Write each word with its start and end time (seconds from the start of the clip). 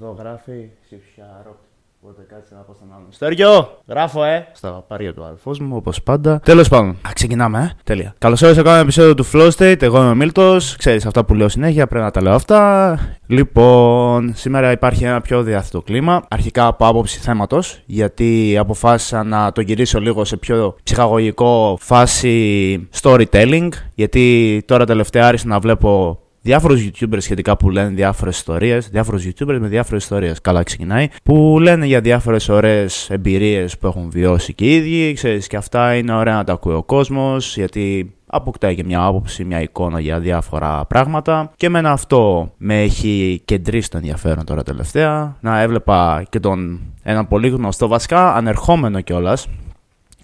Εδώ 0.00 0.16
γράφει 0.18 0.68
Σιψιάρο. 0.88 1.56
Οπότε 2.00 2.26
κάτσε 2.28 2.54
να 2.54 2.60
πω 2.60 2.74
στον 2.74 2.88
άλλον. 2.94 3.06
Στέργιο! 3.10 3.78
Γράφω, 3.86 4.24
ε! 4.24 4.46
Στα 4.52 4.84
παρία 4.88 5.14
του 5.14 5.24
αλφό 5.24 5.54
μου, 5.60 5.76
όπως 5.76 6.02
πάντα. 6.02 6.40
Τέλος 6.40 6.68
πάντων, 6.68 6.88
α, 6.88 7.10
ξεκινάμε, 7.14 7.58
ε. 7.58 7.80
Τέλεια. 7.84 8.14
Καλώς 8.18 8.40
ήρθατε 8.40 8.62
σε 8.62 8.68
ένα 8.68 8.78
επεισόδιο 8.78 9.14
του 9.14 9.26
Flow 9.32 9.50
State. 9.50 9.82
Εγώ 9.82 9.98
είμαι 9.98 10.10
ο 10.10 10.14
Μίλτος. 10.14 10.76
Ξέρεις 10.76 11.06
αυτά 11.06 11.24
που 11.24 11.34
λέω 11.34 11.48
συνέχεια, 11.48 11.86
πρέπει 11.86 12.04
να 12.04 12.10
τα 12.10 12.22
λέω 12.22 12.34
αυτά. 12.34 12.98
Λοιπόν, 13.26 14.32
σήμερα 14.34 14.70
υπάρχει 14.70 15.04
ένα 15.04 15.20
πιο 15.20 15.42
διάθετο 15.42 15.82
κλίμα. 15.82 16.24
Αρχικά 16.30 16.66
από 16.66 16.86
άποψη 16.86 17.18
θέματος, 17.18 17.82
γιατί 17.86 18.56
αποφάσισα 18.58 19.24
να 19.24 19.52
το 19.52 19.60
γυρίσω 19.60 20.00
λίγο 20.00 20.24
σε 20.24 20.36
πιο 20.36 20.76
ψυχαγωγικό 20.82 21.78
φάση 21.80 22.88
storytelling. 23.00 23.68
Γιατί 23.94 24.62
τώρα 24.66 24.84
τελευταία 24.86 25.26
άρχισα 25.26 25.48
να 25.48 25.58
βλέπω 25.58 26.20
διάφορους 26.46 26.88
YouTubers 26.88 27.18
σχετικά 27.18 27.56
που 27.56 27.70
λένε 27.70 27.88
διάφορες 27.88 28.36
ιστορίες, 28.36 28.88
διάφορους 28.88 29.26
YouTubers 29.26 29.58
με 29.60 29.68
διάφορες 29.68 30.02
ιστορίες. 30.02 30.40
Καλά 30.40 30.62
ξεκινάει. 30.62 31.08
Που 31.22 31.58
λένε 31.60 31.86
για 31.86 32.00
διάφορες 32.00 32.48
ωραίες 32.48 33.10
εμπειρίες 33.10 33.78
που 33.78 33.86
έχουν 33.86 34.10
βιώσει 34.10 34.54
και 34.54 34.64
οι 34.64 34.74
ίδιοι. 34.74 35.12
Ξέρεις, 35.12 35.46
και 35.46 35.56
αυτά 35.56 35.94
είναι 35.94 36.12
ωραία 36.12 36.34
να 36.34 36.44
τα 36.44 36.52
ακούει 36.52 36.74
ο 36.74 36.82
κόσμος, 36.82 37.56
γιατί 37.56 38.14
αποκτάει 38.26 38.74
και 38.74 38.84
μια 38.84 39.04
άποψη, 39.04 39.44
μια 39.44 39.60
εικόνα 39.60 40.00
για 40.00 40.20
διάφορα 40.20 40.84
πράγματα. 40.88 41.52
Και 41.56 41.66
εμένα 41.66 41.92
αυτό 41.92 42.52
με 42.56 42.82
έχει 42.82 43.42
κεντρήσει 43.44 43.90
το 43.90 43.96
ενδιαφέρον 43.96 44.44
τώρα 44.44 44.62
τελευταία. 44.62 45.36
Να 45.40 45.60
έβλεπα 45.60 46.24
και 46.28 46.40
τον 46.40 46.80
ένα 47.02 47.24
πολύ 47.24 47.48
γνωστό, 47.48 47.88
βασικά 47.88 48.34
ανερχόμενο 48.34 49.00
κιόλας, 49.00 49.46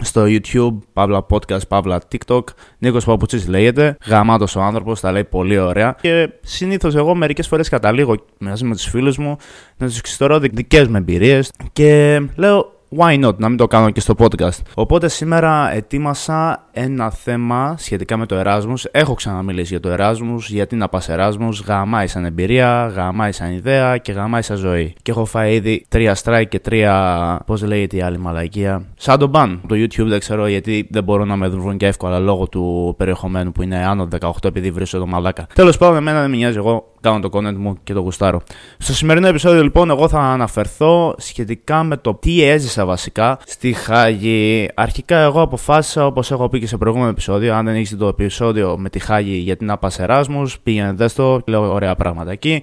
στο 0.03 0.25
YouTube, 0.27 0.79
παύλα 0.93 1.27
podcast, 1.31 1.69
παύλα 1.69 2.01
TikTok. 2.13 2.43
Νίκος 2.79 3.05
Παπουτσής 3.05 3.49
λέγεται. 3.49 3.97
Γαμάτος 4.07 4.57
ο 4.57 4.61
άνθρωπος, 4.61 5.01
τα 5.01 5.13
λέει 5.13 5.25
πολύ 5.25 5.59
ωραία. 5.59 5.97
Και 6.01 6.31
συνήθως 6.41 6.95
εγώ 6.95 7.15
μερικές 7.15 7.47
φορές 7.49 7.69
καταλήγω 7.69 8.15
μαζί 8.39 8.65
με 8.65 8.75
τους 8.75 8.85
φίλους 8.85 9.17
μου 9.19 9.37
να 9.77 9.87
τους 9.87 9.99
εξιστορώ 9.99 10.39
δικές 10.39 10.89
μου 10.89 10.97
εμπειρίες 10.97 11.53
και 11.73 12.21
λέω 12.37 12.73
why 12.97 13.25
not, 13.25 13.37
να 13.37 13.49
μην 13.49 13.57
το 13.57 13.67
κάνω 13.67 13.91
και 13.91 14.01
στο 14.01 14.15
podcast. 14.19 14.59
Οπότε 14.75 15.09
σήμερα 15.09 15.73
ετοίμασα 15.73 16.69
ένα 16.73 17.11
θέμα 17.11 17.75
σχετικά 17.79 18.17
με 18.17 18.27
το 18.27 18.41
Erasmus. 18.45 18.85
Έχω 18.91 19.15
ξαναμιλήσει 19.15 19.79
για 19.79 19.81
το 19.81 19.97
Erasmus, 19.99 20.41
γιατί 20.49 20.77
να 20.77 20.89
πας 20.89 21.09
Erasmus, 21.11 21.65
γαμάει 21.67 22.07
σαν 22.07 22.25
εμπειρία, 22.25 22.87
γαμάει 22.87 23.33
σαν 23.33 23.53
ιδέα 23.53 23.97
και 23.97 24.13
γαμάει 24.13 24.43
σαν 24.43 24.57
ζωή. 24.57 24.95
Και 25.03 25.11
έχω 25.11 25.25
φάει 25.25 25.55
ήδη 25.55 25.87
τρία 25.89 26.17
strike 26.23 26.49
και 26.49 26.59
τρία, 26.59 27.41
πώς 27.47 27.63
λέγεται 27.63 27.97
η 27.97 28.03
άλλη 28.03 28.19
μαλακία, 28.19 28.85
σαν 28.97 29.19
τον 29.19 29.31
ban. 29.35 29.59
Το 29.67 29.75
YouTube 29.75 30.07
δεν 30.09 30.19
ξέρω 30.19 30.47
γιατί 30.47 30.89
δεν 30.91 31.05
μπορούν 31.05 31.29
να 31.29 31.37
με 31.37 31.49
βρουν 31.49 31.77
και 31.77 31.87
εύκολα 31.87 32.19
λόγω 32.19 32.49
του 32.49 32.95
περιεχομένου 32.99 33.53
που 33.53 33.63
είναι 33.63 33.87
άνω 33.87 34.09
18 34.21 34.31
επειδή 34.43 34.71
βρίσκω 34.71 34.99
το 34.99 35.07
μαλάκα. 35.07 35.47
Τέλος 35.55 35.79
πάντων, 35.79 35.97
εμένα 35.97 36.21
δεν 36.21 36.31
με 36.31 36.37
νοιάζει, 36.37 36.57
εγώ 36.57 36.92
κάνω 37.03 37.21
το 37.21 37.29
content 37.33 37.55
μου 37.57 37.77
και 37.85 37.93
το 37.93 38.01
γουστάρω. 38.01 38.41
Στο 38.79 38.95
σημερινό 38.95 39.27
επεισόδιο 39.27 39.63
λοιπόν 39.63 39.91
εγώ 39.91 40.09
θα 40.09 40.21
αναφερθώ 40.21 41.15
σχετικά 41.19 41.83
με 41.83 41.97
το 41.97 42.15
τι 42.15 42.43
έζησα 42.43 42.85
βασικά 42.85 43.39
στη 43.47 43.73
Χάγη. 43.73 44.69
Αρχικά 44.75 45.19
εγώ 45.19 45.41
αποφάσισα 45.41 46.07
όπως 46.07 46.31
έχω 46.31 46.49
πει 46.49 46.59
και 46.59 46.67
σε 46.67 46.77
προηγούμενο 46.77 47.11
επεισόδιο, 47.11 47.55
αν 47.55 47.65
δεν 47.65 47.75
έχεις 47.75 47.97
το 47.97 48.07
επεισόδιο 48.07 48.77
με 48.79 48.89
τη 48.91 48.99
Χάγη 48.99 49.37
για 49.37 49.57
την 49.57 49.71
Άπα 49.71 49.91
Εράσμους, 49.99 50.61
πήγαινε 50.61 50.93
δες 50.93 51.15
το, 51.15 51.41
λέω 51.47 51.73
ωραία 51.73 51.95
πράγματα 51.95 52.31
εκεί. 52.31 52.63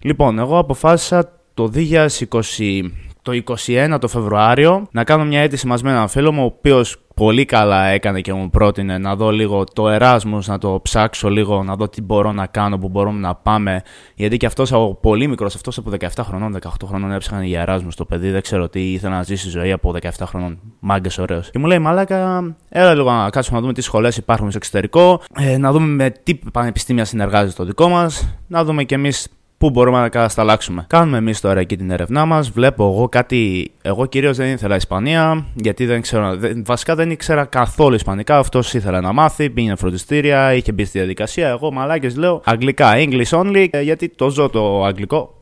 Λοιπόν, 0.00 0.38
εγώ 0.38 0.58
αποφάσισα 0.58 1.32
το 1.54 1.70
2020 1.74 2.82
το 3.28 3.56
21 3.66 3.96
το 4.00 4.08
Φεβρουάριο 4.08 4.86
να 4.90 5.04
κάνω 5.04 5.24
μια 5.24 5.40
αίτηση 5.40 5.66
μαζί 5.66 5.84
με 5.84 5.90
έναν 5.90 6.08
φίλο 6.08 6.32
μου, 6.32 6.42
ο 6.42 6.44
οποίος 6.44 6.96
πολύ 7.14 7.44
καλά 7.44 7.84
έκανε 7.84 8.20
και 8.20 8.32
μου 8.32 8.50
πρότεινε 8.50 8.98
να 8.98 9.16
δω 9.16 9.30
λίγο 9.30 9.64
το 9.64 9.96
Erasmus, 9.96 10.40
να 10.46 10.58
το 10.58 10.80
ψάξω 10.82 11.28
λίγο, 11.28 11.62
να 11.62 11.74
δω 11.74 11.88
τι 11.88 12.02
μπορώ 12.02 12.32
να 12.32 12.46
κάνω, 12.46 12.78
που 12.78 12.88
μπορούμε 12.88 13.18
να 13.20 13.34
πάμε. 13.34 13.82
Γιατί 14.14 14.36
και 14.36 14.46
αυτός 14.46 14.72
από 14.72 14.98
πολύ 15.02 15.26
μικρός, 15.26 15.54
αυτός 15.54 15.78
από 15.78 15.90
17 16.00 16.08
χρονών, 16.20 16.58
18 16.62 16.68
χρονών 16.86 17.12
έψαχνε 17.12 17.46
για 17.46 17.64
Erasmus 17.68 17.94
το 17.96 18.04
παιδί, 18.04 18.30
δεν 18.30 18.42
ξέρω 18.42 18.68
τι 18.68 18.92
ήθελα 18.92 19.16
να 19.16 19.22
ζήσει 19.22 19.48
ζωή 19.48 19.72
από 19.72 19.94
17 20.02 20.10
χρονών. 20.22 20.58
Μάγκες 20.80 21.18
ωραίος. 21.18 21.50
Και 21.50 21.58
μου 21.58 21.66
λέει, 21.66 21.78
Μαλάκα, 21.78 22.56
έλα 22.68 22.94
λίγο 22.94 23.12
να 23.12 23.30
κάτσουμε 23.30 23.56
να 23.56 23.62
δούμε 23.62 23.72
τι 23.72 23.80
σχολές 23.80 24.16
υπάρχουν 24.16 24.48
στο 24.48 24.58
εξωτερικό, 24.58 25.20
ε, 25.38 25.58
να 25.58 25.72
δούμε 25.72 25.86
με 25.86 26.10
τι 26.22 26.34
πανεπιστήμια 26.34 27.04
συνεργάζεται 27.04 27.52
το 27.56 27.64
δικό 27.64 27.88
μας, 27.88 28.38
να 28.46 28.64
δούμε 28.64 28.84
κι 28.84 28.94
εμείς 28.94 29.28
Πού 29.58 29.70
μπορούμε 29.70 30.00
να 30.00 30.08
κατασταλάξουμε. 30.08 30.84
Κάνουμε 30.88 31.16
εμείς 31.16 31.40
τώρα 31.40 31.60
εκεί 31.60 31.76
την 31.76 31.90
έρευνά 31.90 32.24
μας. 32.24 32.50
Βλέπω 32.50 32.84
εγώ 32.84 33.08
κάτι. 33.08 33.70
Εγώ 33.82 34.06
κυρίως 34.06 34.36
δεν 34.36 34.52
ήθελα 34.52 34.76
Ισπανία, 34.76 35.46
γιατί 35.54 35.86
δεν 35.86 36.00
ξέρω. 36.00 36.38
Βασικά 36.64 36.94
δεν 36.94 37.10
ήξερα 37.10 37.44
καθόλου 37.44 37.94
Ισπανικά. 37.94 38.38
Αυτός 38.38 38.74
ήθελε 38.74 39.00
να 39.00 39.12
μάθει. 39.12 39.50
Πήγαινε 39.50 39.76
φροντιστήρια, 39.76 40.54
είχε 40.54 40.72
μπει 40.72 40.84
στη 40.84 40.98
διαδικασία. 40.98 41.48
Εγώ 41.48 41.72
μαλάκες 41.72 42.16
λέω 42.16 42.40
Αγγλικά, 42.44 42.92
English 42.96 43.30
only, 43.30 43.66
ε, 43.70 43.80
γιατί 43.80 44.08
το 44.08 44.30
ζω 44.30 44.48
το 44.48 44.84
Αγγλικό. 44.84 45.32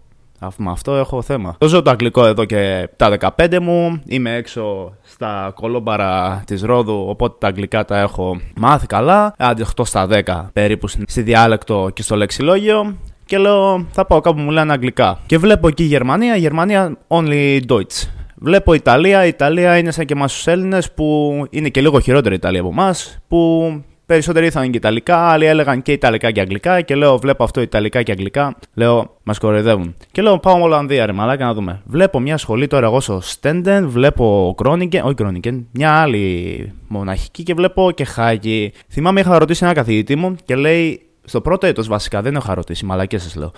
Με 0.57 0.71
αυτό 0.71 0.95
έχω 0.95 1.23
θέμα. 1.23 1.55
Το 1.59 1.69
ζω 1.69 1.83
το 1.83 1.91
αγγλικό 1.91 2.27
εδώ 2.27 2.45
και 2.45 2.89
τα 2.97 3.17
15 3.37 3.59
μου. 3.61 4.03
Είμαι 4.07 4.35
έξω 4.35 4.95
στα 5.03 5.53
κολόμπαρα 5.55 6.43
της 6.47 6.63
Ρόδου, 6.63 7.05
οπότε 7.09 7.37
τα 7.41 7.47
αγγλικά 7.47 7.85
τα 7.85 7.99
έχω 7.99 8.41
μάθει 8.57 8.87
καλά. 8.87 9.35
Άντε 9.39 9.65
8 9.77 9.85
στα 9.85 10.07
10 10.11 10.51
περίπου 10.53 10.89
στη 10.89 11.23
διάλεκτο 11.23 11.91
και 11.93 12.03
στο 12.03 12.17
λεξιλόγιο 12.17 12.97
και 13.27 13.39
λέω 13.39 13.87
θα 13.91 14.07
πάω 14.07 14.21
κάπου 14.21 14.41
μου 14.41 14.51
λένε 14.51 14.73
αγγλικά. 14.73 15.19
Και 15.27 15.39
βλέπω 15.39 15.69
εκεί 15.69 15.83
Γερμανία, 15.83 16.37
Γερμανία 16.37 16.97
only 17.09 17.61
Deutsch. 17.69 18.09
Βλέπω 18.39 18.75
Ιταλία, 18.75 19.27
Ιταλία 19.27 19.79
είναι 19.79 19.91
σαν 19.91 20.05
και 20.05 20.13
εμάς 20.13 20.33
τους 20.33 20.47
Έλληνες 20.47 20.93
που 20.93 21.47
είναι 21.51 21.69
και 21.69 21.81
λίγο 21.81 22.01
χειρότερη 22.01 22.35
Ιταλία 22.35 22.61
από 22.61 22.69
εμάς, 22.69 23.19
που 23.29 23.71
περισσότεροι 24.07 24.47
ήθελαν 24.47 24.71
και 24.71 24.77
Ιταλικά, 24.77 25.17
άλλοι 25.17 25.45
έλεγαν 25.45 25.83
και 25.83 25.93
Ιταλικά 25.93 26.31
και 26.31 26.41
Αγγλικά. 26.41 26.81
Και 26.81 26.95
λέω, 26.95 27.19
βλέπω 27.19 27.45
αυτό 27.45 27.61
Ιταλικά 27.61 28.03
και 28.03 28.13
Αγγλικά. 28.13 28.57
Λέω, 28.75 29.17
μας 29.23 29.39
κοροϊδεύουν. 29.39 29.95
Και 30.13 30.23
λέω, 30.23 30.39
πάω 30.39 30.61
Ολλανδία, 30.61 31.07
ρε 31.07 31.13
μαλάκα 31.13 31.45
να 31.45 31.55
δούμε. 31.55 31.83
Βλέπω 31.85 32.21
μια 32.21 32.37
σχολή 32.37 32.67
τώρα 32.67 32.87
εγώ 32.87 33.01
στο 33.01 33.21
Στέντεν, 33.21 33.89
βλέπω 33.89 34.55
Κρόνιγκεν, 34.57 35.05
όχι 35.05 35.15
Κρόνιγκεν, 35.15 35.67
μια 35.71 35.93
άλλη 35.93 36.73
μοναχική 36.89 37.43
και 37.43 37.55
βλέπω 37.55 37.91
και 37.91 38.05
Χάγη. 38.05 38.73
Θυμάμαι 38.89 39.21
είχα 39.21 39.39
ρωτήσει 39.39 39.65
ένα 39.65 39.75
καθηγητή 39.75 40.17
μου 40.17 40.37
και 40.45 40.55
λέει, 40.55 41.06
στο 41.27 41.41
πρώτο 41.41 41.67
έτος 41.67 41.89
βασικά, 41.89 42.23
δεν 42.23 42.35
έχω 42.35 42.53
ρωτήσει, 42.53 42.85
μαλακές 42.85 43.23
σας 43.23 43.35
λέω. 43.35 43.53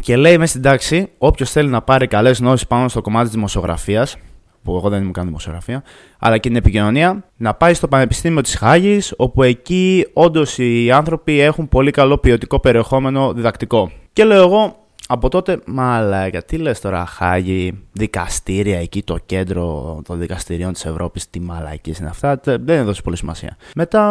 Και 0.00 0.16
λέει 0.16 0.38
μέσα 0.38 0.50
στην 0.50 0.62
τάξη, 0.62 1.10
όποιος 1.18 1.50
θέλει 1.50 1.68
να 1.68 1.82
πάρει 1.82 2.06
καλές 2.06 2.38
γνώσεις 2.38 2.66
πάνω 2.66 2.88
στο 2.88 3.00
κομμάτι 3.00 3.24
της 3.24 3.34
δημοσιογραφίας, 3.34 4.16
που 4.62 4.76
εγώ 4.76 4.88
δεν 4.88 5.02
είμαι 5.02 5.10
καν 5.10 5.24
δημοσιογραφία, 5.24 5.82
αλλά 6.18 6.38
και 6.38 6.48
την 6.48 6.56
επικοινωνία, 6.56 7.24
να 7.36 7.54
πάει 7.54 7.74
στο 7.74 7.88
Πανεπιστήμιο 7.88 8.40
της 8.40 8.56
Χάγης, 8.56 9.14
όπου 9.16 9.42
εκεί 9.42 10.06
όντως 10.12 10.58
οι 10.58 10.90
άνθρωποι 10.90 11.40
έχουν 11.40 11.68
πολύ 11.68 11.90
καλό 11.90 12.18
ποιοτικό 12.18 12.60
περιεχόμενο 12.60 13.32
διδακτικό. 13.32 13.90
Και 14.12 14.24
λέω 14.24 14.42
εγώ, 14.42 14.76
από 15.08 15.28
τότε, 15.28 15.58
μαλάκα, 15.66 16.42
τι 16.42 16.56
λες 16.56 16.80
τώρα, 16.80 17.06
Χάγη, 17.06 17.84
δικαστήρια 17.92 18.78
εκεί, 18.78 19.02
το 19.02 19.18
κέντρο 19.26 20.00
των 20.04 20.18
δικαστηρίων 20.18 20.72
της 20.72 20.84
Ευρώπης, 20.84 21.30
τι 21.30 21.40
μαλακίες 21.40 21.98
είναι 21.98 22.08
αυτά, 22.08 22.40
δεν 22.44 22.68
έδωσε 22.68 23.02
πολύ 23.02 23.16
σημασία. 23.16 23.56
Μετά 23.74 24.02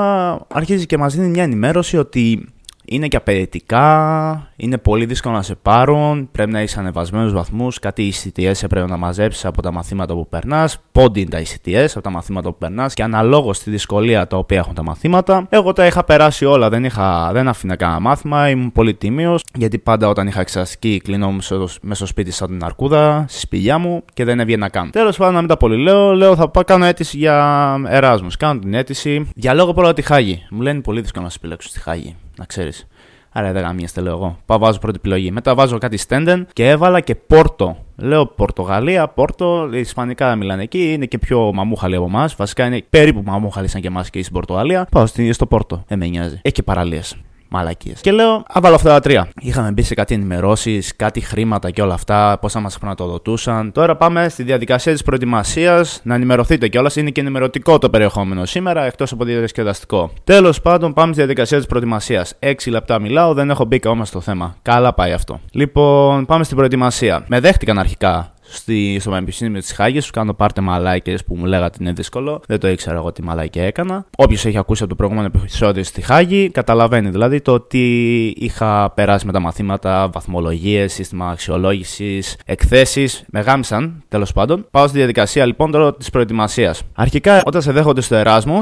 αρχίζει 0.48 0.86
και 0.86 0.98
μας 0.98 1.16
δίνει 1.16 1.28
μια 1.28 1.44
ενημέρωση 1.44 1.98
ότι 1.98 2.53
είναι 2.86 3.08
και 3.08 3.18
απαιτητικά, 3.18 4.48
είναι 4.56 4.78
πολύ 4.78 5.06
δύσκολο 5.06 5.36
να 5.36 5.42
σε 5.42 5.56
πάρουν, 5.56 6.30
πρέπει 6.32 6.52
να 6.52 6.60
έχεις 6.60 6.78
ανεβασμένους 6.78 7.34
βαθμούς, 7.34 7.80
κάτι 7.80 8.14
ECTS 8.14 8.64
έπρεπε 8.64 8.88
να 8.88 8.98
μαζέψεις 8.98 9.46
από 9.46 9.62
τα 9.62 9.72
μαθήματα 9.72 10.14
που 10.14 10.28
περνάς, 10.28 10.80
πόντι 10.92 11.20
είναι 11.20 11.30
τα 11.30 11.42
ECTS 11.42 11.88
από 11.90 12.02
τα 12.02 12.10
μαθήματα 12.10 12.50
που 12.50 12.58
περνάς 12.58 12.94
και 12.94 13.04
αναλόγως 13.04 13.58
στη 13.58 13.70
δυσκολία 13.70 14.28
τα 14.28 14.38
οποία 14.38 14.58
έχουν 14.58 14.74
τα 14.74 14.84
μαθήματα. 14.84 15.48
Εγώ 15.50 15.74
τα 15.74 15.86
είχα 15.86 16.04
περάσει 16.04 16.46
όλα, 16.46 16.70
δεν, 16.70 16.84
είχα, 16.84 17.30
δεν 17.34 17.48
αφήνα 17.48 17.76
κανένα 17.76 18.00
μάθημα, 18.00 18.50
ήμουν 18.50 18.72
πολύ 18.72 18.94
τίμιος, 18.94 19.44
γιατί 19.56 19.78
πάντα 19.78 20.08
όταν 20.08 20.28
είχα 20.28 20.40
εξασκεί 20.40 21.02
κλεινόμουν 21.04 21.42
μέσα 21.82 21.96
στο 21.96 22.06
σπίτι 22.06 22.32
σαν 22.32 22.48
την 22.48 22.64
αρκούδα, 22.64 23.26
στη 23.28 23.40
σπηλιά 23.40 23.78
μου 23.78 24.04
και 24.14 24.24
δεν 24.24 24.40
έβγαινα 24.40 24.70
καν. 24.70 24.90
Τέλος 24.92 25.18
πάντων, 25.18 25.34
να 25.34 25.40
μην 25.40 25.50
τα 25.50 25.58
πολύ 25.58 25.78
λέω, 25.78 26.14
λέω 26.14 26.36
θα 26.36 26.50
πάω 26.50 26.64
κάνω 26.64 26.86
αίτηση 26.86 27.18
για 27.18 27.76
Εράσμους. 27.88 28.38
Κάνω 28.38 28.60
την 28.60 28.74
αίτηση. 28.74 29.28
Διαλόγω 29.36 29.74
πρώτα 29.74 29.94
τη 29.94 30.02
Χάγη. 30.02 30.46
Μου 30.50 30.62
λένε 30.62 30.82
πολύ 30.82 31.02
δύσκολο 31.02 31.24
να 31.24 31.30
σε 31.30 31.38
επιλέξω 31.40 31.70
στη 31.70 31.80
Χάγη 31.80 32.16
να 32.38 32.46
ξέρεις. 32.46 32.88
Άρα 33.36 33.52
δεν 33.52 33.64
γαμίαστε, 33.64 34.02
λέω 34.02 34.14
εγώ. 34.14 34.38
Πάω, 34.46 34.58
βάζω 34.58 34.80
πρώτη 34.80 34.98
επιλογή. 34.98 35.32
Μετά 35.32 35.56
βάζω 35.56 35.78
κάτι 35.78 35.98
Στέντεν 35.98 36.48
και 36.54 36.70
έβαλα 36.70 37.00
και 37.00 37.16
Πόρτο. 37.16 37.78
Λέω 37.96 38.26
Πορτογαλία, 38.26 39.08
Πόρτο, 39.08 39.70
Ισπανικά 39.74 40.30
δεν 40.30 40.38
μιλάνε 40.38 40.64
εκεί, 40.64 40.94
είναι 40.94 41.06
και 41.06 41.18
πιο 41.18 41.54
μαμούχαλοι 41.54 41.96
από 41.96 42.06
εμάς. 42.06 42.36
Βασικά 42.36 42.66
είναι 42.66 42.84
περίπου 42.90 43.22
μαμούχαλοι 43.26 43.68
σαν 43.68 43.82
και 43.82 43.88
εμάς 43.88 44.10
και 44.10 44.22
στην 44.22 44.34
Πορτογαλία. 44.34 44.88
Πάω 44.92 45.06
στο 45.32 45.46
Πόρτο. 45.46 45.84
Δεν 45.88 45.98
με 45.98 46.08
νοιάζει. 46.08 46.40
Έχει 46.42 46.54
και 46.54 46.64
παραλίες 46.64 47.16
μαλακίες. 47.54 48.02
Και 48.02 48.12
λέω, 48.12 48.34
α 48.34 48.60
βάλω 48.62 48.76
αυτά 48.76 48.90
τα 48.90 49.00
τρία. 49.00 49.30
Είχαμε 49.40 49.72
μπει 49.72 49.82
σε 49.82 49.94
κάτι 49.94 50.14
ενημερώσεις, 50.14 50.96
κάτι 50.96 51.22
χρήματα 51.22 51.72
και 51.72 51.82
όλα 51.82 51.94
αυτά, 51.94 52.38
πώ 52.42 52.50
θα 52.50 52.60
μας 52.60 52.76
χρηματοδοτούσαν. 52.76 53.72
Τώρα 53.72 53.96
πάμε 53.96 54.30
στη 54.30 54.44
διαδικασία 54.44 54.92
της 54.92 55.04
προετοιμασίας, 55.04 56.00
να 56.04 56.16
ενημερωθείτε 56.16 56.68
κιόλας. 56.68 56.96
Είναι 56.96 57.10
και 57.10 57.22
ενημερωτικό 57.22 57.78
το 57.78 57.90
περιεχόμενο 57.90 58.46
σήμερα, 58.46 58.86
εκτός 58.86 59.12
από 59.12 59.24
διασκεδαστικό. 59.24 60.12
Τέλος 60.24 60.62
πάντων, 60.62 60.94
πάμε 60.94 61.14
στη 61.14 61.22
διαδικασία 61.22 61.58
της 61.58 61.68
προετοιμασίας. 61.68 62.34
6 62.40 62.72
λεπτά 62.72 63.00
μιλάω, 63.00 63.34
δεν 63.34 63.50
έχω 63.50 63.66
μπει 63.66 63.76
ακόμα 63.76 64.06
στο 64.06 64.22
θέμα. 64.22 64.56
Καλά 64.62 64.94
πάει 64.94 65.12
αυτό. 65.12 65.40
Λοιπόν, 65.52 66.26
πάμε 66.26 66.44
στην 66.44 66.56
προετοιμασία. 66.56 67.24
Με 67.28 67.40
δέχτηκαν 67.40 67.80
αρχικά 67.80 68.33
στη, 68.54 68.98
στο 69.00 69.10
Πανεπιστήμιο 69.10 69.60
της 69.60 69.72
Χάγης. 69.72 70.06
Σου 70.06 70.12
κάνω 70.12 70.34
πάρτε 70.34 70.62
μαλάκες 70.62 71.24
που 71.24 71.36
μου 71.36 71.46
λέγατε 71.46 71.78
είναι 71.82 71.92
δύσκολο. 71.92 72.42
Δεν 72.48 72.60
το 72.60 72.68
ήξερα 72.68 72.96
εγώ 72.96 73.12
τι 73.12 73.24
μαλάκια 73.24 73.64
έκανα. 73.64 74.06
Όποιος 74.18 74.46
έχει 74.46 74.58
ακούσει 74.58 74.84
από 74.84 74.92
το 74.92 74.98
προηγούμενο 74.98 75.32
επεισόδιο 75.36 75.84
στη 75.84 76.02
Χάγη, 76.02 76.50
καταλαβαίνει 76.50 77.10
δηλαδή 77.10 77.42
το 77.42 77.54
ότι 77.54 78.26
είχα 78.38 78.92
περάσει 78.92 79.26
με 79.26 79.32
τα 79.32 79.40
μαθήματα, 79.40 80.10
βαθμολογίες, 80.14 80.94
σύστημα 80.94 81.30
αξιολόγησης, 81.30 82.38
εκθέσεις. 82.46 83.24
Με 83.28 83.40
γάμισαν 83.40 84.04
τέλος 84.08 84.34
πάντων. 84.34 84.66
Πάω 84.72 84.88
στη 84.88 84.98
διαδικασία 84.98 85.46
λοιπόν 85.46 85.72
τώρα 85.72 85.96
της 85.96 86.10
προετοιμασίας. 86.10 86.82
Αρχικά, 86.94 87.42
όταν 87.46 87.62
σε 87.62 87.72
δέχονται 87.72 88.02
στο 88.02 88.16
Εράσμο, 88.16 88.60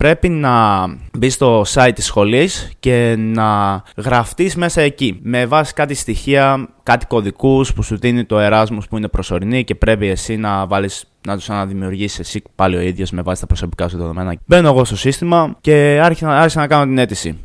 πρέπει 0.00 0.28
να 0.28 0.86
μπει 1.18 1.30
στο 1.30 1.64
site 1.74 1.90
της 1.94 2.04
σχολής 2.04 2.70
και 2.80 3.14
να 3.18 3.82
γραφτείς 3.96 4.56
μέσα 4.56 4.80
εκεί 4.80 5.18
με 5.22 5.46
βάση 5.46 5.72
κάτι 5.74 5.94
στοιχεία, 5.94 6.68
κάτι 6.82 7.06
κωδικούς 7.06 7.72
που 7.72 7.82
σου 7.82 7.98
δίνει 7.98 8.24
το 8.24 8.36
Erasmus 8.38 8.82
που 8.88 8.96
είναι 8.96 9.08
προσωρινή 9.08 9.64
και 9.64 9.74
πρέπει 9.74 10.08
εσύ 10.08 10.36
να 10.36 10.66
βάλεις 10.66 11.04
να 11.26 11.36
τους 11.36 11.50
αναδημιουργήσεις 11.50 12.18
εσύ 12.18 12.42
πάλι 12.54 12.76
ο 12.76 12.80
ίδιος 12.80 13.10
με 13.10 13.22
βάση 13.22 13.40
τα 13.40 13.46
προσωπικά 13.46 13.88
σου 13.88 13.96
δεδομένα. 13.96 14.36
Μπαίνω 14.46 14.68
εγώ 14.68 14.84
στο 14.84 14.96
σύστημα 14.96 15.56
και 15.60 16.00
άρχισα, 16.02 16.38
άρχισα 16.38 16.60
να 16.60 16.66
κάνω 16.66 16.84
την 16.84 16.98
αίτηση. 16.98 17.38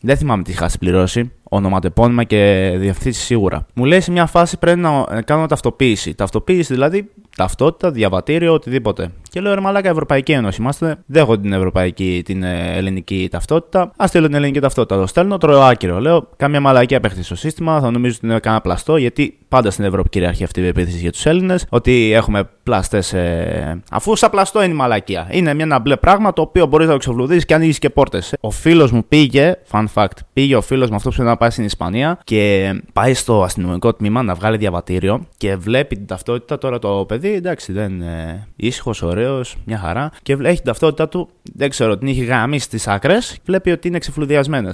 Δεν 0.00 0.16
θυμάμαι 0.16 0.42
τι 0.42 0.50
είχα 0.50 0.68
συμπληρώσει 0.68 1.32
ονοματεπώνυμα 1.42 2.24
και 2.24 2.72
διευθύνσει 2.76 3.20
σίγουρα. 3.20 3.66
Μου 3.74 3.84
λέει 3.84 4.00
σε 4.00 4.10
μια 4.10 4.26
φάση 4.26 4.58
πρέπει 4.58 4.80
να 4.80 5.22
κάνω 5.24 5.46
ταυτοποίηση. 5.46 6.14
Ταυτοποίηση 6.14 6.72
δηλαδή 6.72 7.10
ταυτότητα, 7.40 7.90
διαβατήριο, 7.90 8.52
οτιδήποτε. 8.52 9.10
Και 9.30 9.40
λέω 9.40 9.54
ρε 9.54 9.60
Μαλάκα, 9.60 9.88
Ευρωπαϊκή 9.88 10.32
Ένωση 10.32 10.60
είμαστε. 10.60 10.96
Δέχω 11.06 11.38
την 11.38 11.52
ευρωπαϊκή, 11.52 12.22
την 12.24 12.42
ε, 12.42 12.76
ελληνική 12.76 13.28
ταυτότητα. 13.30 13.80
Α 13.80 14.06
στείλω 14.06 14.26
την 14.26 14.34
ελληνική 14.34 14.60
ταυτότητα. 14.60 14.96
Το 15.00 15.06
στέλνω, 15.06 15.38
τρώω 15.38 15.60
άκυρο. 15.60 16.00
Λέω 16.00 16.28
κάμια 16.36 16.60
μαλακία 16.60 16.96
απέχθη 16.96 17.22
στο 17.22 17.34
σύστημα. 17.34 17.80
Θα 17.80 17.90
νομίζω 17.90 18.14
ότι 18.16 18.26
είναι 18.26 18.38
κανένα 18.38 18.62
πλαστό, 18.62 18.96
γιατί 18.96 19.38
πάντα 19.48 19.70
στην 19.70 19.84
Ευρώπη 19.84 20.08
κυριαρχεί 20.08 20.44
αυτή 20.44 20.60
η 20.60 20.66
επίθεση 20.66 20.98
για 20.98 21.12
τους 21.12 21.26
Έλληνες. 21.26 21.66
Ότι 21.68 22.12
έχουμε 22.12 22.48
πλαστές. 22.62 23.12
Ε... 23.12 23.82
Αφού 23.90 24.16
σαν 24.16 24.30
πλαστό 24.30 24.62
είναι 24.62 24.72
η 24.72 24.76
μαλακία. 24.76 25.28
Είναι 25.30 25.50
ένα 25.50 25.78
μπλε 25.78 25.96
πράγμα 25.96 26.32
το 26.32 26.42
οποίο 26.42 26.66
μπορείς 26.66 26.86
να 26.86 26.92
το 26.92 26.98
ξεβλουδίσει 26.98 27.46
και 27.46 27.54
ανοίγεις 27.54 27.78
και 27.78 27.90
πόρτες. 27.90 28.34
Ο 28.40 28.50
φίλος 28.50 28.92
μου 28.92 29.04
πήγε, 29.08 29.56
fun 29.70 29.84
fact, 29.94 30.16
πήγε 30.32 30.56
ο 30.56 30.60
φίλος 30.60 30.90
με 30.90 30.96
αυτός 30.96 31.10
που 31.10 31.16
πρέπει 31.16 31.34
να 31.34 31.36
πάει 31.36 31.50
στην 31.50 31.64
Ισπανία 31.64 32.18
και 32.24 32.72
πάει 32.92 33.14
στο 33.14 33.42
αστυνομικό 33.42 33.94
τμήμα 33.94 34.22
να 34.22 34.34
βγάλει 34.34 34.56
διαβατήριο 34.56 35.26
και 35.36 35.56
βλέπει 35.56 35.96
την 35.96 36.06
ταυτότητα 36.06 36.58
τώρα 36.58 36.78
το 36.78 37.04
παιδί. 37.08 37.29
Εντάξει, 37.34 37.72
δεν 37.72 37.92
είναι 37.92 38.46
ήσυχος, 38.56 39.02
ωραίος, 39.02 39.56
μια 39.64 39.78
χαρά. 39.78 40.10
Και 40.22 40.32
έχει 40.32 40.56
την 40.56 40.64
ταυτότητα 40.64 41.08
του, 41.08 41.28
δεν 41.54 41.70
ξέρω, 41.70 41.98
την 41.98 42.08
έχει 42.08 42.24
γαμίσει 42.24 42.64
στι 42.64 42.90
άκρες. 42.90 43.38
Βλέπει 43.44 43.70
ότι 43.70 43.88
είναι 43.88 43.98
ξεφλουδιασμένε. 43.98 44.70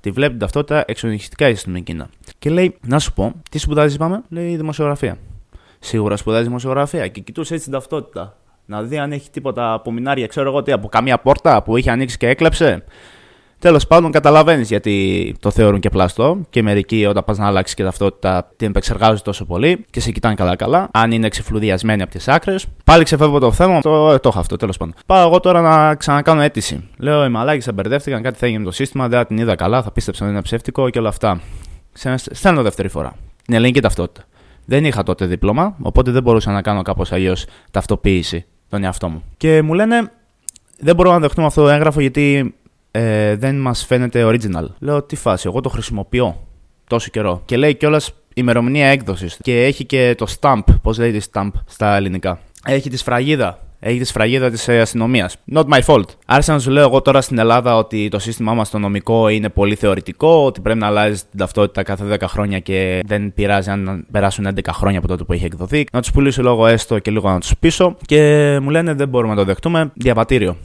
Τη 0.00 0.10
βλέπει 0.10 0.30
την 0.30 0.40
ταυτότητα 0.40 0.84
εξονυχιστικά 0.86 1.48
η 1.48 1.52
αστυνομική. 1.52 2.02
Και 2.38 2.50
λέει, 2.50 2.76
Να 2.86 2.98
σου 2.98 3.12
πω, 3.12 3.32
τι 3.50 3.58
σπουδάζει, 3.58 3.94
είπαμε, 3.94 4.22
λέει 4.28 4.56
δημοσιογραφία. 4.56 5.18
Σίγουρα 5.78 6.16
σπουδάζει 6.16 6.44
δημοσιογραφία 6.44 7.08
και 7.08 7.20
κοιτούσε 7.20 7.52
έτσι 7.52 7.64
την 7.64 7.74
ταυτότητα. 7.74 8.36
Να 8.66 8.82
δει 8.82 8.98
αν 8.98 9.12
έχει 9.12 9.30
τίποτα 9.30 9.72
από 9.72 9.92
μινάρια, 9.92 10.26
ξέρω 10.26 10.48
εγώ 10.48 10.62
τι, 10.62 10.72
από 10.72 10.88
καμία 10.88 11.18
πόρτα 11.18 11.62
που 11.62 11.76
είχε 11.76 11.90
ανοίξει 11.90 12.16
και 12.16 12.28
έκλεψε. 12.28 12.84
Τέλος 13.58 13.86
πάντων, 13.86 14.10
καταλαβαίνεις 14.10 14.68
γιατί 14.68 15.34
το 15.40 15.50
θεωρούν 15.50 15.80
και 15.80 15.88
πλαστό 15.88 16.40
και 16.50 16.62
μερικοί 16.62 17.06
όταν 17.06 17.24
πας 17.24 17.38
να 17.38 17.46
αλλάξεις 17.46 17.76
και 17.76 17.82
ταυτότητα 17.82 18.52
την 18.56 18.68
επεξεργάζονται 18.68 19.20
τόσο 19.24 19.44
πολύ 19.44 19.84
και 19.90 20.00
σε 20.00 20.10
κοιτάνε 20.10 20.34
καλά-καλά. 20.34 20.88
Αν 20.92 21.10
είναι 21.10 21.28
ξεφλουδιασμένοι 21.28 22.02
από 22.02 22.10
τις 22.10 22.28
άκρες. 22.28 22.66
Πάλι 22.84 23.04
ξεφεύγω 23.04 23.38
το 23.38 23.52
θέμα, 23.52 23.80
το, 23.80 24.12
ε, 24.12 24.18
το 24.18 24.28
έχω 24.28 24.38
αυτό 24.38 24.56
τέλος 24.56 24.76
πάντων. 24.76 24.94
Πάω 25.06 25.26
εγώ 25.26 25.40
τώρα 25.40 25.60
να 25.60 25.94
ξανακάνω 25.94 26.40
αίτηση. 26.40 26.88
Λέω 26.98 27.24
οι 27.24 27.28
μαλάκες 27.28 27.68
μπερδεύτηκαν, 27.74 28.22
κάτι 28.22 28.38
θα 28.38 28.46
έγινε 28.46 28.60
με 28.60 28.66
το 28.66 28.72
σύστημα, 28.72 29.08
δεν 29.08 29.26
την 29.26 29.38
είδα 29.38 29.54
καλά, 29.54 29.82
θα 29.82 29.90
πίστεψαν 29.90 30.26
ότι 30.26 30.34
είναι 30.36 30.44
ψεύτικο 30.44 30.90
και 30.90 30.98
όλα 30.98 31.08
αυτά. 31.08 31.40
Στέλνω 32.30 32.62
δεύτερη 32.62 32.88
φορά. 32.88 33.14
Την 33.44 33.54
ελληνική 33.54 33.80
ταυτότητα. 33.80 34.24
Δεν 34.64 34.84
είχα 34.84 35.02
τότε 35.02 35.26
δίπλωμα, 35.26 35.76
οπότε 35.82 36.10
δεν 36.10 36.22
μπορούσα 36.22 36.52
να 36.52 36.62
κάνω 36.62 36.82
κάπως 36.82 37.12
αλλιώς 37.12 37.44
ταυτοποίηση 37.70 38.44
τον 38.68 38.84
εαυτό 38.84 39.08
μου. 39.08 39.22
Και 39.36 39.62
μου 39.62 39.74
λένε, 39.74 40.10
δεν 40.78 40.94
μπορώ 40.94 41.10
να 41.10 41.18
δεχτούμε 41.18 41.46
αυτό 41.46 41.62
το 41.62 41.68
έγγραφο 41.68 42.00
γιατί 42.00 42.54
ε, 42.96 43.36
δεν 43.36 43.60
μας 43.60 43.84
φαίνεται 43.84 44.24
original. 44.26 44.66
Λέω 44.78 45.02
τι 45.02 45.16
φάση, 45.16 45.44
εγώ 45.46 45.60
το 45.60 45.68
χρησιμοποιώ 45.68 46.46
τόσο 46.86 47.10
καιρό. 47.10 47.42
Και 47.44 47.56
λέει 47.56 47.74
κιόλας 47.74 48.12
ημερομηνία 48.34 48.86
έκδοσης. 48.86 49.38
Και 49.42 49.64
έχει 49.64 49.84
και 49.84 50.14
το 50.16 50.26
stamp. 50.40 50.62
Πώς 50.82 50.98
λέει 50.98 51.12
τη 51.12 51.26
stamp 51.32 51.50
στα 51.66 51.96
ελληνικά. 51.96 52.38
Έχει 52.64 52.90
τη 52.90 52.96
σφραγίδα. 52.96 53.58
Έχει 53.80 53.98
τη 53.98 54.04
σφραγίδα 54.04 54.50
της 54.50 54.68
ε, 54.68 54.80
αστυνομίας. 54.80 55.36
Not 55.54 55.64
my 55.64 55.80
fault. 55.86 56.04
Άρχισα 56.26 56.52
να 56.52 56.58
σου 56.58 56.70
λέω 56.70 56.82
εγώ 56.82 57.02
τώρα 57.02 57.20
στην 57.20 57.38
Ελλάδα 57.38 57.76
ότι 57.76 58.08
το 58.08 58.18
σύστημά 58.18 58.54
μας 58.54 58.70
το 58.70 58.78
νομικό 58.78 59.28
είναι 59.28 59.48
πολύ 59.48 59.74
θεωρητικό, 59.74 60.44
ότι 60.44 60.60
πρέπει 60.60 60.78
να 60.78 60.86
αλλάζει 60.86 61.20
την 61.30 61.38
ταυτότητα 61.38 61.82
κάθε 61.82 62.16
10 62.20 62.22
χρόνια 62.26 62.58
και 62.58 63.02
δεν 63.06 63.34
πειράζει 63.34 63.70
αν 63.70 64.06
περάσουν 64.10 64.46
11 64.46 64.58
χρόνια 64.72 64.98
από 64.98 65.08
τότε 65.08 65.24
που 65.24 65.32
έχει 65.32 65.44
εκδοθεί. 65.44 65.86
Να 65.92 66.00
τους 66.00 66.10
πουλήσω 66.10 66.42
λόγω 66.42 66.66
έστω 66.66 66.98
και 66.98 67.10
λίγο 67.10 67.28
να 67.28 67.40
τους 67.40 67.52
πείσω. 67.58 67.96
Και 68.06 68.58
μου 68.62 68.70
λένε 68.70 68.94
δεν 68.94 69.08
μπορούμε 69.08 69.34
να 69.34 69.38
το 69.38 69.44
δεχτούμε. 69.46 69.90
Διαβατήριο. 69.94 70.56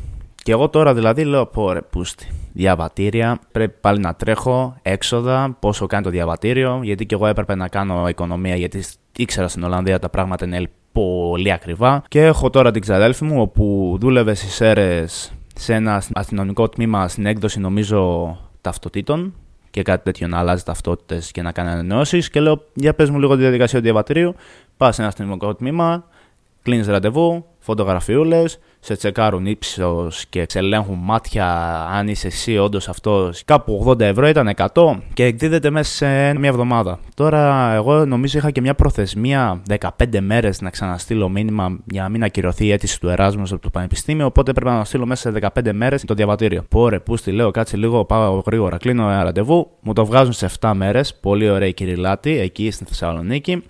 Και 0.44 0.52
εγώ 0.52 0.70
τώρα 0.70 0.94
δηλαδή 0.94 1.24
λέω 1.24 1.46
πω 1.46 1.72
ρε 1.72 1.82
πούστη, 1.82 2.28
διαβατήρια, 2.54 3.40
πρέπει 3.52 3.74
πάλι 3.82 4.00
να 4.00 4.16
τρέχω, 4.16 4.76
έξοδα, 4.82 5.58
πόσο 5.60 5.86
κάνει 5.86 6.04
το 6.04 6.10
διαβατήριο, 6.10 6.80
γιατί 6.84 7.06
και 7.06 7.16
εγώ 7.16 7.28
έπρεπε 7.28 7.56
να 7.56 7.68
κάνω 7.68 8.08
οικονομία 8.08 8.56
γιατί 8.56 8.84
ήξερα 9.18 9.48
στην 9.48 9.64
Ολλανδία 9.64 10.00
τα 10.00 10.10
πράγματα 10.10 10.46
είναι 10.46 10.70
πολύ 10.92 11.52
ακριβά. 11.52 12.04
Και 12.08 12.26
έχω 12.26 12.50
τώρα 12.50 12.72
την 12.72 12.82
ξαδέλφη 12.82 13.24
μου 13.24 13.42
όπου 13.42 13.98
δούλευε 14.00 14.34
στις 14.34 14.54
ΣΕΡΕΣ 14.54 15.34
σε 15.56 15.74
ένα 15.74 16.04
αστυνομικό 16.14 16.70
τμήμα 16.70 17.08
στην 17.08 17.26
έκδοση 17.26 17.60
νομίζω 17.60 18.38
ταυτοτήτων 18.62 19.34
και 19.72 19.82
κάτι 19.82 20.04
τέτοιο 20.04 20.28
να 20.28 20.40
αλλάζει 20.40 20.64
ταυτότητες 20.64 21.32
και 21.32 21.42
να 21.42 21.52
κάνει 21.52 21.70
ανανεώσεις. 21.70 22.30
Και 22.30 22.40
λέω, 22.40 22.66
για 22.74 22.94
πες 22.94 23.10
μου 23.10 23.20
λίγο 23.20 23.36
τη 23.36 23.42
διαδικασία 23.42 23.78
του 23.78 23.84
διαβατηρίου. 23.84 24.36
Πας 24.78 24.96
σε 24.96 25.02
ένα 25.02 25.10
αστυνομικό 25.10 25.56
τμήμα, 25.56 26.06
κλείνεις 26.62 26.88
ραντεβού, 26.88 27.46
φωτογραφιούλες, 27.60 28.60
σε 28.84 28.96
τσεκάρουν 28.96 29.46
ύψος 29.46 30.26
και 30.30 30.46
σε 30.50 30.60
ελέγχουν 30.60 30.98
μάτια 31.02 31.46
αν 31.92 32.08
είσαι 32.08 32.28
εσύ 32.28 32.58
όντως 32.58 32.90
αυτός. 32.90 33.44
Κάπου 33.46 33.84
80 33.88 34.00
ευρώ 34.00 34.28
ήταν 34.28 34.54
100 34.56 34.98
και 35.14 35.24
εκδίδεται 35.24 35.70
μέσα 35.70 35.92
σε 35.94 36.34
μια 36.38 36.50
εβδομάδα. 36.50 37.00
Τώρα, 37.14 37.74
εγώ 37.74 38.06
νομίζω 38.06 38.38
είχα 38.38 38.52
και 38.52 38.62
μια 38.62 38.74
προθεσμία 38.74 39.62
15 39.80 40.20
μέρες 40.20 40.62
να 40.62 40.70
ξαναστείλω 40.70 41.30
μήνυμα 41.30 41.80
για 41.86 42.02
να 42.02 42.10
μην 42.10 42.24
ακυρωθεί 42.24 42.66
η 42.66 42.72
αίτηση 42.72 43.00
του 43.00 43.10
Εράσμους 43.10 43.52
από 43.52 43.62
το 43.62 43.70
Πανεπιστήμιο. 43.70 44.26
Οπότε 44.26 44.54
πρέπει 44.54 44.70
να 44.70 44.86
στείλω 44.86 45.06
μέσα 45.06 45.32
σε 45.32 45.40
15 45.54 45.72
μέρες 45.74 46.06
το 46.06 46.14
διαβατήριο. 46.14 46.64
Πόρε, 46.70 47.00
πού 47.00 47.18
στη 47.18 47.32
λέω, 47.32 47.52
κάτσε 47.52 47.78
λίγο, 47.78 48.06
πάω 48.06 48.42
γρήγορα. 48.46 48.78
Κλείνω 48.78 49.04
ένα 49.04 49.24
ραντεβού, 49.24 49.72
μου 49.82 49.94
το 49.94 50.06
βγάζουν 50.06 50.34
σε 50.34 50.50
7 50.60 50.72
μέρες. 50.76 51.16
Πολύ 51.16 51.50
ωραία 51.50 51.72
κυριλάτη 51.72 52.40
εκεί 52.40 52.72
στην 52.72 52.86
Θεσσαλονίκη. 52.86 53.64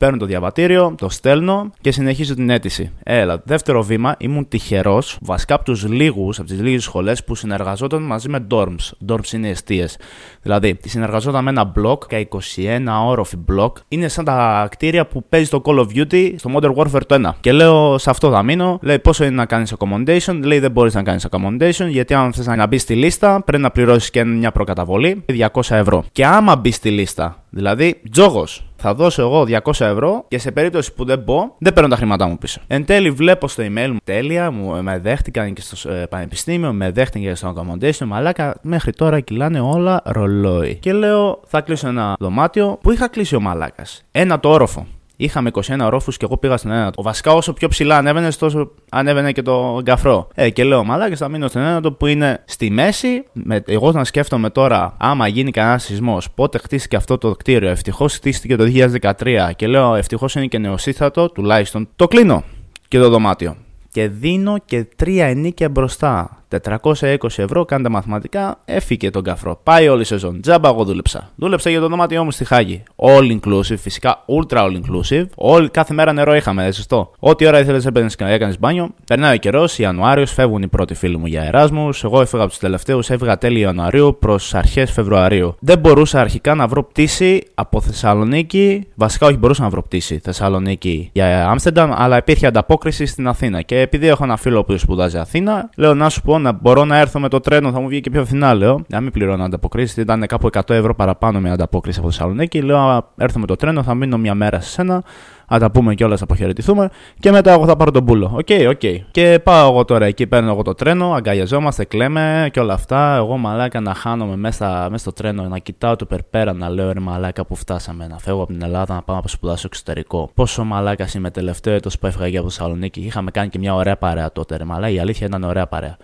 Παίρνω 0.00 0.16
το 0.16 0.26
διαβατήριο, 0.26 0.94
το 0.98 1.08
στέλνω 1.08 1.70
και 1.80 1.90
συνεχίζω 1.92 2.34
την 2.34 2.50
αίτηση. 2.50 2.90
Έλα, 3.02 3.42
δεύτερο 3.44 3.82
βήμα, 3.82 4.14
ήμουν 4.18 4.48
τυχερός, 4.48 5.18
βασικά 5.20 5.54
από 5.54 5.64
τους 5.64 5.86
λίγους, 5.86 6.38
από 6.38 6.48
τις 6.48 6.60
λίγες 6.60 6.82
σχολές 6.82 7.24
που 7.24 7.34
συνεργαζόταν 7.34 8.02
μαζί 8.02 8.28
με 8.28 8.46
dorms. 8.50 8.90
Dorms 9.08 9.32
είναι 9.32 9.48
αιστείες. 9.48 9.98
Δηλαδή, 10.42 10.78
συνεργαζόταν 10.84 11.44
με 11.44 11.50
ένα 11.50 11.64
μπλοκ, 11.64 12.06
και 12.06 12.16
21 12.16 13.04
όροφη 13.06 13.36
μπλοκ. 13.36 13.76
Είναι 13.88 14.08
σαν 14.08 14.24
τα 14.24 14.68
κτίρια 14.70 15.06
που 15.06 15.24
παίζει 15.28 15.50
το 15.50 15.62
Call 15.64 15.78
of 15.78 15.86
Duty 15.94 16.32
στο 16.36 16.50
Modern 16.54 16.74
Warfare 16.74 17.06
το 17.06 17.14
1. 17.14 17.34
Και 17.40 17.52
λέω, 17.52 17.98
σε 17.98 18.10
αυτό 18.10 18.30
θα 18.30 18.42
μείνω. 18.42 18.78
Λέει, 18.82 18.98
πόσο 18.98 19.24
είναι 19.24 19.34
να 19.34 19.46
κάνεις 19.46 19.74
accommodation; 19.78 20.40
Λέει, 20.42 20.58
δεν 20.58 20.70
μπορείς 20.70 20.94
να 20.94 21.02
κάνεις 21.02 21.26
accommodation, 21.30 21.86
γιατί 21.88 22.14
αν 22.14 22.32
θες 22.32 22.46
να 22.46 22.66
μπει 22.66 22.78
στη 22.78 22.94
λίστα, 22.94 23.42
πρέπει 23.42 23.62
να 23.62 23.70
πληρώσεις 23.70 24.10
και 24.10 24.24
μια 24.24 24.52
προκαταβολή 24.52 25.24
200 25.26 25.76
ευρώ. 25.76 26.04
Και 26.12 26.26
άμα 26.26 26.56
μπει 26.56 26.70
στη 26.70 26.90
λίστα, 26.90 27.42
δηλαδή, 27.50 28.00
τζόγος, 28.10 28.69
θα 28.80 28.94
δώσω 28.94 29.22
εγώ 29.22 29.46
200 29.48 29.72
ευρώ 29.78 30.24
και 30.28 30.38
σε 30.38 30.50
περίπτωση 30.50 30.92
που 30.94 31.04
δεν 31.04 31.18
μπω, 31.18 31.54
δεν 31.58 31.72
παίρνω 31.72 31.88
τα 31.88 31.96
χρήματά 31.96 32.26
μου 32.26 32.38
πίσω. 32.38 32.60
Εν 32.66 32.84
τέλει, 32.84 33.10
βλέπω 33.10 33.48
στο 33.48 33.62
email 33.62 33.88
μου 33.88 33.98
τέλεια, 34.04 34.50
μου, 34.50 34.82
με 34.82 34.98
δέχτηκαν 34.98 35.52
και 35.52 35.60
στο 35.60 35.90
ε, 35.90 36.06
πανεπιστήμιο, 36.06 36.72
με 36.72 36.90
δέχτηκαν 36.90 37.28
και 37.28 37.34
στο 37.34 37.54
accommodation, 37.54 38.06
μαλάκα 38.06 38.56
μέχρι 38.62 38.92
τώρα 38.92 39.20
κυλάνε 39.20 39.60
όλα 39.60 40.02
ρολόι. 40.04 40.74
Και 40.74 40.92
λέω, 40.92 41.40
θα 41.46 41.60
κλείσω 41.60 41.88
ένα 41.88 42.16
δωμάτιο 42.18 42.78
που 42.82 42.90
είχα 42.90 43.08
κλείσει 43.08 43.34
ο 43.34 43.40
μαλάκας. 43.40 44.04
Ένα 44.12 44.40
το 44.40 44.48
όροφο. 44.48 44.86
Είχαμε 45.22 45.50
21 45.52 45.78
ορόφους 45.80 46.16
και 46.16 46.24
εγώ 46.24 46.36
πήγα 46.36 46.56
στον 46.56 46.70
ένα. 46.70 46.92
Βασικά, 46.96 47.32
όσο 47.32 47.52
πιο 47.52 47.68
ψηλά 47.68 47.96
ανέβαινες, 47.96 48.36
τόσο 48.36 48.70
ανέβαινε 48.90 49.32
και 49.32 49.42
το 49.42 49.80
γκαφρό. 49.82 50.28
Ε, 50.34 50.50
και 50.50 50.64
λέω, 50.64 50.84
μαλάκα, 50.84 51.16
θα 51.16 51.28
μείνω 51.28 51.48
στον 51.48 51.62
ένα 51.62 51.92
που 51.92 52.06
είναι 52.06 52.42
στη 52.44 52.70
μέση. 52.70 53.24
Με, 53.32 53.62
εγώ 53.66 53.92
να 53.92 54.04
σκέφτομαι 54.04 54.50
τώρα, 54.50 54.94
άμα 54.98 55.28
γίνει 55.28 55.50
κανένας 55.50 55.82
σεισμός, 55.82 56.30
πότε 56.30 56.58
χτίστηκε 56.58 56.96
αυτό 56.96 57.18
το 57.18 57.36
κτίριο. 57.36 57.68
Ευτυχώς 57.68 58.14
χτίστηκε 58.14 58.56
το 58.56 58.64
2013. 58.64 59.50
Και 59.56 59.66
λέω, 59.66 59.94
ευτυχώς 59.94 60.34
είναι 60.34 60.46
και 60.46 60.58
νεοσύστατο, 60.58 61.28
τουλάχιστον. 61.28 61.88
Το 61.96 62.08
κλείνω 62.08 62.42
και 62.88 62.98
το 62.98 63.08
δωμάτιο. 63.08 63.56
Και 63.92 64.08
δίνω 64.08 64.58
και 64.64 64.86
τρία 64.96 65.26
ενίκια 65.26 65.68
μπροστά 65.68 66.39
420 66.50 67.16
ευρώ, 67.36 67.64
κάντε 67.64 67.88
μαθηματικά, 67.88 68.60
έφυγε 68.64 69.10
τον 69.10 69.22
καφρό. 69.22 69.60
Πάει 69.62 69.88
όλη 69.88 70.00
η 70.00 70.04
σεζόν. 70.04 70.40
Τζάμπα, 70.40 70.68
εγώ 70.68 70.84
δούλεψα. 70.84 71.30
Δούλεψα 71.36 71.70
για 71.70 71.80
το 71.80 71.88
δωμάτιό 71.88 72.24
μου 72.24 72.30
στη 72.30 72.44
Χάγη. 72.44 72.82
All 72.96 73.38
inclusive, 73.38 73.78
φυσικά 73.78 74.24
ultra 74.26 74.58
all 74.58 74.80
inclusive. 74.80 75.24
All, 75.36 75.66
κάθε 75.70 75.94
μέρα 75.94 76.12
νερό 76.12 76.34
είχαμε, 76.34 76.72
σωστό. 76.72 77.10
Ό,τι 77.18 77.46
ώρα 77.46 77.58
ήθελες 77.58 77.84
να 78.18 78.28
έκανες 78.30 78.58
μπάνιο. 78.58 78.88
Περνάει 79.06 79.34
ο 79.34 79.38
καιρός, 79.38 79.78
Ιανουάριος, 79.78 80.32
φεύγουν 80.32 80.62
οι 80.62 80.68
πρώτοι 80.68 80.94
φίλοι 80.94 81.16
μου 81.16 81.26
για 81.26 81.42
Εράσμους. 81.42 82.04
Εγώ 82.04 82.20
έφυγα 82.20 82.42
από 82.42 82.50
τους 82.50 82.60
τελευταίους, 82.60 83.10
έφυγα 83.10 83.38
τέλη 83.38 83.58
Ιανουαρίου 83.58 84.16
προς 84.20 84.54
αρχές 84.54 84.90
Φεβρουαρίου. 84.90 85.56
Δεν 85.60 85.78
μπορούσα 85.78 86.20
αρχικά 86.20 86.54
να 86.54 86.66
βρω 86.66 86.84
πτήση 86.84 87.42
από 87.54 87.80
Θεσσαλονίκη. 87.80 88.86
Βασικά, 88.94 89.26
όχι 89.26 89.36
μπορούσα 89.36 89.62
να 89.62 89.68
βρω 89.68 89.82
πτήση 89.82 90.20
Θεσσαλονίκη 90.22 91.10
για 91.12 91.48
Άμστερνταμ, 91.48 91.90
αλλά 91.94 92.16
υπήρχε 92.16 92.46
ανταπόκριση 92.46 93.06
στην 93.06 93.28
Αθήνα. 93.28 93.62
Και 93.62 93.80
επειδή 93.80 94.06
έχω 94.06 94.24
ένα 94.24 94.36
φίλο 94.36 94.64
που 94.64 94.78
σπουδάζει 94.78 95.18
Αθήνα, 95.18 95.70
λέω 95.76 95.94
να 95.94 96.08
σου 96.08 96.22
πω 96.22 96.38
να 96.40 96.52
μπορώ 96.52 96.84
να 96.84 96.98
έρθω 96.98 97.20
με 97.20 97.28
το 97.28 97.40
τρένο, 97.40 97.72
θα 97.72 97.80
μου 97.80 97.88
βγει 97.88 98.00
και 98.00 98.10
πιο 98.10 98.24
φθηνά, 98.24 98.54
λέω. 98.54 98.84
Να 98.88 99.00
μην 99.00 99.12
πληρώνω 99.12 99.44
ανταποκρίσεις, 99.44 99.96
ήταν 99.96 100.26
κάπου 100.26 100.48
100 100.52 100.70
ευρώ 100.70 100.94
παραπάνω 100.94 101.40
με 101.40 101.50
ανταπόκριση 101.50 101.98
από 101.98 102.10
Θεσσαλονίκη. 102.10 102.62
Λέω, 102.62 103.10
έρθω 103.16 103.38
με 103.38 103.46
το 103.46 103.56
τρένο, 103.56 103.82
θα 103.82 103.94
μείνω 103.94 104.18
μια 104.18 104.34
μέρα 104.34 104.60
σε 104.60 104.70
σένα, 104.70 105.02
να 105.48 105.58
τα 105.58 105.70
πούμε 105.70 105.94
κιόλας, 105.94 106.18
θα 106.18 106.24
αποχαιρετηθούμε 106.24 106.90
και 107.18 107.30
μετά 107.30 107.52
εγώ 107.52 107.66
θα 107.66 107.76
πάρω 107.76 107.90
τον 107.90 108.04
πούλο. 108.04 108.30
OK, 108.34 108.46
okay, 108.48 108.66
OK. 108.68 108.80
Okay. 108.82 108.96
Και 109.10 109.40
πάω 109.44 109.70
εγώ 109.70 109.84
τώρα 109.84 110.06
εκεί, 110.06 110.26
παίρνω 110.26 110.50
εγώ 110.50 110.62
το 110.62 110.74
τρένο, 110.74 111.12
αγκαλιαζόμαστε, 111.12 111.84
κλαίμε 111.84 112.48
και 112.52 112.60
όλα 112.60 112.74
αυτά. 112.74 113.16
Εγώ 113.16 113.36
μαλάκα 113.36 113.80
να 113.80 113.94
χάνομαι 113.94 114.36
μέσα, 114.36 114.86
μέσα 114.90 114.96
στο 114.96 115.12
τρένο, 115.12 115.42
να 115.42 115.58
κοιτάω 115.58 115.96
το 115.96 116.06
υπερπέραν, 116.06 116.52
να 116.52 116.68
λέω 116.68 116.92
ρε 116.92 117.00
μαλάκα 117.00 117.44
που 117.44 117.54
φτάσαμε, 117.54 118.06
να 118.06 118.18
φεύγω 118.18 118.42
από 118.42 118.52
την 118.52 118.62
Ελλάδα 118.62 118.94
να 118.94 119.02
πάω 119.02 119.20
να 119.22 119.28
σπουδάσω 119.28 119.66
εξωτερικό. 119.66 120.30
Πόσο 120.34 120.64
μαλάκας 120.64 121.14
είμαι 121.14 121.30
τελευταίο 121.30 121.74
έτος 121.74 121.98
που 121.98 122.06
έφυγα 122.06 122.26
για 122.26 122.40
από 122.40 122.48
Θεσσαλονίκη. 122.48 123.00
Είχαμε 123.00 123.30
κάνει 123.30 123.48
και 123.48 123.58
μια 123.58 123.74
ωραία 123.74 123.96
παρέα 123.96 124.32
τότε, 124.32 124.56
ρε 124.56 124.64
μαλάκα. 124.64 124.92
Η 124.92 124.98
αλήθεια 124.98 125.26
ήταν 125.26 125.42
ωραία 125.42 125.66
παρέα. 125.66 125.96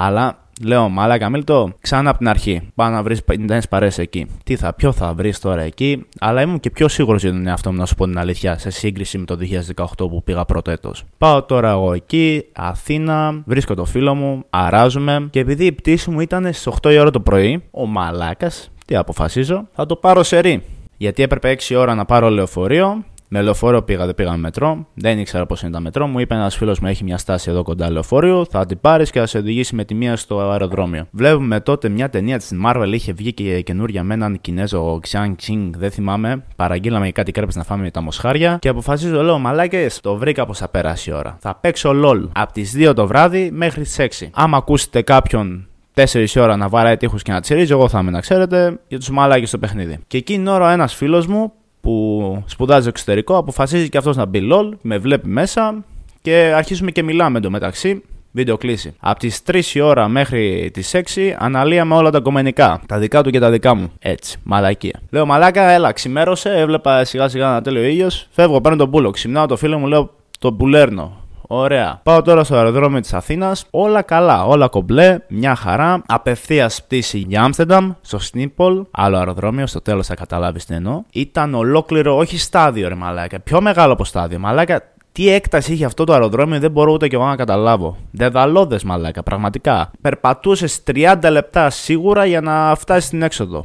Αλλά 0.00 0.38
Λέω, 0.62 0.88
μαλάκα 0.88 1.28
Μίλτο, 1.28 1.72
ξανά 1.80 2.10
από 2.10 2.18
την 2.18 2.28
αρχή. 2.28 2.70
Πάω 2.74 2.88
να 2.88 3.02
βρεις 3.02 3.22
50 3.32 3.58
παρέ 3.68 3.88
εκεί. 3.96 4.26
Τι 4.44 4.56
θα, 4.56 4.74
ποιο 4.74 4.92
θα 4.92 5.14
βρεις 5.14 5.38
τώρα 5.38 5.62
εκεί. 5.62 6.06
Αλλά 6.18 6.40
ήμουν 6.42 6.60
και 6.60 6.70
πιο 6.70 6.88
σίγουρος 6.88 7.22
για 7.22 7.30
τον 7.30 7.46
εαυτό 7.46 7.72
μου, 7.72 7.78
να 7.78 7.86
σου 7.86 7.94
πω 7.94 8.04
την 8.04 8.18
αλήθεια, 8.18 8.58
σε 8.58 8.70
σύγκριση 8.70 9.18
με 9.18 9.24
το 9.24 9.38
2018 9.76 9.86
που 9.96 10.22
πήγα 10.24 10.44
πρώτο 10.44 10.70
έτος. 10.70 11.04
Πάω 11.18 11.42
τώρα 11.42 11.70
εγώ 11.70 11.92
εκεί, 11.92 12.44
Αθήνα, 12.52 13.42
βρίσκω 13.44 13.74
το 13.74 13.84
φίλο 13.84 14.14
μου, 14.14 14.44
αράζουμε. 14.50 15.28
Και 15.30 15.40
επειδή 15.40 15.64
η 15.64 15.72
πτήση 15.72 16.10
μου 16.10 16.20
ήταν 16.20 16.52
στις 16.52 16.68
8 16.82 16.92
η 16.92 16.98
ώρα 16.98 17.10
το 17.10 17.20
πρωί, 17.20 17.62
ο 17.70 17.86
μαλάκας, 17.86 18.70
τι 18.86 18.96
αποφασίζω, 18.96 19.68
θα 19.72 19.86
το 19.86 19.96
πάρω 19.96 20.22
σε 20.22 20.38
ρί. 20.38 20.62
Γιατί 20.96 21.22
έπρεπε 21.22 21.56
6 21.68 21.76
ώρα 21.76 21.94
να 21.94 22.04
πάρω 22.04 22.28
λεωφορείο 22.30 23.04
με 23.28 23.42
λεωφόρο 23.42 23.82
πήγα, 23.82 24.04
δεν 24.04 24.14
πήγα 24.14 24.30
με 24.30 24.36
μετρό. 24.36 24.86
Δεν 24.94 25.18
ήξερα 25.18 25.46
πώς 25.46 25.62
είναι 25.62 25.70
τα 25.70 25.80
μετρό. 25.80 26.06
Μου 26.06 26.18
είπε 26.18 26.34
ένας 26.34 26.56
φίλος 26.56 26.80
μου 26.80 26.88
έχει 26.88 27.04
μια 27.04 27.18
στάση 27.18 27.50
εδώ 27.50 27.62
κοντά 27.62 27.90
λεωφόριο. 27.90 28.46
Θα 28.50 28.66
την 28.66 28.80
πάρεις 28.80 29.10
και 29.10 29.18
θα 29.18 29.26
σε 29.26 29.38
οδηγήσει 29.38 29.74
με 29.74 29.84
τη 29.84 29.94
μία 29.94 30.16
στο 30.16 30.38
αεροδρόμιο. 30.40 31.06
Βλέπουμε 31.10 31.60
τότε 31.60 31.88
μια 31.88 32.10
ταινία 32.10 32.38
της 32.38 32.50
Marvel. 32.66 32.88
Είχε 32.92 33.12
βγει 33.12 33.32
και 33.32 33.60
καινούρια 33.60 34.02
με 34.02 34.14
έναν 34.14 34.40
Κινέζο 34.40 35.00
Xiang 35.08 35.34
Ching, 35.46 35.70
δεν 35.78 35.90
θυμάμαι. 35.90 36.44
Παραγγείλαμε 36.56 37.10
κάτι 37.10 37.32
κρέπες 37.32 37.56
να 37.56 37.62
φάμε 37.62 37.82
με 37.82 37.90
τα 37.90 38.00
μοσχάρια. 38.00 38.58
Και 38.60 38.68
αποφασίζω, 38.68 39.22
λέω, 39.22 39.38
μαλάκες, 39.38 40.00
το 40.00 40.16
βρήκα 40.16 40.46
πως 40.46 40.58
θα 40.58 40.68
περάσει 40.68 41.10
η 41.10 41.12
ώρα. 41.12 41.36
Θα 41.40 41.54
παίξω 41.54 41.90
LOL 42.04 42.28
από 42.32 42.52
τις 42.52 42.72
2 42.76 42.92
το 42.94 43.06
βράδυ 43.06 43.50
μέχρι 43.52 43.82
τις 43.82 43.98
6. 43.98 44.30
Άμα 44.34 44.56
ακούσετε 44.56 45.02
κάποιον 45.02 45.68
4 45.94 46.26
ώρα 46.36 46.56
να 46.56 46.68
βαράει 46.68 46.96
τείχους 46.96 47.22
και 47.22 47.32
να 47.32 47.40
τσιρίζει, 47.40 47.72
εγώ 47.72 47.88
θα 47.88 47.98
είμαι 47.98 48.10
να 48.10 48.20
ξέρετε 48.20 48.80
για 48.88 48.98
τους 48.98 49.10
μαλάκες 49.10 49.48
στο 49.48 49.58
παιχνίδι. 49.58 49.98
Και 50.06 50.16
εκείνη 50.16 50.48
ώρα 50.48 50.72
ένας 50.72 50.94
φίλος 50.94 51.26
μου 51.26 51.52
που 51.80 52.42
σπουδάζει 52.46 52.88
εξωτερικό 52.88 53.36
αποφασίζει 53.36 53.88
και 53.88 53.98
αυτός 53.98 54.16
να 54.16 54.24
μπει 54.24 54.48
LOL, 54.52 54.70
με 54.80 54.98
βλέπει 54.98 55.28
μέσα 55.28 55.84
και 56.22 56.52
αρχίζουμε 56.54 56.90
και 56.90 57.02
μιλάμε 57.02 57.38
εντωμεταξύ. 57.38 58.02
Βίντεο 58.32 58.56
κλείσει. 58.56 58.94
Από 59.00 59.18
τις 59.18 59.42
3 59.46 59.74
η 59.74 59.80
ώρα 59.80 60.08
μέχρι 60.08 60.70
τις 60.72 60.94
6 60.94 61.34
αναλύαμε 61.38 61.94
όλα 61.94 62.10
τα 62.10 62.20
κομμενικά. 62.20 62.80
Τα 62.86 62.98
δικά 62.98 63.22
του 63.22 63.30
και 63.30 63.38
τα 63.38 63.50
δικά 63.50 63.74
μου. 63.74 63.92
Έτσι, 63.98 64.38
μαλακία. 64.42 65.00
Λέω 65.10 65.26
μαλάκα, 65.26 65.70
έλα, 65.70 65.92
ξημέρωσε. 65.92 66.58
Έβλεπα 66.58 67.04
σιγά 67.04 67.28
σιγά 67.28 67.50
να 67.50 67.60
τέλειο 67.62 67.82
ήλιος. 67.82 68.26
Φεύγω, 68.30 68.60
παίρνω 68.60 68.78
τον 68.78 68.90
πούλο. 68.90 69.10
Ξυμνάω 69.10 69.46
το 69.46 69.56
φίλο 69.56 69.78
μου, 69.78 69.86
λέω 69.86 70.10
τον 70.38 70.56
πουλέρνο. 70.56 71.27
Ωραία. 71.50 72.00
Πάω 72.02 72.22
τώρα 72.22 72.44
στο 72.44 72.56
αεροδρόμιο 72.56 73.00
της 73.00 73.14
Αθήνας. 73.14 73.66
Όλα 73.70 74.02
καλά, 74.02 74.44
όλα 74.44 74.68
κομπλέ, 74.68 75.18
μια 75.28 75.54
χαρά. 75.54 76.02
Απευθείας 76.06 76.82
πτήση 76.82 77.18
για 77.18 77.42
Άμστερνταμ, 77.42 77.92
στο 78.00 78.18
Σνίπολ, 78.18 78.84
άλλο 78.90 79.16
αεροδρόμιο, 79.16 79.66
στο 79.66 79.80
τέλος 79.80 80.06
θα 80.06 80.14
καταλάβεις 80.14 80.64
τι 80.64 80.74
εννοώ. 80.74 81.02
Ήταν 81.12 81.54
ολόκληρο, 81.54 82.16
όχι 82.16 82.38
στάδιο, 82.38 82.88
ρε 82.88 82.94
μαλάκα. 82.94 83.40
Πιο 83.40 83.60
μεγάλο 83.60 83.92
από 83.92 84.04
στάδιο. 84.04 84.38
Μαλάκα, 84.38 84.82
τι 85.12 85.28
έκταση 85.28 85.72
είχε 85.72 85.84
αυτό 85.84 86.04
το 86.04 86.12
αεροδρόμιο 86.12 86.58
δεν 86.58 86.70
μπορώ 86.70 86.92
ούτε 86.92 87.08
και 87.08 87.16
εγώ 87.16 87.26
να 87.26 87.36
καταλάβω. 87.36 87.96
Δεδαλώδες 88.10 88.84
μαλάκα, 88.84 89.22
πραγματικά. 89.22 89.90
Περπατούσες 90.00 90.82
30 90.84 91.30
λεπτά 91.30 91.70
σίγουρα 91.70 92.24
για 92.24 92.40
να 92.40 92.74
φτάσεις 92.74 93.04
στην 93.04 93.22
έξοδο. 93.22 93.64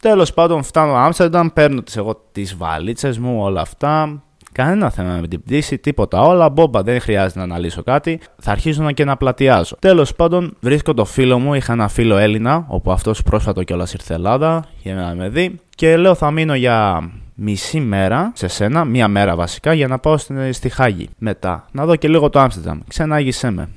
Τέλος 0.00 0.34
πάντων, 0.34 0.62
φτάνω 0.62 0.94
Άμστερνταμ, 0.94 1.48
παίρνω 1.48 1.82
τις 1.82 1.96
εγώ 1.96 2.22
τις 2.32 2.56
βαλίτσες 2.56 3.18
μου, 3.18 3.42
όλα 3.42 3.60
αυτά. 3.60 4.22
Κανένα 4.54 4.90
θέμα 4.90 5.18
με 5.20 5.28
την 5.28 5.42
πτήση, 5.42 5.78
τίποτα. 5.78 6.20
Όλα 6.20 6.48
μπόμπα, 6.48 6.82
δεν 6.82 7.00
χρειάζεται 7.00 7.38
να 7.38 7.44
αναλύσω 7.44 7.82
κάτι. 7.82 8.20
Θα 8.38 8.50
αρχίσω 8.50 8.82
να 8.82 8.92
και 8.92 9.04
να 9.04 9.16
πλατιάζω. 9.16 9.76
Τέλος 9.78 10.14
πάντων, 10.14 10.56
βρίσκω 10.60 10.94
το 10.94 11.04
φίλο 11.04 11.38
μου. 11.38 11.54
Είχα 11.54 11.72
ένα 11.72 11.88
φίλο 11.88 12.16
Έλληνα, 12.16 12.64
όπου 12.68 12.92
αυτός 12.92 13.22
πρόσφατο 13.22 13.62
κιόλας 13.62 13.94
ήρθε 13.94 14.14
Ελλάδα 14.14 14.64
για 14.82 14.94
να 14.94 15.14
με 15.14 15.28
δει. 15.28 15.60
Και 15.70 15.96
λέω 15.96 16.14
θα 16.14 16.30
μείνω 16.30 16.54
για 16.54 17.08
μισή 17.34 17.80
μέρα 17.80 18.32
σε 18.34 18.48
σένα, 18.48 18.84
μία 18.84 19.08
μέρα 19.08 19.36
βασικά, 19.36 19.72
για 19.72 19.88
να 19.88 19.98
πάω 19.98 20.16
στη, 20.16 20.52
στη 20.52 20.68
Χάγη. 20.68 21.08
Μετά, 21.18 21.66
να 21.72 21.84
δω 21.86 21.96
και 21.96 22.08
λίγο 22.08 22.28
το 22.30 22.38
Άμστερνταμ. 22.38 22.78
Ξενάγησέ 22.88 23.50
με. 23.50 23.68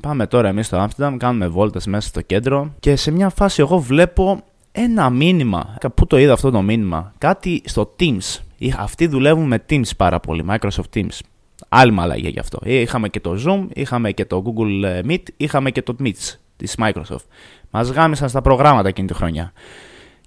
Πάμε 0.00 0.26
τώρα 0.26 0.48
εμείς 0.48 0.66
στο 0.66 0.76
Άμστερνταμ, 0.76 1.16
κάνουμε 1.16 1.48
βόλτες 1.48 1.86
μέσα 1.86 2.08
στο 2.08 2.20
κέντρο 2.20 2.72
και 2.80 2.96
σε 2.96 3.10
μια 3.10 3.28
φάση 3.28 3.60
εγώ 3.60 3.78
βλέπω 3.78 4.40
ένα 4.72 5.10
μήνυμα. 5.10 5.76
Πού 5.94 6.06
το 6.06 6.18
είδα 6.18 6.32
αυτό 6.32 6.50
το 6.50 6.62
μήνυμα; 6.62 7.12
Κάτι 7.18 7.62
στο 7.64 7.94
Teams 8.00 8.40
αυτοί 8.78 9.06
δουλεύουν 9.06 9.46
με 9.46 9.64
Teams 9.70 9.96
πάρα 9.96 10.20
πολύ, 10.20 10.44
Microsoft 10.48 10.94
Teams. 10.94 11.18
Άλλη 11.68 11.92
μαλαγία 11.92 12.28
γι' 12.28 12.38
αυτό. 12.38 12.58
Είχαμε 12.62 13.08
και 13.08 13.20
το 13.20 13.36
Zoom, 13.46 13.66
είχαμε 13.72 14.12
και 14.12 14.24
το 14.24 14.42
Google 14.46 14.84
ε, 14.84 15.00
Meet, 15.08 15.22
είχαμε 15.36 15.70
και 15.70 15.82
το 15.82 15.96
Meet 16.02 16.34
της 16.56 16.76
Microsoft. 16.78 17.24
Μας 17.70 17.90
γάμισαν 17.90 18.28
στα 18.28 18.40
προγράμματα 18.40 18.88
εκείνη 18.88 19.06
τη 19.06 19.14
χρονιά. 19.14 19.52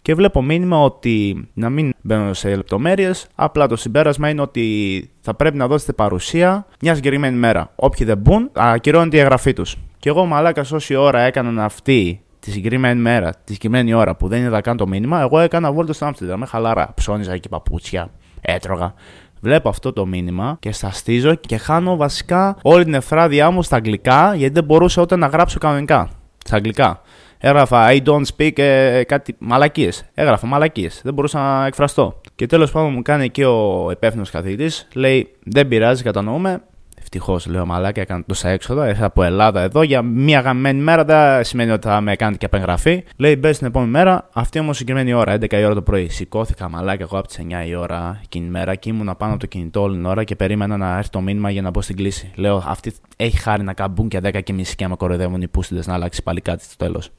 Και 0.02 0.16
βλέπω 0.16 0.42
μήνυμα 0.42 0.84
ότι, 0.84 1.48
να 1.54 1.70
μην 1.70 1.94
μπαίνω 2.02 2.34
σε 2.34 2.56
λεπτομέρειες, 2.56 3.28
απλά 3.36 3.68
το 3.68 3.76
συμπέρασμα 3.76 4.30
είναι 4.30 4.42
ότι 4.42 5.10
θα 5.22 5.34
πρέπει 5.34 5.58
να 5.58 5.68
δώσετε 5.68 5.94
παρουσία 5.94 6.66
μια 6.82 6.96
συγκεκριμένη 6.96 7.38
μέρα. 7.38 7.72
Όποιοι 7.76 8.06
δεν 8.06 8.18
μπουν, 8.18 8.50
ακυρώνεται 8.54 9.18
η 9.18 9.20
εγγραφή 9.20 9.54
τους. 9.54 9.76
Και 10.00 10.10
εγώ 10.10 10.26
μαλάκας 10.26 10.72
όση 10.72 10.96
ώρα 10.96 11.20
έκαναν 11.20 11.60
αυτοί 11.60 12.22
τη 12.40 12.52
συγκεκριμένη 12.52 13.02
μέρα, 13.02 13.30
τη 13.30 13.54
συγκεκριμένη 13.54 13.94
ώρα 13.94 14.16
που 14.16 14.28
δεν 14.28 14.44
είδα 14.44 14.62
καν 14.62 14.78
το 14.78 14.88
μήνυμα, 14.88 15.22
εγώ 15.22 15.40
έκανα 15.40 15.72
βόλτα 15.72 15.94
στο 15.94 16.06
Άμστερνταμ 16.06 16.40
με 16.40 16.46
χαλαρά. 16.46 16.92
Ψώνιζα 16.96 17.34
εκεί 17.34 17.50
παπούτσια, 17.50 18.12
έτρωγα. 18.46 18.94
Βλέπω 19.42 19.70
αυτό 19.70 19.94
το 19.94 20.06
μήνυμα 20.06 20.58
και 20.60 20.72
σταστίζω 20.72 21.36
και 21.36 21.58
χάνω 21.58 21.96
βασικά 21.96 22.58
όλη 22.62 22.84
την 22.84 22.94
εφράδιά 22.94 23.52
μου 23.52 23.64
στα 23.64 23.76
αγγλικά 23.76 24.36
γιατί 24.36 24.54
δεν 24.54 24.64
μπορούσα 24.64 25.02
ούτε 25.02 25.16
να 25.16 25.28
γράψω 25.28 25.60
κανονικά. 25.60 26.10
Στα 26.46 26.56
αγγλικά. 26.56 27.02
Έγραφα 27.38 27.88
I 27.90 28.02
don't 28.04 28.24
speak 28.38 28.58
ε, 28.60 29.04
κάτι 29.04 29.36
μαλακίες. 29.40 30.04
Έγραφα 30.14 30.48
μαλακίες. 30.48 31.02
Δεν 31.04 31.14
μπορούσα 31.14 31.40
να 31.40 31.66
εκφραστώ. 31.66 32.22
Και 32.36 32.46
τέλος 32.46 32.72
πάντων 32.72 32.92
μου 32.92 33.02
κάνει 33.02 33.24
εκεί 33.24 33.44
ο 33.44 33.88
υπεύθυνο 33.92 34.24
καθηγητής, 34.32 34.88
λέει 34.94 35.36
Δεν 35.44 35.68
πειράζει, 35.68 36.04
κατανοούμε. 36.04 36.62
Ευτυχώς 37.04 37.46
λέω 37.46 37.66
μαλάκα, 37.66 38.02
έκανα 38.02 38.24
τόσα 38.26 38.50
έξοδα. 38.50 38.88
Ήρθα 38.88 39.06
από 39.06 39.24
Ελλάδα 39.24 39.62
εδώ 39.62 39.84
για 39.84 40.02
μία 40.02 40.40
γαμμένη 40.40 40.82
μέρα. 40.82 41.04
Δεν 41.06 41.44
σημαίνει 41.44 41.72
ότι 41.72 41.88
θα 41.88 42.02
με 42.02 42.16
κάνετε 42.16 42.38
και 42.38 42.46
απεγγραφή. 42.46 43.04
Λέει 43.18 43.36
μπες 43.40 43.58
την 43.58 43.68
επόμενη 43.68 43.92
μέρα, 43.92 44.30
αυτή 44.34 44.60
όμως 44.60 44.78
συγκεκριμένη 44.78 45.14
ώρα, 45.14 45.34
11 45.34 45.60
η 45.60 45.64
ώρα 45.64 45.74
το 45.74 45.82
πρωί. 45.82 46.10
Σηκώθηκα 46.10 46.70
μαλάκα 46.70 47.04
εγώ 47.04 47.18
από 47.18 47.28
τις 47.28 47.38
9 47.38 47.68
η 47.68 47.76
ώρα 47.76 48.20
εκείνη 48.24 48.48
μέρα 48.50 48.76
και 48.76 48.90
ήμουν 48.90 49.16
πάνω 49.18 49.32
από 49.32 49.42
το 49.42 49.48
κινητό 49.48 49.82
όλη 49.82 49.96
την 49.96 50.06
ώρα 50.06 50.24
και 50.24 50.36
περίμενα 50.36 50.78
να 50.78 50.98
έρθει 50.98 51.10
το 51.10 51.22
μήνυμα 51.22 51.50
για 51.50 51.62
να 51.62 51.70
μπω 51.70 51.82
στην 51.82 51.96
κλίση. 51.96 52.32
Λέω 52.36 52.64
αυτή 52.68 52.94
έχει 53.16 53.38
χάρη 53.38 53.64
να 53.64 53.74
καμπούν 53.74 54.08
και 54.08 54.20
10 54.24 54.44
και 54.44 54.54
μισή 54.54 54.76
και 54.76 54.88
με 54.88 54.96
κοροϊδεύουν 54.96 55.42
οι 55.42 55.48
πούστιδες 55.48 55.88
να 55.88 55.94
αλλάξει 55.94 56.24
πάλι 56.24 56.42
κάτι 56.42 56.64
στο 56.64 56.76
τέλος. 56.78 57.12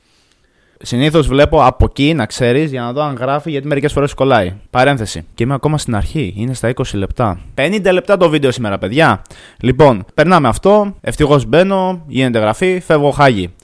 Συνήθως 0.87 1.27
βλέπω 1.27 1.65
από 1.65 1.85
εκεί 1.85 2.15
να 2.15 2.27
ξέρεις 2.27 2.71
για 2.71 2.81
να 2.81 2.93
δω 2.93 3.03
αν 3.03 3.15
γράφει 3.15 3.51
γιατί 3.51 3.67
μερικές 3.67 3.93
φορές 3.93 4.15
κολλάει. 4.15 4.55
Παρένθεση. 4.71 5.27
Και 5.35 5.43
είμαι 5.43 5.55
ακόμα 5.55 5.79
στην 5.79 5.97
αρχή. 5.97 6.35
Είναι 6.37 6.55
στα 6.55 6.73
20 6.75 6.83
λεπτά. 6.93 7.41
50 7.55 7.93
λεπτά 7.93 8.17
το 8.17 8.29
βίντεο 8.29 8.51
σήμερα, 8.51 8.79
παιδιά. 8.79 9.23
Λοιπόν, 9.61 10.05
περνάμε 10.15 10.49
αυτό. 10.49 10.95
Ευτυχώς 11.01 11.47
μπαίνω, 11.47 12.03
γίνεται 12.07 12.39
γραφή, 12.39 12.81
φεύγω 12.81 13.11
χάγι. 13.11 13.55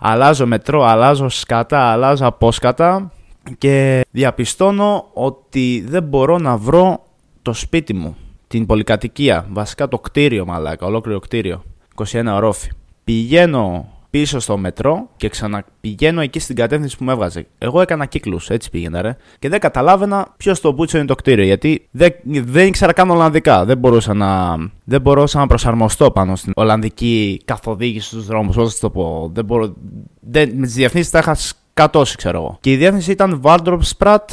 Αλλάζω 0.00 0.46
μετρό, 0.46 0.82
αλλάζω 0.82 1.28
σκατά, 1.28 1.80
αλλάζω 1.80 2.26
απόσκατα 2.26 3.12
και 3.58 4.04
διαπιστώνω 4.10 5.04
ότι 5.12 5.84
δεν 5.88 6.02
μπορώ 6.02 6.38
να 6.38 6.56
βρω 6.56 7.02
το 7.42 7.52
σπίτι 7.52 7.94
μου. 7.94 8.16
Την 8.48 8.66
πολυκατοικία. 8.66 9.46
Βασικά 9.50 9.88
το 9.88 9.98
κτίριο, 9.98 10.46
μαλάκα. 10.46 10.86
Ολόκληρο 10.86 11.18
κτίριο. 11.18 11.62
21 11.94 12.24
ορόφι. 12.34 12.70
Πηγαίνω 13.04 13.88
πίσω 14.14 14.38
στο 14.38 14.56
μετρό 14.56 15.08
και 15.16 15.28
ξαναπηγαίνω 15.28 16.20
εκεί 16.20 16.38
στην 16.38 16.56
κατεύθυνση 16.56 16.96
που 16.96 17.04
με 17.04 17.12
έβγαζε. 17.12 17.46
Εγώ 17.58 17.80
έκανα 17.80 18.06
κύκλους, 18.06 18.50
έτσι 18.50 18.70
πήγαινα 18.70 19.02
ρε. 19.02 19.16
Και 19.38 19.48
δεν 19.48 19.60
καταλάβαινα 19.60 20.34
ποιος 20.36 20.60
το 20.60 20.72
μπούτσο 20.72 20.96
είναι 20.96 21.06
το 21.06 21.14
κτίριο, 21.14 21.44
γιατί 21.44 21.88
δεν, 21.90 22.14
δεν 22.24 22.66
ήξερα 22.66 22.92
καν 22.92 23.10
Ολλανδικά. 23.10 23.64
Δεν 23.64 23.78
μπορούσα 23.78 24.14
να, 24.14 24.56
δεν 24.84 25.00
μπορούσα 25.00 25.38
να 25.38 25.46
προσαρμοστώ 25.46 26.10
πάνω 26.10 26.36
στην 26.36 26.52
Ολλανδική 26.56 27.40
καθοδήγηση 27.44 28.06
στους 28.06 28.26
δρόμους. 28.26 28.56
Πώς 28.56 28.78
το 28.78 28.90
πω. 28.90 29.30
Δεν 29.34 29.44
μπορώ, 29.44 29.74
δεν, 30.20 30.50
με 30.54 30.66
τις 30.66 30.74
διαφημίσει 30.74 31.10
τα 31.10 31.18
είχα 31.18 31.34
σκατώσει, 31.34 32.16
ξέρω 32.16 32.38
εγώ. 32.38 32.56
Και 32.60 32.72
η 32.72 32.76
διεύθυνση 32.76 33.10
ήταν 33.10 33.40
Waldorf 33.44 33.80
Sprat. 33.96 34.24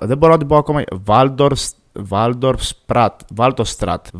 δεν 0.00 0.18
μπορώ 0.18 0.32
να 0.32 0.38
την 0.38 0.46
πω 0.46 0.56
ακόμα. 0.56 0.82
Waldorf 1.06 1.52
Waldorf 2.10 2.60
Sprat. 2.86 3.08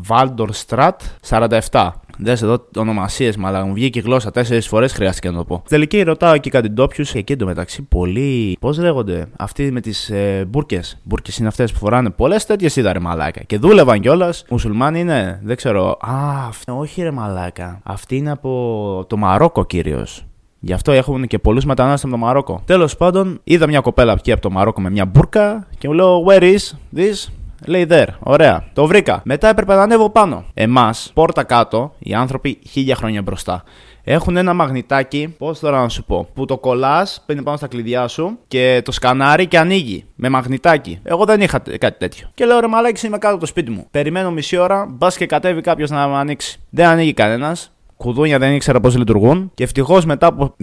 Waldorf 0.07 0.51
Strat. 0.67 0.95
47. 1.29 1.89
Δες 2.21 2.41
εδώ 2.41 2.67
ονομασίες, 2.75 3.37
αλλά 3.41 3.65
μου 3.65 3.73
βγήκε 3.73 3.99
η 3.99 4.01
γλώσσα 4.01 4.31
τέσσερις 4.31 4.67
φορές 4.67 4.93
χρειάστηκε 4.93 5.29
να 5.29 5.37
το 5.37 5.43
πω. 5.43 5.55
Στην 5.55 5.69
τελική 5.69 6.01
ρωτάω 6.01 6.33
εκεί 6.33 6.49
κάτι 6.49 6.69
ντόπιου 6.69 7.05
και 7.05 7.17
εκεί 7.17 7.33
εντωμεταξύ 7.33 7.81
πολλοί. 7.81 8.57
Πώς 8.59 8.77
λέγονται 8.77 9.27
αυτοί 9.37 9.71
με 9.71 9.81
τις 9.81 10.09
ε, 10.09 10.45
μπουρκες; 10.47 10.97
Μπουρκες 11.03 11.37
είναι 11.37 11.47
αυτές 11.47 11.71
που 11.71 11.77
φοράνε 11.77 12.09
πολλές 12.09 12.45
τέτοιες 12.45 12.75
είδα 12.75 12.93
ρε 12.93 12.99
μαλάκα. 12.99 13.41
Και 13.43 13.57
δούλευαν 13.57 13.99
κιόλας. 13.99 14.45
Μουσουλμάνοι 14.49 14.99
είναι, 14.99 15.39
δεν 15.43 15.55
ξέρω. 15.55 15.89
Α, 15.89 16.45
αυτή, 16.47 16.71
όχι 16.71 17.01
ρε 17.01 17.11
μαλάκα. 17.11 17.79
Αυτή 17.83 18.15
είναι 18.15 18.31
από 18.31 19.05
το 19.07 19.17
Μαρόκο 19.17 19.65
κυρίως. 19.65 20.23
Γι' 20.59 20.73
αυτό 20.73 20.91
έχουν 20.91 21.27
και 21.27 21.39
πολλούς 21.39 21.65
μετανάστες 21.65 22.03
από 22.03 22.11
το 22.11 22.17
Μαρόκο. 22.25 22.61
Τέλος 22.65 22.97
πάντων, 22.97 23.39
είδα 23.43 23.67
μια 23.67 23.79
κοπέλα 23.79 24.11
εκεί 24.11 24.31
από 24.31 24.41
το 24.41 24.51
Μαρόκο 24.51 24.81
με 24.81 24.89
μια 24.89 25.05
μπουρκα 25.05 25.67
και 25.77 25.87
μου 25.87 25.93
λέω 25.93 26.25
Where 26.27 26.41
is 26.41 26.71
this? 26.95 27.31
Λέει 27.65 27.87
there. 27.89 28.07
Ωραία. 28.19 28.63
Το 28.73 28.87
βρήκα. 28.87 29.21
Μετά 29.23 29.47
έπρεπε 29.47 29.75
να 29.75 29.81
ανέβω 29.81 30.09
πάνω. 30.09 30.45
Εμάς, 30.53 31.11
πόρτα 31.13 31.43
κάτω, 31.43 31.93
οι 31.99 32.13
άνθρωποι 32.13 32.59
χίλια 32.69 32.95
χρόνια 32.95 33.21
μπροστά. 33.21 33.63
Έχουν 34.03 34.37
ένα 34.37 34.53
μαγνητάκι, 34.53 35.35
πώς 35.37 35.59
τώρα 35.59 35.81
να 35.81 35.89
σου 35.89 36.03
πω, 36.03 36.27
που 36.33 36.45
το 36.45 36.57
κολλάς, 36.57 37.23
παίρνει 37.25 37.43
πάνω 37.43 37.57
στα 37.57 37.67
κλειδιά 37.67 38.07
σου 38.07 38.37
και 38.47 38.81
το 38.85 38.91
σκανάρει 38.91 39.47
και 39.47 39.57
ανοίγει 39.57 40.05
με 40.15 40.29
μαγνητάκι. 40.29 40.99
Εγώ 41.03 41.25
δεν 41.25 41.41
είχα 41.41 41.61
κάτι 41.79 41.97
τέτοιο. 41.97 42.29
Και 42.33 42.45
λέω 42.45 42.59
ρε 42.59 42.67
μαλάκι, 42.67 43.05
είμαι 43.05 43.17
κάτω 43.17 43.33
από 43.33 43.43
το 43.43 43.49
σπίτι 43.49 43.71
μου. 43.71 43.87
Περιμένω 43.91 44.31
μισή 44.31 44.57
ώρα, 44.57 44.85
μπας 44.89 45.17
και 45.17 45.25
κατέβει 45.25 45.61
κάποιος 45.61 45.89
να 45.89 46.07
με 46.07 46.15
ανοίξει. 46.15 46.59
Δεν 46.69 46.85
ανοίγει 46.87 47.13
κανένας 47.13 47.71
κουδούνια 47.99 48.39
δεν 48.39 48.53
ήξερα 48.53 48.79
πώς 48.79 48.97
λειτουργούν. 48.97 49.51
Και 49.53 49.63
ευτυχώς 49.63 50.05
μετά 50.05 50.27
από 50.27 50.55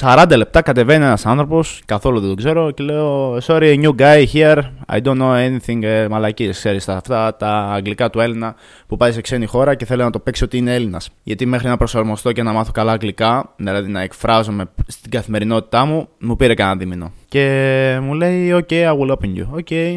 40 0.00 0.32
λεπτά 0.36 0.62
κατεβαίνει 0.62 1.04
ένας 1.04 1.26
άνθρωπος, 1.26 1.82
καθόλου 1.84 2.18
δεν 2.18 2.28
τον 2.28 2.36
ξέρω, 2.36 2.70
και 2.70 2.82
λέω 2.82 3.36
Sorry, 3.36 3.82
new 3.82 3.90
guy 3.98 4.24
here. 4.32 4.58
I 4.88 5.00
don't 5.02 5.18
know 5.18 5.32
anything. 5.48 5.82
Ε, 5.82 6.08
Μαλακίες, 6.08 6.56
ξέρεις 6.56 6.88
αυτά 6.88 7.36
τα 7.36 7.48
αγγλικά 7.48 8.10
του 8.10 8.20
Έλληνα 8.20 8.54
που 8.86 8.96
πάει 8.96 9.12
σε 9.12 9.20
ξένη 9.20 9.46
χώρα 9.46 9.74
και 9.74 9.84
θέλει 9.84 10.02
να 10.02 10.10
το 10.10 10.18
παίξει 10.18 10.44
ότι 10.44 10.56
είναι 10.56 10.74
Έλληνας. 10.74 11.10
Γιατί 11.22 11.46
μέχρι 11.46 11.68
να 11.68 11.76
προσαρμοστώ 11.76 12.32
και 12.32 12.42
να 12.42 12.52
μάθω 12.52 12.72
καλά 12.72 12.92
αγγλικά, 12.92 13.52
δηλαδή 13.56 13.90
να 13.90 14.00
εκφράζομαι 14.00 14.64
στην 14.86 15.10
καθημερινότητά 15.10 15.84
μου, 15.84 16.08
μου 16.20 16.36
πήρε 16.36 16.54
κανένα 16.54 16.76
δίμηνο. 16.76 17.12
Και 17.28 17.98
μου 18.02 18.14
λέει 18.14 18.54
OK, 18.54 18.72
I 18.72 18.98
will 18.98 19.10
open 19.10 19.36
you. 19.36 19.60
OK, 19.60 19.96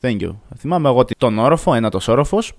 thank 0.00 0.20
you. 0.20 0.34
Θυμάμαι 0.58 0.88
εγώ 0.88 1.04
τον 1.18 1.38
όροφο, 1.38 1.74
ένα 1.74 1.90
το 1.90 2.00
όροφος. 2.06 2.52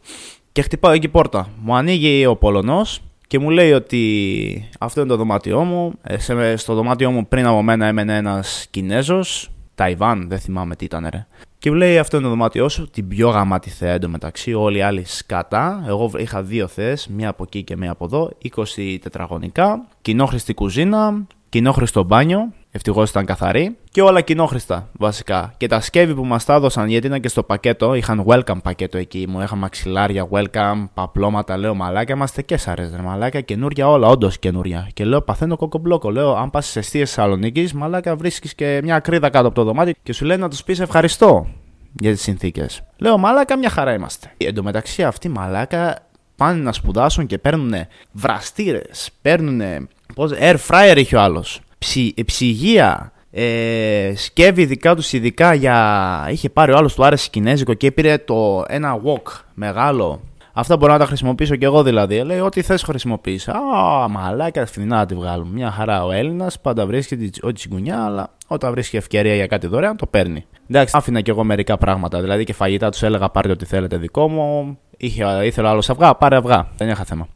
Και 0.52 0.62
χτυπάω 0.62 0.92
εκεί 0.92 1.08
πόρτα. 1.08 1.48
Μου 1.62 1.76
ανοίγει 1.76 2.26
ο 2.26 2.36
Πολωνός 2.36 3.02
και 3.28 3.40
μου 3.40 3.50
λέει 3.50 3.72
ότι 3.72 4.70
αυτό 4.80 5.00
είναι 5.00 5.10
το 5.10 5.16
δωμάτιό 5.16 5.64
μου. 5.64 5.94
Ε, 6.02 6.56
στο 6.56 6.74
δωμάτιό 6.74 7.12
μου 7.12 7.28
πριν 7.28 7.46
από 7.46 7.62
μένα 7.62 7.86
έμενε 7.86 8.16
ένας 8.16 8.68
Κινέζος, 8.70 9.52
Ταϊβάν, 9.76 10.26
δεν 10.30 10.40
θυμάμαι 10.40 10.76
τι 10.76 10.86
ήταν, 10.86 11.08
ρε. 11.12 11.28
Και 11.58 11.72
μου 11.72 11.78
λέει 11.78 11.98
αυτό 11.98 12.18
είναι 12.18 12.26
το 12.26 12.32
δωμάτιό 12.32 12.70
σου, 12.70 12.90
την 12.90 13.08
πιο 13.08 13.30
γαμάτη 13.30 13.70
θέα 13.70 13.94
εντωμεταξύ. 13.94 14.54
Όλοι 14.54 14.78
οι 14.78 14.82
άλλοι 14.82 15.04
σκατά. 15.06 15.84
Εγώ 15.88 16.12
είχα 16.18 16.44
δύο 16.44 16.68
θέε, 16.68 16.96
μία 17.10 17.30
από 17.30 17.44
εκεί 17.44 17.64
και 17.64 17.78
μία 17.78 17.92
από 17.92 18.06
εδώ, 18.06 18.32
20 18.56 18.98
τετραγωνικά, 19.02 19.88
κοινόχρηστη 20.02 20.54
κουζίνα, 20.54 21.26
κοινόχρηστο 21.50 22.04
μπάνιο, 22.04 22.54
Ευτυχώς 22.76 23.10
ήταν 23.10 23.26
καθαρή 23.26 23.78
και 23.92 24.02
όλα 24.02 24.22
κοινόχρηστα 24.22 24.90
βασικά. 24.92 25.54
Και 25.58 25.68
τα 25.68 25.82
σκεύη 25.82 26.14
που 26.14 26.26
μας 26.26 26.46
τα 26.46 26.54
έδωσαν, 26.54 26.88
γιατί 26.88 27.08
ήταν 27.08 27.22
και 27.22 27.28
στο 27.28 27.44
πακέτο, 27.44 27.94
είχαν 27.94 28.24
welcome 28.28 28.62
πακέτο 28.64 28.98
εκεί. 28.98 29.26
Μου 29.30 29.42
είχαν 29.42 29.58
μαξιλάρια, 29.58 30.28
welcome, 30.32 30.88
παπλώματα. 30.94 31.58
Λέω 31.58 31.76
μαλάκια, 31.76 32.16
είμαστε 32.16 32.42
και 32.42 32.58
σαρέ, 32.58 32.90
ρε 32.96 33.02
μαλάκια, 33.02 33.42
καινούρια 33.42 33.90
όλα, 33.90 34.08
όντως 34.08 34.40
καινούρια. 34.40 34.90
Και 34.94 35.06
λέω 35.06 35.22
παθαίνω 35.22 35.56
κοκομπλόκο. 35.56 36.12
Λέω, 36.12 36.36
αν 36.36 36.50
πας 36.50 36.70
στι 36.70 36.80
αιστείες 36.80 37.14
Θεσσαλονίκης, 37.14 37.74
μαλάκια 37.74 38.16
βρίσκεις 38.16 38.56
και 38.56 38.80
μια 38.84 39.00
κρίδα 39.00 39.30
κάτω 39.30 39.48
από 39.48 39.56
το 39.56 39.64
δωμάτιο 39.64 39.94
και 40.04 40.14
σου 40.14 40.26
λένε 40.26 40.42
να 40.42 40.50
τους 40.50 40.64
πεις 40.64 40.80
ευχαριστώ 40.80 41.48
για 41.94 42.12
τις 42.12 42.22
συνθήκες. 42.22 42.82
Λέω 42.98 43.18
μαλάκα, 43.18 43.58
μια 43.58 43.70
χαρά 43.70 43.94
είμαστε. 43.94 44.32
Εν 44.38 44.54
τω 44.54 44.64
μεταξύ, 44.64 45.04
αυτοί 45.04 45.30
μαλάκα 45.30 45.98
πάνε 46.36 46.62
να 46.62 46.72
σπουδάσουν 46.72 47.26
και 47.26 47.38
παίρνουν 47.38 47.74
βραστήρες, 48.12 49.10
παίρνουν. 49.22 49.88
Πώς, 50.16 50.32
air 50.40 50.56
fryer 50.70 50.96
έχει 50.96 51.16
ο 51.16 51.22
άλλος 51.22 51.62
ψη, 51.86 52.14
ψυγεία, 52.26 53.12
ε, 53.32 54.14
σκεύη 54.16 54.66
δικά 54.66 54.96
τους 54.96 55.14
ειδικά 55.14 55.54
για. 55.54 56.28
Είχε 56.30 56.50
πάρει 56.50 56.72
ο 56.72 56.78
άλλος 56.78 56.96
του 56.96 57.06
άρεσε 57.06 57.30
κινέζικο 57.32 57.74
και 57.74 57.92
πήρε 57.92 58.18
το 58.18 58.64
ένα 58.68 59.02
wok 59.06 59.32
μεγάλο. 59.54 60.22
Αυτά 60.54 60.78
μπορώ 60.78 60.92
να 60.94 61.00
τα 61.00 61.06
χρησιμοποιήσω 61.06 61.56
και 61.56 61.66
εγώ 61.66 61.84
δηλαδή. 61.84 62.24
Λέει, 62.24 62.40
ό,τι 62.40 62.62
θες 62.62 62.84
χρησιμοποιήσει. 62.84 63.52
Α, 63.52 64.08
μαλάκια 64.10 64.66
φθηνά 64.66 64.96
να 64.98 65.06
τη 65.06 65.16
βγάλουμε. 65.16 65.52
Μια 65.54 65.72
χαρά 65.72 66.06
ο 66.06 66.12
Έλληνας 66.12 66.60
πάντα 66.60 66.86
βρίσκει 66.86 67.30
ό,τι 67.42 67.54
τσιγκουνιά, 67.54 68.06
αλλά 68.06 68.30
όταν 68.48 68.72
βρίσκει 68.72 68.98
ευκαιρία 68.98 69.36
για 69.36 69.48
κάτι 69.48 69.68
δωρεάν 69.68 69.98
το 69.98 70.06
παίρνει. 70.06 70.46
Εντάξει, 70.70 70.98
άφηνα 70.98 71.22
και 71.22 71.32
εγώ 71.32 71.44
μερικά 71.44 71.78
πράγματα. 71.78 72.22
Δηλαδή 72.22 72.44
και 72.44 72.54
φαγητά 72.54 72.90
τους 72.90 73.04
έλεγα 73.04 73.30
πάρτε 73.30 73.52
ό,τι 73.52 73.66
θέλετε 73.66 73.98
δικό 73.98 74.30
μου. 74.30 74.78
Είχε, 74.98 75.26
ήθελα 75.44 75.70
άλλο 75.70 75.84
αυγά, 75.88 76.16
πάρε 76.16 76.36
αυγά. 76.36 76.68
Δεν 76.78 76.90
είχα 76.90 77.04
θέμα. 77.04 77.28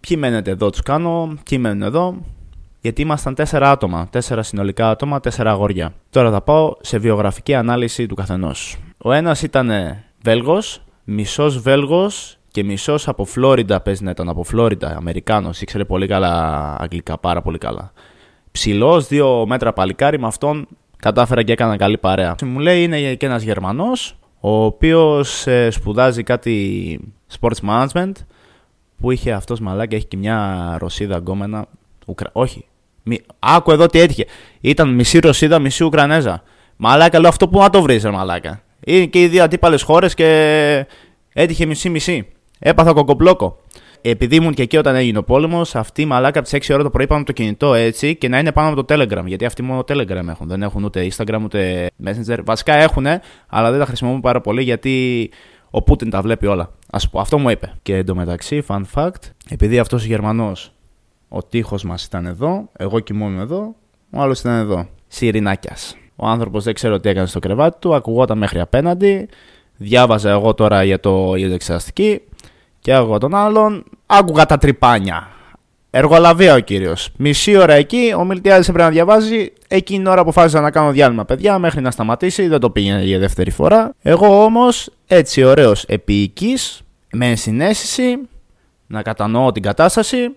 Ποιοι 0.00 0.16
μένετε 0.20 0.50
εδώ, 0.50 0.70
τους 0.70 0.82
κάνω. 0.82 1.38
Ποιοι 1.44 1.58
μένουν 1.60 1.82
εδώ 1.82 2.14
γιατί 2.80 3.02
ήμασταν 3.02 3.34
τέσσερα 3.34 3.70
άτομα, 3.70 4.08
τέσσερα 4.10 4.42
συνολικά 4.42 4.90
άτομα, 4.90 5.20
τέσσερα 5.20 5.50
αγόρια. 5.50 5.92
Τώρα 6.10 6.30
θα 6.30 6.40
πάω 6.40 6.74
σε 6.80 6.98
βιογραφική 6.98 7.54
ανάλυση 7.54 8.06
του 8.06 8.14
καθενός. 8.14 8.76
Ο 8.98 9.12
ένας 9.12 9.42
ήταν 9.42 9.70
Βέλγος, 10.22 10.82
μισός 11.04 11.58
Βέλγος 11.60 12.38
και 12.50 12.64
μισός 12.64 13.08
από 13.08 13.24
Φλόριντα. 13.24 13.80
Παίζει 13.80 14.04
να 14.04 14.10
ήταν 14.10 14.28
από 14.28 14.42
Φλόριντα, 14.42 14.96
Αμερικάνος, 14.96 15.60
ήξερε 15.60 15.84
πολύ 15.84 16.06
καλά 16.06 16.76
αγγλικά, 16.80 17.18
πάρα 17.18 17.42
πολύ 17.42 17.58
καλά. 17.58 17.92
Ψηλός, 18.50 19.06
δύο 19.06 19.46
μέτρα 19.46 19.72
παλικάρι, 19.72 20.18
με 20.18 20.26
αυτόν 20.26 20.68
κατάφερα 20.96 21.42
και 21.42 21.52
έκανα 21.52 21.76
καλή 21.76 21.98
παρέα. 21.98 22.34
Μου 22.44 22.58
λέει 22.58 22.82
είναι 22.82 23.14
και 23.14 23.26
ένας 23.26 23.42
Γερμανός, 23.42 24.16
ο 24.40 24.64
οποίος 24.64 25.46
ε, 25.46 25.70
σπουδάζει 25.70 26.22
κάτι 26.22 27.00
sports 27.40 27.68
management 27.68 28.12
που 29.00 29.10
είχε 29.10 29.32
αυτός 29.32 29.60
μαλάκι, 29.60 29.94
έχει 29.94 30.06
και 30.06 30.16
μια 30.16 30.76
Ρωσίδα 30.78 31.16
γκόμενα. 31.16 31.66
Ουκρα... 32.06 32.30
Όχι, 32.32 32.64
Μη... 33.02 33.20
Άκου 33.38 33.70
εδώ 33.70 33.86
τι 33.86 34.00
έτυχε. 34.00 34.26
Ήταν 34.60 34.94
μισή 34.94 35.18
Ρωσίδα, 35.18 35.58
μισή 35.58 35.84
Ουκρανέζα. 35.84 36.42
Μαλάκα, 36.76 37.20
λέω 37.20 37.28
αυτό 37.28 37.48
που 37.48 37.58
να 37.58 37.70
το 37.70 37.82
βρεις, 37.82 38.04
μαλάκα. 38.04 38.62
Είναι 38.84 39.06
και 39.06 39.22
οι 39.22 39.26
δύο 39.26 39.42
αντίπαλες 39.42 39.82
χώρες 39.82 40.14
και 40.14 40.86
έτυχε 41.32 41.66
μισή-μισή. 41.66 42.28
Έπαθα 42.58 42.92
κοκοπλόκο. 42.92 43.58
Επειδή 44.02 44.36
ήμουν 44.36 44.54
και 44.54 44.62
εκεί 44.62 44.76
όταν 44.76 44.94
έγινε 44.94 45.18
ο 45.18 45.22
πόλεμος, 45.22 45.74
αυτή 45.74 46.02
η 46.02 46.06
μαλάκα 46.06 46.38
από 46.38 46.48
τις 46.48 46.68
6 46.68 46.74
ώρα 46.74 46.82
το 46.82 46.90
πρωί 46.90 47.06
πάνω 47.06 47.24
το 47.24 47.32
κινητό 47.32 47.74
έτσι 47.74 48.16
και 48.16 48.28
να 48.28 48.38
είναι 48.38 48.52
πάνω 48.52 48.68
από 48.68 48.84
το 48.84 48.94
Telegram. 48.94 49.24
Γιατί 49.24 49.44
αυτοί 49.44 49.62
μόνο 49.62 49.84
Telegram 49.88 50.26
έχουν. 50.28 50.48
Δεν 50.48 50.62
έχουν 50.62 50.84
ούτε 50.84 51.08
Instagram 51.10 51.40
ούτε 51.44 51.90
Messenger. 52.04 52.38
Βασικά 52.44 52.74
έχουν, 52.74 53.06
αλλά 53.48 53.70
δεν 53.70 53.78
τα 53.78 53.86
χρησιμοποιούν 53.86 54.20
πάρα 54.20 54.40
πολύ 54.40 54.62
γιατί 54.62 55.30
ο 55.70 55.82
Πούτιν 55.82 56.10
τα 56.10 56.22
βλέπει 56.22 56.46
όλα. 56.46 56.70
Α 56.90 57.08
πω, 57.08 57.20
αυτό 57.20 57.38
μου 57.38 57.50
είπε. 57.50 57.72
Και 57.82 57.96
εντωμεταξύ, 57.96 58.64
fun 58.68 58.82
fact, 58.94 59.30
επειδή 59.48 59.78
αυτός 59.78 60.02
ο 60.02 60.06
Γερμανός 60.06 60.72
ο 61.32 61.42
τείχος 61.42 61.84
μας 61.84 62.04
ήταν 62.04 62.26
εδώ, 62.26 62.68
εγώ 62.76 63.00
κοιμόμουν 63.00 63.40
εδώ, 63.40 63.74
ο 64.10 64.20
άλλος 64.20 64.40
ήταν 64.40 64.52
εδώ. 64.52 64.88
Σιρινάκιας. 65.06 65.96
Ο 66.16 66.26
άνθρωπος 66.26 66.64
δεν 66.64 66.74
ξέρω 66.74 67.00
τι 67.00 67.08
έκανε 67.08 67.26
στο 67.26 67.38
κρεβάτι 67.38 67.76
του, 67.78 67.94
ακουγόταν 67.94 68.38
μέχρι 68.38 68.60
απέναντι. 68.60 69.28
Διάβαζα 69.76 70.30
εγώ 70.30 70.54
τώρα 70.54 70.84
για 70.84 71.00
το, 71.00 71.34
για 71.36 71.54
εξεταστική 71.54 72.20
και 72.80 72.92
εγώ 72.92 73.18
τον 73.18 73.34
άλλον. 73.34 73.84
Άκουγα 74.06 74.46
τα 74.46 74.58
τρυπάνια. 74.58 75.28
Εργολαβία 75.90 76.54
ο 76.54 76.58
κύριος. 76.58 77.10
Μισή 77.16 77.56
ώρα 77.56 77.72
εκεί, 77.72 78.14
ο 78.16 78.24
Μιλτιάδη 78.24 78.60
έπρεπε 78.60 78.82
να 78.82 78.90
διαβάζει. 78.90 79.52
Εκείνη 79.68 79.98
την 79.98 80.06
ώρα 80.06 80.20
αποφάσισα 80.20 80.60
να 80.60 80.70
κάνω 80.70 80.90
διάλειμμα, 80.90 81.24
παιδιά, 81.24 81.58
μέχρι 81.58 81.80
να 81.80 81.90
σταματήσει. 81.90 82.48
Δεν 82.48 82.60
το 82.60 82.70
πήγαινε 82.70 83.02
για 83.02 83.18
δεύτερη 83.18 83.50
φορά. 83.50 83.94
Εγώ 84.02 84.44
όμως, 84.44 84.90
έτσι 85.06 85.42
ωραίος 85.42 85.84
επίοικης, 85.84 86.82
με 87.12 87.26
ενσυναίσθηση, 87.26 88.18
να 88.86 89.02
κατανοώ 89.02 89.52
την 89.52 89.62
κατάσταση, 89.62 90.36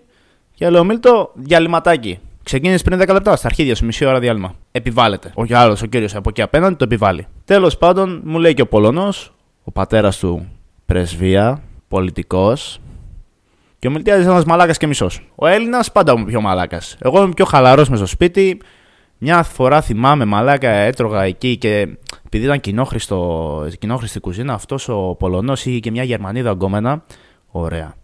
και 0.54 0.70
λέω 0.70 0.84
Μίλτο, 0.84 1.30
διαλυματάκι. 1.34 2.18
Ξεκίνησε 2.42 2.84
πριν 2.84 3.00
10 3.00 3.12
λεπτά, 3.12 3.36
στα 3.36 3.46
αρχίδια 3.46 3.74
σου, 3.74 3.84
μισή 3.84 4.04
ώρα 4.04 4.18
διάλειμμα. 4.18 4.54
Επιβάλλεται. 4.72 5.32
Όχι 5.34 5.54
άλλο, 5.54 5.76
ο 5.82 5.86
κύριος 5.86 6.14
από 6.14 6.28
εκεί 6.28 6.42
απέναντι 6.42 6.74
το 6.74 6.84
επιβάλλει. 6.84 7.26
Τέλος 7.44 7.78
πάντων, 7.78 8.20
μου 8.24 8.38
λέει 8.38 8.54
και 8.54 8.62
ο 8.62 8.66
Πολωνός, 8.66 9.34
ο 9.64 9.70
πατέρας 9.70 10.18
του 10.18 10.48
πρεσβεία, 10.86 11.62
πολιτικός. 11.88 12.80
Και 13.78 13.88
ο 13.88 13.90
Μιλτιάδης 13.90 14.26
ένας 14.26 14.44
μαλάκας 14.44 14.78
και 14.78 14.86
μισός. 14.86 15.28
Ο 15.34 15.46
Έλληνας 15.46 15.92
πάντα 15.92 16.16
μου 16.16 16.24
πιο 16.24 16.40
μαλάκας. 16.40 16.96
Εγώ 17.00 17.22
είμαι 17.22 17.34
πιο 17.34 17.44
χαλαρός 17.44 17.88
μες 17.88 17.98
στο 17.98 18.08
σπίτι. 18.08 18.60
Μια 19.18 19.42
φορά 19.42 19.80
θυμάμαι 19.80 20.24
μαλάκα 20.24 20.68
έτρωγα 20.68 21.22
εκεί 21.22 21.56
και 21.56 21.88
επειδή 22.26 22.44
ήταν 22.44 22.60
κοινόχρηστη 22.60 24.20
κουζίνα, 24.20 24.54
αυτός 24.54 24.88
ο 24.88 25.14
Πολωνός 25.18 25.66
είχε 25.66 25.78
και 25.78 25.90
μια 25.90 26.02
Γερμανίδα 26.02 26.50
γκόμενα. 26.50 27.04
Ωραία. 27.50 27.94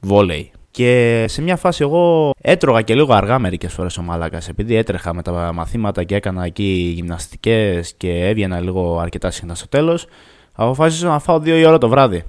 Βόλεϊ 0.00 0.50
Και 0.70 1.24
σε 1.28 1.42
μια 1.42 1.56
φάση 1.56 1.82
εγώ 1.82 2.30
έτρωγα 2.40 2.82
και 2.82 2.94
λίγο 2.94 3.14
αργά 3.14 3.38
μερικές 3.38 3.72
φορές 3.72 3.98
ο 3.98 4.02
Μαλάκα. 4.02 4.40
Επειδή 4.48 4.76
έτρεχα 4.76 5.14
με 5.14 5.22
τα 5.22 5.52
μαθήματα 5.54 6.04
και 6.04 6.14
έκανα 6.14 6.44
εκεί 6.44 6.92
γυμναστικές 6.94 7.94
και 7.96 8.28
έβγαινα 8.28 8.60
λίγο 8.60 8.98
αρκετά 8.98 9.30
συχνά 9.30 9.54
στο 9.54 9.68
τέλος, 9.68 10.06
αποφάσισα 10.52 11.08
να 11.08 11.18
φάω 11.18 11.38
δύο 11.40 11.56
η 11.56 11.64
ώρα 11.64 11.78
το 11.78 11.88
βράδυ. 11.88 12.24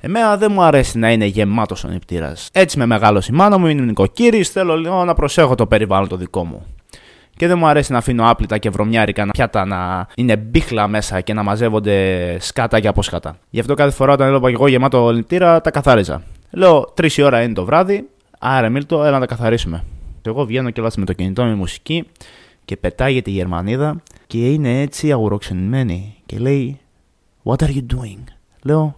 Εμένα 0.00 0.36
δεν 0.36 0.52
μου 0.52 0.62
αρέσει 0.62 0.98
να 0.98 1.12
είναι 1.12 1.24
γεμάτος 1.24 1.84
ο 1.84 1.88
νηπτήρας. 1.88 2.48
Έτσι 2.52 2.78
με 2.78 2.86
μεγάλο 2.86 3.22
η 3.30 3.32
μάνα 3.32 3.58
μου, 3.58 3.66
είναι 3.66 3.82
νοικοκύρης, 3.82 4.48
θέλω 4.48 4.76
λίγο 4.76 5.04
να 5.04 5.14
προσέχω 5.14 5.54
το 5.54 5.66
περιβάλλον 5.66 6.08
το 6.08 6.16
δικό 6.16 6.44
μου. 6.44 6.66
Και 7.36 7.46
δεν 7.46 7.58
μου 7.58 7.66
αρέσει 7.66 7.92
να 7.92 7.98
αφήνω 7.98 8.30
άπλυτα 8.30 8.58
και 8.58 8.70
βρωμιάρικα 8.70 9.24
να 9.24 9.30
πιάτα 9.30 9.64
να 9.64 10.06
είναι 10.14 10.36
μπίχλα 10.36 10.88
μέσα 10.88 11.20
και 11.20 11.32
να 11.32 11.42
μαζεύονται 11.42 12.36
σκάτα 12.40 12.80
και 12.80 12.88
από 12.88 13.02
σκάτα. 13.02 13.38
Γι' 13.50 13.60
αυτό 13.60 13.74
κάθε 13.74 13.90
φορά 13.90 14.12
όταν 14.12 14.28
έλεγα 14.28 14.48
εγώ 14.48 14.68
γεμάτο 14.68 15.12
νηπτήρα 15.12 15.60
τα 15.60 15.70
καθάριζα. 15.70 16.22
Λέω 16.56 16.92
τρεις 16.94 17.16
η 17.16 17.22
ώρα 17.22 17.42
είναι 17.42 17.52
το 17.52 17.64
βράδυ, 17.64 18.08
άρα 18.38 18.68
Μίλτο, 18.68 19.02
έλα 19.02 19.10
να 19.10 19.20
τα 19.20 19.26
καθαρίσουμε. 19.26 19.84
Εγώ 20.22 20.44
βγαίνω 20.44 20.70
και 20.70 20.80
με 20.80 21.04
το 21.04 21.12
κινητό 21.12 21.44
με 21.44 21.54
μουσική 21.54 22.04
και 22.64 22.76
πετάγεται 22.76 23.30
η 23.30 23.32
Γερμανίδα 23.32 24.02
και 24.26 24.52
είναι 24.52 24.80
έτσι 24.80 25.12
αγουροξενημένη 25.12 26.16
και 26.26 26.38
λέει 26.38 26.80
What 27.44 27.56
are 27.56 27.68
you 27.68 27.86
doing? 27.94 28.24
Λέω 28.62 28.96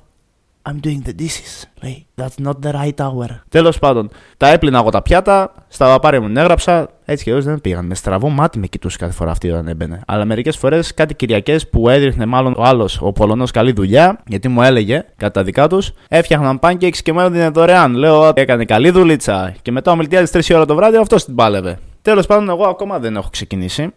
I'm 0.68 0.86
doing 0.86 1.08
the 1.08 1.20
dishes. 1.20 1.64
Λέει, 1.82 2.06
that's 2.16 2.46
not 2.46 2.52
the 2.66 2.72
right 2.72 3.04
hour. 3.04 3.40
Τέλος 3.48 3.78
πάντων, 3.78 4.10
τα 4.36 4.48
έπλυνα 4.48 4.78
εγώ 4.78 4.90
τα 4.90 5.02
πιάτα, 5.02 5.54
στα 5.68 5.86
βαπάρια 5.86 6.20
μου 6.20 6.32
έγραψα, 6.36 6.88
έτσι 7.04 7.24
και 7.24 7.34
δεν 7.34 7.60
πήγαν. 7.60 7.86
Με 7.86 7.94
στραβό 7.94 8.28
μάτι 8.28 8.58
με 8.58 8.66
κοιτούσε 8.66 8.96
κάθε 8.98 9.12
φορά 9.12 9.30
αυτή 9.30 9.50
όταν 9.50 9.68
έμπαινε. 9.68 10.00
Αλλά 10.06 10.24
μερικές 10.24 10.56
φορές 10.56 10.94
κάτι 10.94 11.14
Κυριακές 11.14 11.68
που 11.68 11.88
έδειχνε 11.88 12.26
μάλλον 12.26 12.54
ο 12.56 12.62
άλλος, 12.62 12.98
ο 13.02 13.12
Πολωνός, 13.12 13.50
καλή 13.50 13.72
δουλειά, 13.72 14.22
γιατί 14.26 14.48
μου 14.48 14.62
έλεγε 14.62 15.04
κατά 15.16 15.32
τα 15.32 15.42
δικά 15.42 15.68
τους, 15.68 15.92
έφτιαχναν 16.08 16.58
pancakes 16.62 16.96
και 16.96 17.12
μου 17.12 17.20
έδινε 17.20 17.48
δωρεάν. 17.48 17.94
Λέω, 17.94 18.32
έκανε 18.34 18.64
καλή 18.64 18.90
δουλίτσα. 18.90 19.54
Και 19.62 19.72
μετά 19.72 19.92
ο 19.92 19.96
Μιλτιάδης 19.96 20.30
3 20.30 20.54
ώρα 20.54 20.64
το 20.64 20.74
βράδυ 20.74 20.96
αυτός 20.96 21.24
την 21.24 21.34
πάλευε. 21.34 21.78
Τέλος 22.02 22.26
πάντων, 22.26 22.48
εγώ 22.48 22.64
ακόμα 22.64 22.98
δεν 22.98 23.16
έχω 23.16 23.28
ξεκινήσει. 23.30 23.92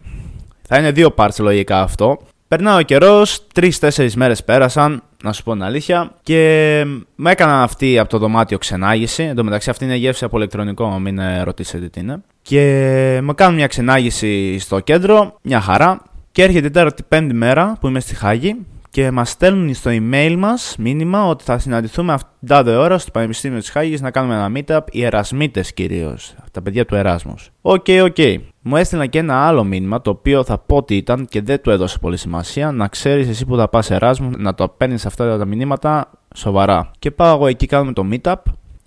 Θα 0.68 0.78
είναι 0.78 0.90
δύο 0.90 1.14
parts 1.16 1.36
λογικά 1.38 1.82
αυτό. 1.82 2.18
Περνάει 2.48 2.80
ο 2.80 2.82
καιρός, 2.82 3.46
τρει-τέσσερι 3.54 4.10
μέρες 4.16 4.44
πέρασαν, 4.44 5.02
να 5.22 5.32
σου 5.32 5.42
πω 5.42 5.52
την 5.52 5.62
αλήθεια, 5.62 6.12
και 6.22 6.84
με 7.14 7.30
έκαναν 7.30 7.62
αυτή 7.62 7.98
από 7.98 8.08
το 8.08 8.18
δωμάτιο 8.18 8.58
ξενάγηση. 8.58 9.22
Εν 9.22 9.34
τω 9.34 9.44
μεταξύ, 9.44 9.70
αυτή 9.70 9.84
είναι 9.84 9.96
γεύση 9.96 10.24
από 10.24 10.36
ηλεκτρονικό, 10.36 10.98
μην 10.98 11.20
ρωτήσετε 11.42 11.88
τι 11.88 12.00
είναι. 12.00 12.22
Και 12.42 12.60
με 13.22 13.32
κάνουν 13.34 13.54
μια 13.54 13.66
ξενάγηση 13.66 14.58
στο 14.58 14.80
κέντρο, 14.80 15.38
μια 15.42 15.60
χαρά. 15.60 16.02
Και 16.32 16.42
έρχεται 16.42 16.66
η 16.66 16.70
τέταρτη 16.70 17.02
πέμπτη 17.08 17.34
μέρα 17.34 17.76
που 17.80 17.88
είμαι 17.88 18.00
στη 18.00 18.14
Χάγη 18.14 18.56
και 18.92 19.10
μας 19.10 19.30
στέλνουν 19.30 19.74
στο 19.74 19.90
email 19.90 20.34
μας 20.38 20.74
μήνυμα 20.78 21.26
ότι 21.26 21.44
θα 21.44 21.58
συναντηθούμε 21.58 22.12
αυτήν 22.12 22.30
την 22.38 22.48
τάδε 22.48 22.76
ώρα 22.76 22.98
στο 22.98 23.10
Πανεπιστήμιο 23.10 23.58
της 23.58 23.70
Χάγης 23.70 24.00
να 24.00 24.10
κάνουμε 24.10 24.34
ένα 24.34 24.52
meetup, 24.54 24.80
οι 24.90 25.04
Ερασμίτες 25.04 25.72
κυρίως, 25.72 26.34
τα 26.50 26.62
παιδιά 26.62 26.84
του 26.84 26.94
Erasmus. 26.94 27.50
OK, 27.60 27.84
okay, 27.86 28.02
OK. 28.04 28.14
Okay. 28.16 28.36
Μου 28.62 28.76
έστειλαν 28.76 29.08
και 29.08 29.18
ένα 29.18 29.46
άλλο 29.46 29.64
μήνυμα 29.64 30.00
το 30.00 30.10
οποίο 30.10 30.44
θα 30.44 30.58
πω 30.58 30.76
ότι 30.76 30.96
ήταν 30.96 31.26
και 31.26 31.42
δεν 31.42 31.60
του 31.60 31.70
έδωσε 31.70 31.98
πολύ 31.98 32.16
σημασία. 32.16 32.72
Να 32.72 32.88
ξέρεις 32.88 33.28
εσύ 33.28 33.46
που 33.46 33.56
θα 33.56 33.68
πας 33.68 33.90
Εράσμου 33.90 34.30
να 34.36 34.54
το 34.54 34.68
παίρνεις 34.68 35.06
αυτά 35.06 35.38
τα 35.38 35.44
μηνύματα 35.44 36.10
σοβαρά. 36.34 36.90
Και 36.98 37.10
πάω 37.10 37.34
εγώ 37.34 37.46
εκεί, 37.46 37.66
κάνουμε 37.66 37.92
το 37.92 38.06
meetup, 38.10 38.34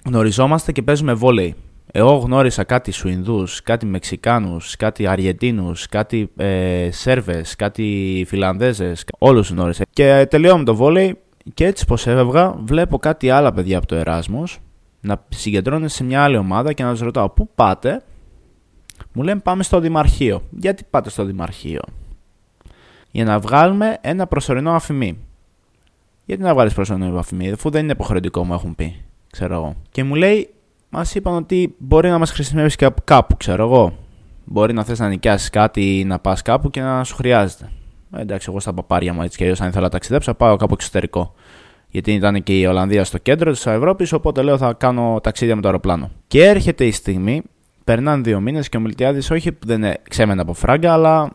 γνωριζόμαστε 0.06 0.72
και 0.72 0.82
παίζουμε 0.82 1.14
βόλεϊ. 1.14 1.56
Εγώ 1.98 2.16
γνώρισα 2.16 2.64
κάτι 2.64 2.92
Σουηνδούς, 2.92 3.62
κάτι 3.62 3.86
Μεξικάνους, 3.86 4.76
κάτι 4.76 5.08
Αργεντίνους, 5.08 5.88
κάτι 5.88 6.32
ε, 6.36 6.90
Σέρβες, 6.92 7.56
κάτι 7.56 8.24
Φιλανδέζες, 8.28 9.06
όλους 9.18 9.50
γνώρισα. 9.50 9.84
Και 9.90 10.28
τελειώνω 10.30 10.64
το 10.64 10.76
βόλεϊ 10.76 11.18
και 11.54 11.66
έτσι 11.66 11.86
πως 11.86 12.08
έβγα 12.08 12.56
βλέπω 12.66 12.98
κάτι 12.98 13.30
άλλα 13.30 13.54
παιδιά 13.54 13.78
από 13.78 13.88
το 13.88 13.96
Εράσμος 13.96 14.60
να 15.02 15.26
συγκεντρώνονται 15.30 15.88
σε 15.88 16.04
μια 16.04 16.24
άλλη 16.24 16.38
ομάδα 16.38 16.74
και 16.74 16.84
να 16.84 16.92
τους 16.92 17.00
ρωτάω 17.00 17.30
πού 17.30 17.50
πάτε; 17.56 18.02
Μου 19.14 19.24
λένε 19.24 19.40
πάμε 19.40 19.64
στο 19.64 19.80
Δημαρχείο. 19.80 20.42
Γιατί 20.50 20.84
πάτε 20.90 21.10
στο 21.10 21.24
Δημαρχείο; 21.24 21.82
Για 23.12 23.24
να 23.26 23.40
βγάλουμε 23.40 23.98
ένα 24.02 24.28
προσωρινό 24.28 24.72
αφημί. 24.72 25.18
Γιατί 26.26 26.42
να 26.42 26.54
βγάλεις 26.54 26.74
προσωρινό 26.74 27.20
αφημί, 27.20 27.52
αφού 27.52 27.70
δεν 27.70 27.84
είναι 27.84 27.92
υποχρεωτικό, 27.92 28.44
μου 28.46 28.54
έχουν 28.54 28.76
πει. 28.76 28.96
Ξέρω 29.32 29.54
εγώ. 29.54 29.76
Και 29.92 30.04
μου 30.04 30.16
λέει, 30.16 30.50
μας 30.96 31.16
είπαν 31.16 31.34
ότι 31.34 31.76
μπορεί 31.78 32.10
να 32.10 32.18
μας 32.18 32.32
χρησιμεύσει 32.32 32.78
και 32.78 32.90
κάπου, 33.04 33.38
ξέρω 33.38 33.64
εγώ. 33.64 33.94
Μπορεί 34.46 34.74
να 34.74 34.84
θες 34.84 35.00
να 35.00 35.08
νοικιάσεις 35.08 35.50
κάτι 35.50 36.00
ή 36.00 36.04
να 36.04 36.20
πας 36.20 36.42
κάπου 36.42 36.70
και 36.70 36.82
να 36.82 37.04
σου 37.04 37.16
χρειάζεται. 37.16 37.70
Ε, 38.16 38.22
εντάξει, 38.22 38.48
εγώ 38.50 38.60
στα 38.60 38.74
παπάρια 38.74 39.14
μου 39.14 39.22
έτσι 39.22 39.38
και 39.38 39.44
αλλιώς, 39.44 39.62
αν 39.62 39.68
ήθελα 39.68 39.84
να 39.84 39.90
ταξιδέψω, 39.90 40.34
πάω 40.34 40.56
κάπου 40.56 40.74
εξωτερικό. 40.74 41.34
Γιατί 41.90 42.14
ήταν 42.14 42.44
και 42.44 42.60
η 42.60 42.66
Ολλανδία 42.66 43.04
στο 43.04 43.18
κέντρο 43.18 43.52
της 43.52 43.66
Ευρώπης, 43.66 44.14
οπότε 44.14 44.42
λέω 44.42 44.58
θα 44.58 44.74
κάνω 44.74 45.20
ταξίδια 45.24 45.56
με 45.56 45.62
το 45.62 45.68
αεροπλάνο. 45.68 46.12
Και 46.28 46.44
έρχεται 46.46 46.86
η 46.86 46.92
στιγμή, 46.92 47.42
περνάνε 47.84 48.22
δύο 48.22 48.40
μήνες 48.40 48.70
και 48.70 48.78
ο 48.78 48.80
Μιλτιάδης 48.80 49.32
όχι 49.32 49.52
που 49.52 49.68
δεν 49.68 49.94
ξέμενε 50.10 50.42
από 50.42 50.54
φράγκα, 50.54 50.94
αλλά 50.94 51.30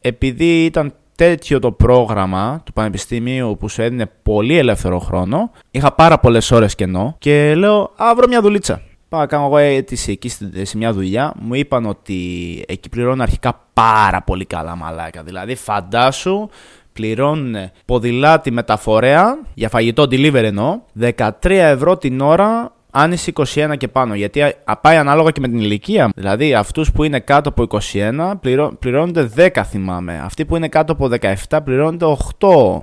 επειδή 0.00 0.64
ήταν 0.64 0.92
τέτοιο 1.16 1.58
το 1.58 1.72
πρόγραμμα 1.72 2.62
του 2.64 2.72
Πανεπιστημίου 2.72 3.56
που 3.60 3.68
σου 3.68 3.82
έδινε 3.82 4.10
πολύ 4.22 4.58
ελεύθερο 4.58 4.98
χρόνο. 4.98 5.50
Είχα 5.70 5.92
πάρα 5.92 6.18
πολλές 6.18 6.50
ώρες 6.50 6.74
κενό 6.74 7.16
και 7.18 7.54
λέω: 7.54 7.92
Α, 7.96 8.14
βρω 8.16 8.26
μια 8.28 8.40
δουλίτσα. 8.40 8.82
Πάω 9.08 9.20
να 9.20 9.26
κάνω 9.26 9.44
εγώ 9.44 9.56
αίτηση 9.56 10.10
εκεί 10.10 10.28
σε 10.62 10.76
μια 10.76 10.92
δουλειά. 10.92 11.32
Μου 11.40 11.54
είπαν 11.54 11.86
ότι 11.86 12.18
εκεί 12.68 12.88
πληρώνουν 12.88 13.20
αρχικά 13.20 13.60
πάρα 13.72 14.22
πολύ 14.22 14.44
καλά 14.44 14.76
μαλάκα. 14.76 15.22
Δηλαδή, 15.22 15.54
φαντάσου, 15.54 16.48
πληρώνουν 16.92 17.54
ποδηλάτη 17.84 18.50
μεταφορέα 18.50 19.38
για 19.54 19.68
φαγητό 19.68 20.02
delivery 20.02 20.34
εννοώ 20.34 20.80
13 21.00 21.28
ευρώ 21.42 21.96
την 21.96 22.20
ώρα 22.20 22.70
αν 22.90 23.12
είσαι 23.12 23.32
21 23.54 23.74
και 23.78 23.88
πάνω. 23.88 24.14
Γιατί 24.14 24.42
πάει 24.80 24.96
ανάλογα 24.96 25.30
και 25.30 25.40
με 25.40 25.48
την 25.48 25.58
ηλικία. 25.58 26.10
Δηλαδή, 26.14 26.54
αυτούς 26.54 26.92
που 26.92 27.04
είναι 27.04 27.20
κάτω 27.20 27.48
από 27.48 27.80
21 27.92 28.32
πληρώνονται 28.78 29.30
10, 29.36 29.48
θυμάμαι. 29.64 30.20
Αυτοί 30.24 30.44
που 30.44 30.56
είναι 30.56 30.68
κάτω 30.68 30.92
από 30.92 31.10
17 31.48 31.58
πληρώνονται 31.64 32.16
8. 32.38 32.82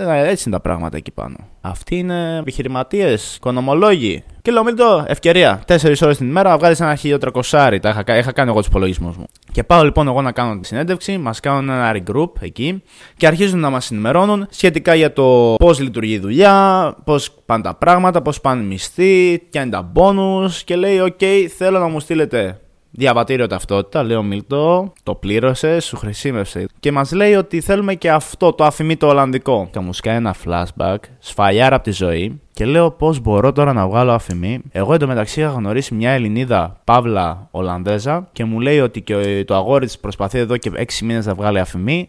Ε, 0.00 0.28
έτσι 0.28 0.44
είναι 0.46 0.56
τα 0.56 0.62
πράγματα 0.62 0.96
εκεί 0.96 1.10
πάνω. 1.10 1.36
Αυτοί 1.60 1.96
είναι 1.96 2.36
επιχειρηματίες, 2.36 3.34
οικονομολόγοι. 3.36 4.22
Και 4.42 4.50
λέω, 4.50 4.64
Μίλτο, 4.64 5.04
ευκαιρία. 5.06 5.62
4 5.66 6.02
ώρες 6.02 6.16
την 6.16 6.28
ημέρα 6.28 6.58
βγάλει 6.58 6.76
ένα 6.78 6.96
1300. 6.96 7.78
Τα 7.80 7.88
είχα, 7.88 8.18
είχα 8.18 8.32
κάνει 8.32 8.50
εγώ 8.50 8.58
τους 8.58 8.68
υπολογισμούς 8.68 9.16
μου. 9.16 9.24
Και 9.52 9.62
πάω 9.62 9.84
λοιπόν 9.84 10.08
εγώ 10.08 10.22
να 10.22 10.32
κάνω 10.32 10.60
τη 10.60 10.66
συνέντευξη, 10.66 11.18
μας 11.18 11.40
κάνουν 11.40 11.68
ένα 11.68 11.96
regroup 11.96 12.30
εκεί 12.40 12.82
και 13.16 13.26
αρχίζουν 13.26 13.60
να 13.60 13.70
μας 13.70 13.90
ενημερώνουν 13.90 14.46
σχετικά 14.50 14.94
για 14.94 15.12
το 15.12 15.54
πώς 15.58 15.80
λειτουργεί 15.80 16.12
η 16.12 16.18
δουλειά, 16.18 16.94
πώς 17.04 17.30
πάνε 17.46 17.62
τα 17.62 17.74
πράγματα, 17.74 18.22
πώς 18.22 18.40
πάνε 18.40 18.62
οι 18.62 18.66
μισθοί, 18.66 19.38
ποια 19.50 19.62
είναι 19.62 19.70
τα 19.70 19.92
bonus. 19.94 20.50
Και 20.64 20.76
λέει: 20.76 20.98
OK, 21.00 21.24
θέλω 21.56 21.78
να 21.78 21.88
μου 21.88 22.00
στείλετε 22.00 22.60
Διαβατήριο 22.90 23.46
ταυτότητα, 23.46 24.02
λέω 24.02 24.22
Μίλτο, 24.22 24.92
το 25.02 25.14
πλήρωσε, 25.14 25.80
σου 25.80 25.96
χρησιμεύσε. 25.96 26.66
Και 26.80 26.92
μας 26.92 27.12
λέει 27.12 27.34
ότι 27.34 27.60
θέλουμε 27.60 27.94
και 27.94 28.10
αυτό 28.10 28.52
το 28.52 28.64
αφημί 28.64 28.96
το 28.96 29.06
Ολλανδικό. 29.06 29.68
Και 29.72 29.78
μου 29.78 29.92
σκάει 29.92 30.16
ένα 30.16 30.34
flashback, 30.44 30.96
σφαλιάρα 31.18 31.74
από 31.74 31.84
τη 31.84 31.90
ζωή. 31.90 32.40
Και 32.52 32.64
λέω 32.64 32.90
πώς 32.90 33.20
μπορώ 33.20 33.52
τώρα 33.52 33.72
να 33.72 33.88
βγάλω 33.88 34.12
αφημί. 34.12 34.60
Εγώ 34.70 34.94
εντωμεταξύ 34.94 35.40
είχα 35.40 35.50
γνωρίσει 35.50 35.94
μια 35.94 36.10
Ελληνίδα, 36.10 36.80
Παύλα 36.84 37.48
Ολλανδέζα, 37.50 38.28
και 38.32 38.44
μου 38.44 38.60
λέει 38.60 38.80
ότι 38.80 39.00
και 39.00 39.44
το 39.46 39.54
αγόρι 39.54 39.86
της 39.86 39.98
προσπαθεί 39.98 40.38
εδώ 40.38 40.56
και 40.56 40.70
6 40.74 40.84
μήνες 41.02 41.26
να 41.26 41.34
βγάλει 41.34 41.58
αφημί 41.58 42.08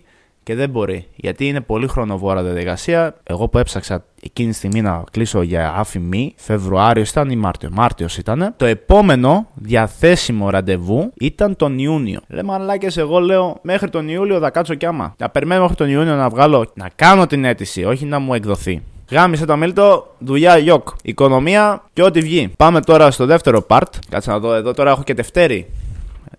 και 0.50 0.56
δεν 0.56 0.70
μπορεί. 0.70 1.06
Γιατί 1.16 1.48
είναι 1.48 1.62
πολύ 1.62 1.88
χρονοβόρα 1.88 2.44
διαδικασία. 2.44 3.16
Εγώ 3.24 3.48
που 3.48 3.58
έψαξα 3.58 4.04
εκείνη 4.22 4.50
τη 4.50 4.56
στιγμή 4.56 4.82
να 4.82 5.04
κλείσω 5.12 5.42
για 5.42 5.74
άφημη, 5.76 6.34
Φεβρουάριο 6.38 7.04
ήταν 7.08 7.30
ή 7.30 7.36
Μάρτιο. 7.36 7.70
Μάρτιος 7.72 8.18
ήταν. 8.18 8.54
Το 8.58 8.66
επόμενο 8.66 9.48
διαθέσιμο 9.54 10.50
ραντεβού 10.50 11.12
ήταν 11.20 11.56
τον 11.56 11.80
Ιούνιο. 11.80 12.20
Λέμε 12.28 12.44
μαλάκες, 12.44 12.98
εγώ 12.98 13.20
λέω 13.20 13.60
μέχρι 13.62 13.90
τον 13.90 14.10
Ιούλιο 14.10 14.40
θα 14.40 14.50
κάτσω 14.50 14.74
κι 14.74 14.86
άμα. 14.86 15.16
Να 15.18 15.30
περιμένω 15.30 15.62
μέχρι 15.62 15.76
τον 15.76 15.90
Ιούνιο 15.90 16.16
να 16.16 16.30
βγάλω, 16.30 16.72
να 16.74 16.90
κάνω 16.96 17.28
την 17.28 17.46
αίτηση, 17.46 17.84
όχι 17.84 18.06
να 18.06 18.20
μου 18.20 18.34
εκδοθεί. 18.34 18.82
Γάμισε 19.12 19.46
το 19.46 19.58
μίλτο, 19.58 20.16
δουλειά 20.20 20.58
γιοκ. 20.58 20.88
Οικονομία 21.04 21.84
και 21.94 22.04
ό,τι 22.04 22.20
βγει. 22.20 22.52
Πάμε 22.58 22.82
τώρα 22.82 23.12
στο 23.12 23.26
δεύτερο 23.26 23.66
part. 23.68 23.90
Κάτσε 24.10 24.32
να 24.32 24.40
δω 24.40 24.54
εδώ, 24.54 24.74
τώρα 24.74 24.92
έχω 24.92 25.04
και 25.04 25.14
Δευτέρη. 25.14 25.70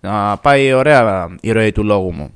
Να 0.01 0.37
πάει 0.37 0.73
ωραία 0.73 1.35
η 1.41 1.51
ροή 1.51 1.71
του 1.71 1.83
λόγου 1.83 2.13
μου. 2.13 2.31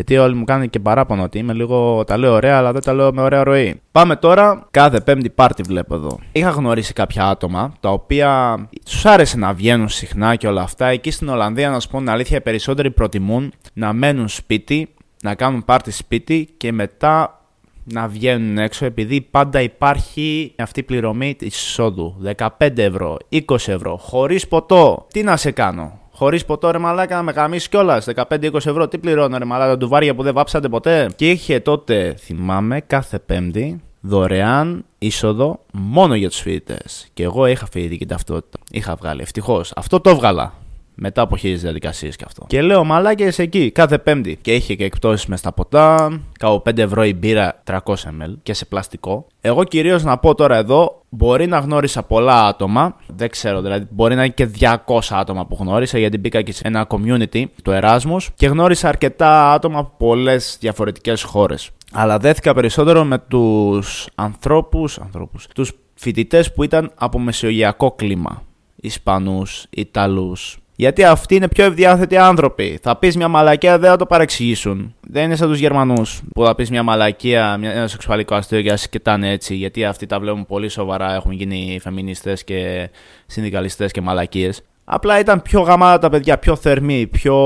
Γιατί 0.00 0.16
όλοι 0.18 0.34
μου 0.34 0.44
κάνουν 0.44 0.70
και 0.70 0.80
παράπονο 0.80 1.22
ότι 1.22 1.38
είμαι 1.38 1.52
λίγο. 1.52 2.04
Τα 2.06 2.16
λέω 2.16 2.32
ωραία, 2.32 2.56
αλλά 2.56 2.72
δεν 2.72 2.82
τα 2.82 2.92
λέω 2.92 3.12
με 3.12 3.22
ωραία 3.22 3.42
ροή. 3.42 3.80
Πάμε 3.92 4.16
τώρα. 4.16 4.66
Κάθε 4.70 5.00
πέμπτη 5.00 5.30
πάρτι 5.30 5.62
βλέπω 5.62 5.94
εδώ. 5.94 6.18
Είχα 6.32 6.50
γνωρίσει 6.50 6.92
κάποια 6.92 7.28
άτομα 7.28 7.72
τα 7.80 7.90
οποία 7.90 8.58
τους 8.84 9.06
άρεσε 9.06 9.38
να 9.38 9.52
βγαίνουν 9.52 9.88
συχνά 9.88 10.34
και 10.34 10.46
όλα 10.46 10.62
αυτά. 10.62 10.86
Εκεί 10.86 11.10
στην 11.10 11.28
Ολλανδία, 11.28 11.70
να 11.70 11.80
σου 11.80 11.88
πω 11.88 11.98
την 11.98 12.10
αλήθεια, 12.10 12.36
οι 12.36 12.40
περισσότεροι 12.40 12.90
προτιμούν 12.90 13.52
να 13.72 13.92
μένουν 13.92 14.28
σπίτι, 14.28 14.88
να 15.22 15.34
κάνουν 15.34 15.64
πάρτι 15.64 15.90
σπίτι 15.90 16.48
και 16.56 16.72
μετά 16.72 17.44
να 17.84 18.08
βγαίνουν 18.08 18.58
έξω 18.58 18.84
επειδή 18.84 19.20
πάντα 19.20 19.60
υπάρχει 19.60 20.54
αυτή 20.58 20.80
η 20.80 20.82
πληρωμή 20.82 21.34
της 21.34 21.56
εισόδου. 21.56 22.16
15 22.36 22.46
ευρώ, 22.76 23.16
20 23.30 23.42
ευρώ, 23.66 23.96
χωρίς 23.96 24.48
ποτό. 24.48 25.06
Τι 25.12 25.22
να 25.22 25.36
σε 25.36 25.50
κάνω; 25.50 25.98
Χωρίς 26.20 26.44
ποτό 26.44 26.70
ρε 26.70 26.78
μαλάκα 26.78 27.16
να 27.16 27.22
με 27.22 27.32
γαμίσεις 27.32 27.68
κιόλας. 27.68 28.06
15-20 28.14 28.54
ευρώ. 28.54 28.88
Τι 28.88 28.98
πληρώνω 28.98 29.38
ρε 29.38 29.44
μαλάκα, 29.44 29.86
βάρια 29.86 30.14
που 30.14 30.22
δεν 30.22 30.34
βάψατε 30.34 30.68
ποτέ. 30.68 31.10
Και 31.16 31.30
είχε 31.30 31.60
τότε, 31.60 32.14
θυμάμαι, 32.18 32.80
κάθε 32.80 33.18
Πέμπτη 33.18 33.80
δωρεάν 34.00 34.84
είσοδο 34.98 35.60
μόνο 35.72 36.14
για 36.14 36.28
τους 36.28 36.40
φοιτητές. 36.40 37.08
Και 37.14 37.22
εγώ 37.22 37.46
είχα 37.46 37.66
φοιτητική 37.70 38.06
ταυτότητα. 38.06 38.58
Είχα 38.70 38.94
βγάλει. 38.94 39.22
Ευτυχώς. 39.22 39.72
Αυτό 39.76 40.00
το 40.00 40.10
έβγαλα. 40.10 40.52
Μετά 40.94 41.22
από 41.22 41.36
χίλιες 41.36 41.60
διαδικασίες 41.60 42.16
και 42.16 42.24
αυτό. 42.26 42.44
Και 42.46 42.62
λέω 42.62 42.84
μαλάκες 42.84 43.38
εκεί 43.38 43.70
κάθε 43.70 43.98
Πέμπτη. 43.98 44.38
Και 44.40 44.54
είχε 44.54 44.74
και 44.74 44.84
εκπτώσεις 44.84 45.26
μες 45.26 45.38
στα 45.38 45.52
ποτά. 45.52 46.20
Κάπου 46.38 46.62
5 46.70 46.78
ευρώ 46.78 47.04
η 47.04 47.14
μπύρα 47.14 47.62
300 47.64 47.78
ml 47.94 48.34
και 48.42 48.52
σε 48.52 48.64
πλαστικό. 48.64 49.26
Εγώ 49.40 49.64
κυρίως 49.64 50.04
να 50.04 50.18
πω 50.18 50.34
τώρα 50.34 50.56
εδώ, 50.56 51.02
μπορεί 51.08 51.46
να 51.46 51.58
γνώρισα 51.58 52.02
πολλά 52.02 52.46
άτομα. 52.46 52.96
Δεν 53.06 53.28
ξέρω, 53.28 53.60
δηλαδή 53.60 53.86
μπορεί 53.90 54.14
να 54.14 54.24
είναι 54.24 54.34
και 54.34 54.50
200 54.60 55.00
άτομα 55.10 55.46
που 55.46 55.56
γνώρισα 55.60 55.98
γιατί 55.98 56.18
μπήκα 56.18 56.42
και 56.42 56.52
σε 56.52 56.62
ένα 56.64 56.86
community, 56.90 57.44
το 57.62 57.78
Erasmus, 57.82 58.26
και 58.34 58.46
γνώρισα 58.46 58.88
αρκετά 58.88 59.52
άτομα 59.52 59.78
από 59.78 59.92
πολλές 60.06 60.56
διαφορετικές 60.60 61.22
χώρες. 61.22 61.70
Αλλά 61.92 62.18
δέθηκα 62.18 62.54
περισσότερο 62.54 63.04
με 63.04 63.18
τους 63.18 64.08
ανθρώπους, 64.14 64.98
ανθρώπους, 64.98 65.46
τους 65.54 65.72
φοιτητές 65.94 66.52
που 66.52 66.62
ήταν 66.62 66.92
από 66.94 67.18
μεσογειακό 67.18 67.90
κλίμα. 67.90 68.42
Ισπανούς, 68.76 69.66
Ιταλούς, 69.70 70.58
γιατί 70.80 71.04
αυτοί 71.04 71.34
είναι 71.34 71.48
πιο 71.48 71.64
ευδιάθετοι 71.64 72.16
άνθρωποι. 72.16 72.78
Θα 72.82 72.96
πεις 72.96 73.16
μια 73.16 73.28
μαλακία, 73.28 73.78
δεν 73.78 73.90
θα 73.90 73.96
το 73.96 74.06
παρεξηγήσουν. 74.06 74.94
Δεν 75.00 75.24
είναι 75.24 75.36
σαν 75.36 75.48
τους 75.48 75.58
Γερμανούς 75.58 76.22
που 76.34 76.44
θα 76.44 76.54
πεις 76.54 76.70
μια 76.70 76.82
μαλακία, 76.82 77.56
μια, 77.56 77.72
ένα 77.72 77.88
σεξουαλικό 77.88 78.34
αστείο 78.34 78.62
και 78.62 78.76
σκετάνε 78.76 79.30
έτσι. 79.30 79.54
Γιατί 79.54 79.84
αυτοί 79.84 80.06
τα 80.06 80.20
βλέπουν 80.20 80.46
πολύ 80.46 80.68
σοβαρά, 80.68 81.14
έχουν 81.14 81.32
γίνει 81.32 81.78
φεμινιστές 81.82 82.44
και 82.44 82.90
συνδικαλιστές 83.26 83.92
και 83.92 84.00
μαλακίες. 84.00 84.62
Απλά 84.84 85.18
ήταν 85.18 85.42
πιο 85.42 85.60
γαμάτα 85.60 85.98
τα 85.98 86.08
παιδιά, 86.08 86.38
πιο 86.38 86.56
θερμοί, 86.56 87.06
πιο 87.06 87.36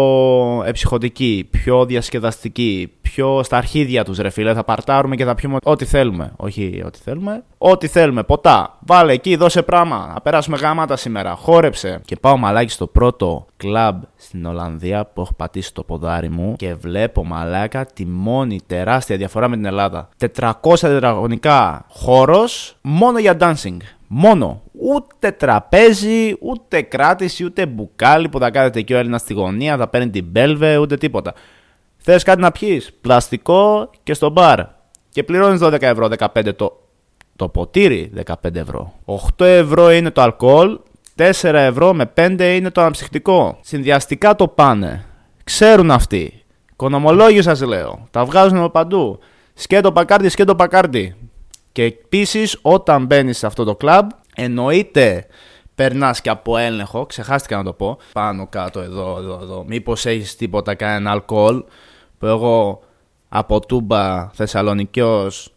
εψυχωτικοί, 0.67 1.49
πιο 1.51 1.85
διασκεδαστικοί, 1.85 2.93
πιο 3.15 3.43
στα 3.43 3.57
αρχίδια 3.57 4.05
τους 4.05 4.19
ρε 4.19 4.31
φίλε. 4.31 4.55
Θα 4.55 4.65
παρτάρουμε 4.65 5.17
και 5.17 5.25
θα 5.25 5.35
πιούμε 5.35 5.57
ό,τι 5.63 5.85
θέλουμε. 5.85 6.33
Όχι 6.37 6.83
ό,τι 6.87 6.99
θέλουμε. 6.99 7.45
Ό,τι 7.59 7.87
θέλουμε. 7.87 8.23
Ποτά. 8.23 8.79
Βάλε 8.87 9.13
εκεί, 9.13 9.37
δώσε 9.37 9.63
πράγμα. 9.63 10.11
Να 10.15 10.21
περάσουμε 10.21 10.57
γαμάτα 10.57 10.97
σήμερα. 10.97 11.35
Χόρεψε. 11.35 12.01
Και 12.05 12.17
πάω 12.17 12.37
μαλάκι 12.37 12.71
στο 12.71 12.87
πρώτο 12.87 13.47
κλαμπ 13.57 14.03
στην 14.17 14.47
Ολλανδία 14.47 15.07
που 15.07 15.21
έχω 15.21 15.35
πατήσει 15.37 15.75
το 15.75 15.83
ποδάρι 15.83 16.29
μου 16.29 16.55
και 16.57 16.75
βλέπω 16.75 17.25
μαλάκα 17.25 17.87
τη 17.87 18.07
μόνη 18.07 18.61
τεράστια 18.67 19.17
διαφορά 19.17 19.49
με 19.49 19.57
την 19.57 19.65
Ελλάδα. 19.65 20.09
400 20.37 20.53
τετραγωνικά 20.81 21.85
χώρος 21.89 22.77
μόνο 22.81 23.19
για 23.19 23.37
dancing. 23.41 23.77
Μόνο. 24.07 24.63
Ούτε 24.73 25.31
τραπέζι, 25.31 26.37
ούτε 26.41 26.83
κράτηση, 26.83 27.45
ούτε 27.45 27.67
μπουκάλι 27.67 28.29
που 28.29 28.39
θα 28.39 28.51
κάθεται 28.51 28.79
εκεί 28.79 28.95
ο 28.95 28.99
Έλληνας 28.99 29.21
στη 29.21 29.35
γωνία, 29.35 29.77
θα 29.77 29.89
παίρνει 29.89 30.11
την 30.11 30.25
μπέλβε, 30.25 30.77
ούτε 30.77 30.97
τίποτα. 30.97 31.35
Θες 32.07 32.23
κάτι 32.23 32.41
να 32.41 32.53
πιεις, 32.53 32.93
πλαστικό 33.01 33.91
και 34.03 34.15
στο 34.15 34.31
μπαρ. 34.31 34.61
Και 35.09 35.23
πληρώνεις 35.23 35.61
12 35.63 35.83
ευρώ, 35.83 36.09
15 36.19 36.57
το, 36.57 36.81
το 37.37 37.49
ποτήρι, 37.49 38.13
15 38.27 38.55
ευρώ. 38.55 38.93
8 39.05 39.45
ευρώ 39.45 39.91
είναι 39.91 40.11
το 40.11 40.21
αλκοόλ, 40.21 40.79
4 41.17 41.31
ευρώ 41.43 41.95
με 41.95 42.13
5 42.17 42.55
είναι 42.57 42.71
το 42.71 42.81
αναψυχτικό. 42.81 43.59
Συνδυαστικά 43.61 44.35
το 44.35 44.49
πάνε. 44.49 45.05
Ξέρουν 45.45 45.91
αυτοί. 45.91 46.45
Οικονομολόγοι 46.73 47.43
σας 47.43 47.61
λέω. 47.61 48.07
Τα 48.11 48.25
βγάζουν 48.25 48.59
από 48.59 48.71
παντού. 48.71 49.19
Σκέτο 49.55 49.93
πακάρτι, 49.93 50.29
σκέτο 50.29 50.55
πακάρτι. 50.55 51.17
Και 51.73 51.83
επίσης, 51.85 52.59
όταν 52.63 53.07
μπαίνεις 53.07 53.39
σε 53.39 53.47
αυτό 53.47 53.65
το 53.65 53.77
κλαμπ, 53.77 54.09
εννοείται 54.35 55.27
περνάς 55.75 56.21
και 56.21 56.31
από 56.31 56.57
έλεγχο. 56.57 57.07
Ξεχάστηκα 57.07 57.57
να 57.57 57.65
το 57.65 57.73
πω. 57.73 57.99
Πάνω 58.13 58.47
κάτω, 58.47 58.81
εδώ, 58.81 59.17
εδώ, 59.19 59.39
εδώ. 59.43 59.65
Μήπως 59.67 60.07
έχεις 60.07 60.37
τίποτα, 60.37 60.75
κανένα 60.75 61.11
αλκοόλ. 61.11 61.65
Που 62.25 62.31
εγώ 62.31 62.81
από 63.29 63.67
τούμπα 63.67 64.29
Θεσσαλονικιός 64.29 65.53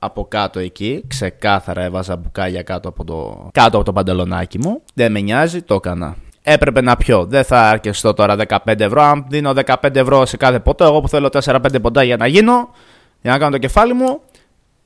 από 0.00 0.24
κάτω 0.24 0.58
εκεί, 0.58 1.04
ξεκάθαρα 1.08 1.82
έβαζα 1.82 2.16
μπουκάλια 2.16 2.62
κάτω 2.62 2.88
από 2.88 3.04
το, 3.04 3.48
κάτω 3.52 3.76
από 3.76 3.84
το 3.84 3.92
παντελονάκι 3.92 4.58
μου. 4.58 4.82
Δεν 4.94 5.12
με 5.12 5.20
νοιάζει, 5.20 5.62
το 5.62 5.74
έκανα. 5.74 6.16
Έπρεπε 6.42 6.80
να 6.80 6.96
πιω. 6.96 7.24
Δεν 7.26 7.44
θα 7.44 7.68
αρκεστώ 7.68 8.14
τώρα 8.14 8.36
15 8.48 8.80
ευρώ. 8.80 9.02
Αν 9.02 9.26
δίνω 9.28 9.52
15 9.66 9.94
ευρώ 9.94 10.26
σε 10.26 10.36
κάθε 10.36 10.58
ποτό, 10.60 10.84
εγώ 10.84 11.00
που 11.00 11.08
θέλω 11.08 11.28
4-5 11.32 11.58
ποντά 11.82 12.02
για 12.02 12.16
να 12.16 12.26
γίνω, 12.26 12.68
για 13.22 13.30
να 13.30 13.38
κάνω 13.38 13.50
το 13.50 13.58
κεφάλι 13.58 13.92
μου, 13.92 14.20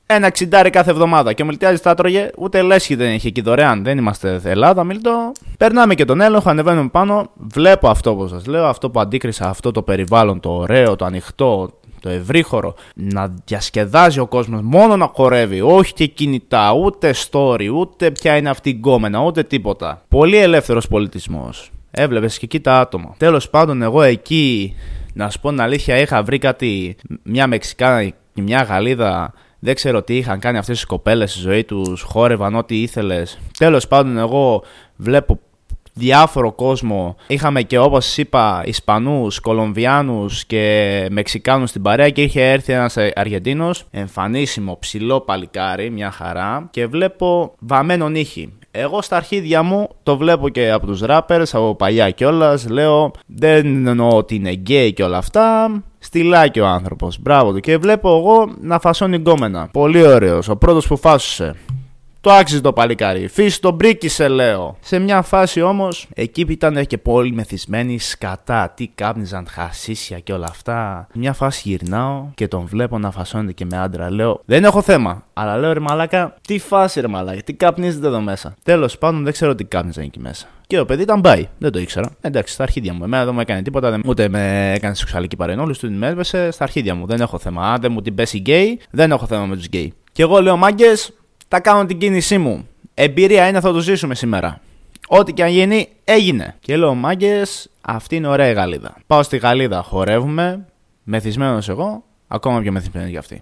ένα 0.05 0.27
εξιντάρι 0.27 0.69
κάθε 0.69 0.91
εβδομάδα. 0.91 1.33
Και 1.33 1.41
ο 1.41 1.45
Μιλτιάδη 1.45 1.79
τα 1.79 1.93
τρώγε, 1.93 2.29
ούτε 2.37 2.61
λέσχη 2.61 2.95
δεν 2.95 3.13
είχε 3.13 3.27
εκεί 3.27 3.41
δωρεάν. 3.41 3.83
Δεν 3.83 3.97
είμαστε 3.97 4.41
Ελλάδα, 4.43 4.83
Μιλτό. 4.83 5.31
Περνάμε 5.57 5.95
και 5.95 6.05
τον 6.05 6.21
έλεγχο, 6.21 6.49
ανεβαίνουμε 6.49 6.89
πάνω. 6.89 7.29
Βλέπω 7.33 7.89
αυτό 7.89 8.15
που 8.15 8.27
σας 8.27 8.45
λέω, 8.45 8.65
αυτό 8.65 8.89
που 8.89 8.99
αντίκρισα, 8.99 9.49
αυτό 9.49 9.71
το 9.71 9.81
περιβάλλον, 9.81 10.39
το 10.39 10.49
ωραίο, 10.49 10.95
το 10.95 11.05
ανοιχτό, 11.05 11.69
το 11.99 12.09
ευρύχωρο. 12.09 12.75
Να 12.95 13.33
διασκεδάζει 13.45 14.19
ο 14.19 14.27
κόσμος, 14.27 14.61
μόνο 14.63 14.97
να 14.97 15.11
χορεύει. 15.13 15.61
Όχι 15.61 15.93
και 15.93 16.05
κινητά, 16.05 16.73
ούτε 16.73 17.13
story, 17.29 17.69
ούτε 17.73 18.11
ποια 18.11 18.37
είναι 18.37 18.49
αυτή 18.49 18.69
η 18.69 18.73
γκόμενα, 18.77 19.23
ούτε 19.23 19.43
τίποτα. 19.43 20.01
Πολύ 20.07 20.37
ελεύθερος 20.37 20.87
πολιτισμός. 20.87 21.71
Έβλεπες 21.91 22.37
και 22.37 22.45
εκεί 22.45 22.59
τα 22.59 22.79
άτομα. 22.79 23.15
Τέλος 23.17 23.49
πάντων, 23.49 23.81
εγώ 23.81 24.01
εκεί, 24.01 24.75
να 25.13 25.29
σου 25.29 25.39
πω 25.39 25.49
την 25.49 25.61
αλήθεια, 25.61 25.97
είχα 25.97 26.23
βρει 26.23 26.37
κάτι, 26.37 26.95
μια 27.23 27.47
Μεξικάνα 27.47 28.03
και 28.03 28.41
μια 28.41 28.61
Γαλλίδα 28.61 29.33
δεν 29.63 29.75
ξέρω 29.75 30.03
τι 30.03 30.17
είχαν 30.17 30.39
κάνει 30.39 30.57
αυτές 30.57 30.81
οι 30.81 30.85
κοπέλες 30.85 31.31
στη 31.31 31.39
ζωή 31.39 31.63
τους, 31.63 32.01
χόρευαν 32.01 32.55
ό,τι 32.55 32.81
ήθελες. 32.81 33.39
Τέλος 33.57 33.87
πάντων 33.87 34.17
εγώ 34.17 34.63
βλέπω 34.95 35.39
διάφορο 35.93 36.51
κόσμο. 36.51 37.15
Είχαμε 37.27 37.61
και 37.61 37.77
όπως 37.77 38.17
είπα 38.17 38.63
Ισπανούς, 38.65 39.39
Κολομβιάνους 39.39 40.45
και 40.45 41.07
Μεξικάνους 41.11 41.69
στην 41.69 41.81
παρέα 41.81 42.09
και 42.09 42.21
είχε 42.21 42.51
έρθει 42.51 42.73
ένας 42.73 42.97
Αργεντίνος, 43.15 43.85
εμφανίσιμο, 43.91 44.77
ψηλό 44.79 45.21
παλικάρι, 45.21 45.89
μια 45.89 46.11
χαρά 46.11 46.67
και 46.71 46.87
βλέπω 46.87 47.55
βαμμένο 47.59 48.09
νύχι. 48.09 48.53
Εγώ 48.75 49.01
στα 49.01 49.15
αρχίδια 49.15 49.63
μου 49.63 49.89
το 50.03 50.17
βλέπω 50.17 50.49
και 50.49 50.71
από 50.71 50.85
τους 50.85 51.01
rappers, 51.07 51.43
από 51.51 51.75
παλιά 51.75 52.09
κιόλας. 52.09 52.69
Λέω 52.69 53.11
δεν 53.25 53.87
εννοώ 53.87 54.17
ότι 54.17 54.35
είναι 54.35 54.51
γκέι 54.51 54.93
και 54.93 55.03
όλα 55.03 55.17
αυτά. 55.17 55.71
Στυλάκι 55.99 56.59
ο 56.59 56.67
άνθρωπος. 56.67 57.19
Μπράβο 57.21 57.53
του. 57.53 57.59
Και 57.59 57.77
βλέπω 57.77 58.17
εγώ 58.17 58.53
να 58.61 58.79
φασώνει 58.79 59.15
γκόμενα. 59.15 59.69
Πολύ 59.71 60.07
ωραίος. 60.07 60.47
Ο 60.47 60.55
πρώτος 60.55 60.87
που 60.87 60.97
φάσουσε. 60.97 61.55
Το 62.23 62.31
άξιζε 62.31 62.61
το 62.61 62.73
παλικάρι. 62.73 63.27
Φύση 63.27 63.61
τον 63.61 63.77
προίκισε, 63.77 64.27
λέω. 64.27 64.77
Σε 64.79 64.99
μια 64.99 65.21
φάση 65.21 65.61
όμως, 65.61 66.07
εκεί 66.13 66.45
που 66.45 66.51
ήταν 66.51 66.85
και 66.85 66.97
πολύ 66.97 67.31
μεθυσμένοι 67.31 67.99
σκατά. 67.99 68.73
Τι 68.75 68.87
κάπνιζαν, 68.87 69.47
χασίσια 69.49 70.19
και 70.19 70.33
όλα 70.33 70.47
αυτά. 70.49 71.07
Μια 71.13 71.33
φάση 71.33 71.69
γυρνάω 71.69 72.25
και 72.35 72.47
τον 72.47 72.65
βλέπω 72.65 72.97
να 72.97 73.11
φασώνεται 73.11 73.51
και 73.51 73.65
με 73.65 73.77
άντρα. 73.77 74.11
Λέω, 74.11 74.41
δεν 74.45 74.63
έχω 74.63 74.81
θέμα. 74.81 75.23
Αλλά 75.33 75.57
λέω, 75.57 75.73
ρε 75.73 75.79
μαλάκα, 75.79 76.35
τι 76.47 76.59
φάση, 76.59 77.01
ρε 77.01 77.07
μαλάκα, 77.07 77.41
τι 77.41 77.53
καπνίζετε 77.53 78.07
εδώ 78.07 78.19
μέσα. 78.21 78.55
Τέλος 78.63 78.97
πάντων, 78.97 79.23
δεν 79.23 79.33
ξέρω 79.33 79.55
τι 79.55 79.63
κάπνιζαν 79.63 80.03
εκεί 80.03 80.19
μέσα. 80.19 80.47
Και 80.67 80.77
το 80.77 80.85
παιδί 80.85 81.01
ήταν 81.01 81.19
bi. 81.19 81.47
Δεν 81.57 81.71
το 81.71 81.79
ήξερα. 81.79 82.09
Εντάξει, 82.21 82.53
στα 82.53 82.63
αρχίδια 82.63 82.93
μου. 82.93 83.03
Εμένα 83.03 83.25
δεν 83.25 83.33
μου 83.33 83.39
έκανε 83.39 83.61
τίποτα, 83.61 83.99
ούτε 84.05 84.29
με 84.29 84.71
έκανε 84.75 84.95
σεξουαλική 84.95 85.35
παρενόχληση, 85.35 85.79
τους 85.79 85.89
με 85.89 86.07
έσβεσε 86.07 86.51
στα 86.51 86.63
αρχίδια 86.63 86.95
μου. 86.95 87.05
Δεν 87.05 87.21
έχω 87.21 87.39
θέμα. 87.39 87.73
Αν 87.73 87.81
δεν 87.81 87.91
μου 87.91 88.01
την 88.01 88.15
πέσει 88.15 88.37
γκέι, 88.37 88.79
δεν 88.91 89.11
έχω 89.11 89.25
θέμα 89.25 89.45
με 89.45 89.55
τους 89.55 89.65
γκέι. 89.65 89.93
Και 90.11 90.21
εγώ 90.21 90.41
λέω, 90.41 90.57
μάγκες, 90.57 91.13
θα 91.55 91.59
κάνω 91.61 91.85
την 91.85 91.97
κίνησή 91.97 92.37
μου. 92.37 92.67
Εμπειρία 92.93 93.47
είναι, 93.47 93.59
θα 93.59 93.71
το 93.71 93.79
ζήσουμε 93.79 94.15
σήμερα. 94.15 94.61
Ό,τι 95.07 95.33
και 95.33 95.43
αν 95.43 95.49
γίνει, 95.49 95.87
έγινε. 96.03 96.55
Και 96.59 96.77
λέω, 96.77 96.93
μάγκες, 96.93 97.69
αυτή 97.81 98.15
είναι 98.15 98.27
ωραία 98.27 98.49
η 98.49 98.53
Γαλλίδα. 98.53 98.95
Πάω 99.07 99.23
στη 99.23 99.37
Γαλλίδα, 99.37 99.81
χορεύουμε, 99.81 100.65
μεθυσμένος 101.03 101.69
εγώ, 101.69 102.03
ακόμα 102.27 102.61
πιο 102.61 102.71
μεθυσμένο 102.71 103.07
για 103.07 103.19
αυτή. 103.19 103.41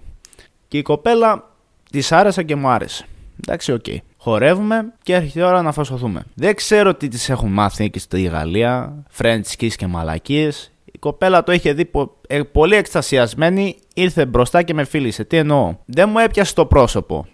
Και 0.67 0.78
η 0.78 0.82
κοπέλα 0.82 1.50
της 1.91 2.12
άρεσε 2.12 2.43
και 2.43 2.56
μου 2.56 2.67
άρεσε. 2.67 3.06
Εντάξει, 3.43 3.71
OK. 3.71 3.84
Okay. 3.88 3.97
Χορεύουμε 4.17 4.93
και 5.04 5.13
έρχεται 5.13 5.39
η 5.39 5.43
ώρα 5.43 5.62
να 5.62 5.71
φασωθούμε. 5.71 6.24
Δεν 6.34 6.56
ξέρω 6.56 6.93
τι 6.93 7.08
της 7.08 7.30
έχουν 7.30 7.52
μάθει 7.52 7.84
εκεί 7.84 8.00
στη 8.00 8.21
Γαλλία, 8.21 9.04
French 9.17 9.60
kiss 9.60 9.74
και 9.76 9.88
μαλακίες. 9.88 10.71
Η 10.86 10.97
κοπέλα 11.00 11.43
το 11.43 11.52
είχε 11.52 11.74
δει 11.74 11.86
πο- 11.86 12.17
ε, 12.28 12.41
πολύ 12.41 12.76
εκστασιασμένη, 12.76 13.76
ήρθε 13.93 14.26
μπροστά 14.26 14.62
και 14.62 14.74
με 14.74 14.84
φίλησε. 14.84 15.24
Τι 15.24 15.38
εννοώ; 15.38 15.76
Δεν 15.86 16.10
μου 16.10 16.19
έπιασε 16.19 16.54
το 16.54 16.65
πρόσωπο 16.65 17.26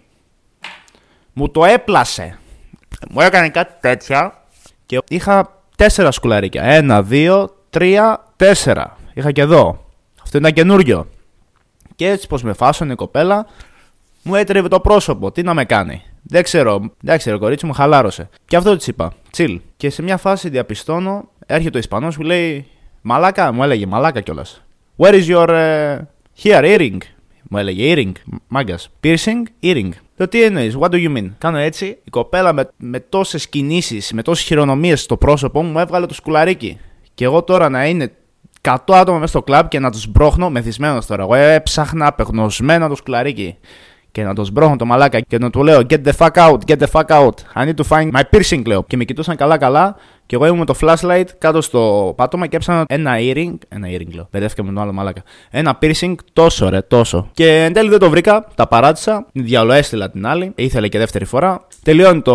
μου 1.38 1.50
το 1.50 1.64
έπλασε. 1.64 2.38
Μου 3.10 3.20
έκανε 3.20 3.48
κάτι 3.48 3.72
τέτοια 3.80 4.42
και 4.86 4.98
είχα 5.08 5.62
τέσσερα 5.76 6.10
σκουλαρίκια. 6.10 6.62
Ένα, 6.62 7.02
δύο, 7.02 7.56
τρία, 7.70 8.24
τέσσερα. 8.36 8.96
Είχα 9.14 9.32
και 9.32 9.40
εδώ. 9.40 9.84
Αυτό 10.22 10.38
ήταν 10.38 10.52
καινούριο. 10.52 11.08
Και 11.96 12.08
έτσι 12.08 12.26
πως 12.26 12.42
με 12.42 12.52
φάσωνε 12.52 12.92
η 12.92 12.94
κοπέλα, 12.94 13.46
μου 14.22 14.34
έτρεβε 14.34 14.68
το 14.68 14.80
πρόσωπο. 14.80 15.32
Τι 15.32 15.42
να 15.42 15.54
με 15.54 15.64
κάνει. 15.64 16.02
Δεν 16.22 16.42
ξέρω. 16.42 16.90
Δεν 17.00 17.18
ξέρω, 17.18 17.38
κορίτσι 17.38 17.66
μου 17.66 17.72
χαλάρωσε. 17.72 18.28
Και 18.46 18.56
αυτό 18.56 18.76
τη 18.76 18.84
είπα. 18.88 19.12
Τσιλ. 19.30 19.60
Και 19.76 19.90
σε 19.90 20.02
μια 20.02 20.16
φάση 20.16 20.48
διαπιστώνω, 20.48 21.28
έρχεται 21.46 21.76
ο 21.76 21.80
Ισπανό 21.80 22.08
που 22.08 22.22
λέει 22.22 22.66
Μαλάκα, 23.02 23.52
μου 23.52 23.62
έλεγε 23.62 23.86
Μαλάκα 23.86 24.20
κιόλα. 24.20 24.46
Where 24.96 25.22
is 25.22 25.26
your 25.26 25.48
uh, 25.48 25.98
here 26.42 26.76
earring? 26.76 26.98
Μου 27.50 27.58
έλεγε 27.58 27.94
earring. 27.94 28.12
Μάγκα. 28.48 28.78
Piercing, 29.02 29.42
earring. 29.62 29.90
Το 30.18 30.28
τι 30.28 30.42
εννοείς, 30.42 30.76
what 30.80 30.88
do 30.88 30.94
you 30.94 31.16
mean; 31.16 31.30
Κάνω 31.38 31.56
έτσι, 31.56 31.86
η 32.04 32.10
κοπέλα 32.10 32.52
με, 32.52 32.70
με 32.76 33.00
τόσες 33.00 33.48
κινήσεις, 33.48 34.12
με 34.12 34.22
τόσες 34.22 34.44
χειρονομίες 34.44 35.00
στο 35.00 35.16
πρόσωπο 35.16 35.62
μου, 35.62 35.70
μου 35.70 35.78
έβγαλε 35.78 36.06
το 36.06 36.14
σκουλαρίκι. 36.14 36.78
Και 37.14 37.24
εγώ 37.24 37.42
τώρα 37.42 37.68
να 37.68 37.86
είναι 37.86 38.12
100 38.60 38.76
άτομα 38.86 39.18
μέσα 39.18 39.28
στο 39.28 39.42
κλαμπ 39.42 39.68
και 39.68 39.78
να 39.78 39.90
τους 39.90 40.06
μπρόχνω, 40.06 40.50
μεθυσμένος 40.50 41.06
τώρα. 41.06 41.22
Εγώ 41.22 41.34
έψαχνα 41.34 42.06
απεγνωσμένα 42.06 42.88
το 42.88 42.94
σκουλαρίκι. 42.94 43.56
και 44.10 44.22
να 44.22 44.34
τον 44.34 44.44
σμπρώχνω 44.44 44.76
το 44.76 44.84
μαλάκα 44.84 45.20
και 45.20 45.38
να 45.38 45.50
του 45.50 45.62
λέω 45.62 45.80
Get 45.90 46.04
the 46.04 46.12
fuck 46.18 46.32
out, 46.32 46.58
get 46.66 46.78
the 46.78 46.86
fuck 46.92 47.06
out. 47.06 47.34
I 47.54 47.64
need 47.64 47.76
to 47.76 47.84
find 47.88 48.10
my 48.12 48.22
piercing, 48.30 48.62
λέω. 48.66 48.84
Και 48.84 48.96
με 48.96 49.04
κοιτούσαν 49.04 49.36
καλά-καλά 49.36 49.96
και 50.28 50.34
εγώ 50.34 50.46
ήμουν 50.46 50.58
με 50.58 50.64
το 50.64 50.74
flashlight 50.80 51.24
κάτω 51.38 51.60
στο 51.60 52.12
πάτωμα 52.16 52.46
και 52.46 52.56
έψανα 52.56 52.84
ένα 52.88 53.14
earring. 53.18 53.54
Ένα 53.68 53.88
earring, 53.88 54.14
λέω. 54.14 54.28
Μπερδεύτηκα 54.30 54.62
με 54.62 54.72
τον 54.72 54.82
άλλο 54.82 54.92
μαλάκα. 54.92 55.22
Ένα 55.50 55.78
piercing 55.82 56.14
τόσο, 56.32 56.68
ρε, 56.68 56.80
τόσο. 56.80 57.28
Και 57.32 57.64
εν 57.64 57.72
τέλει 57.72 57.88
δεν 57.88 57.98
το 57.98 58.10
βρήκα, 58.10 58.46
τα 58.54 58.68
παράτησα. 58.68 59.26
Διαλό 59.32 59.72
έστειλα 59.72 60.10
την 60.10 60.26
άλλη. 60.26 60.52
Ήθελε 60.54 60.88
και 60.88 60.98
δεύτερη 60.98 61.24
φορά. 61.24 61.66
Τελειώνει 61.82 62.20
το 62.22 62.34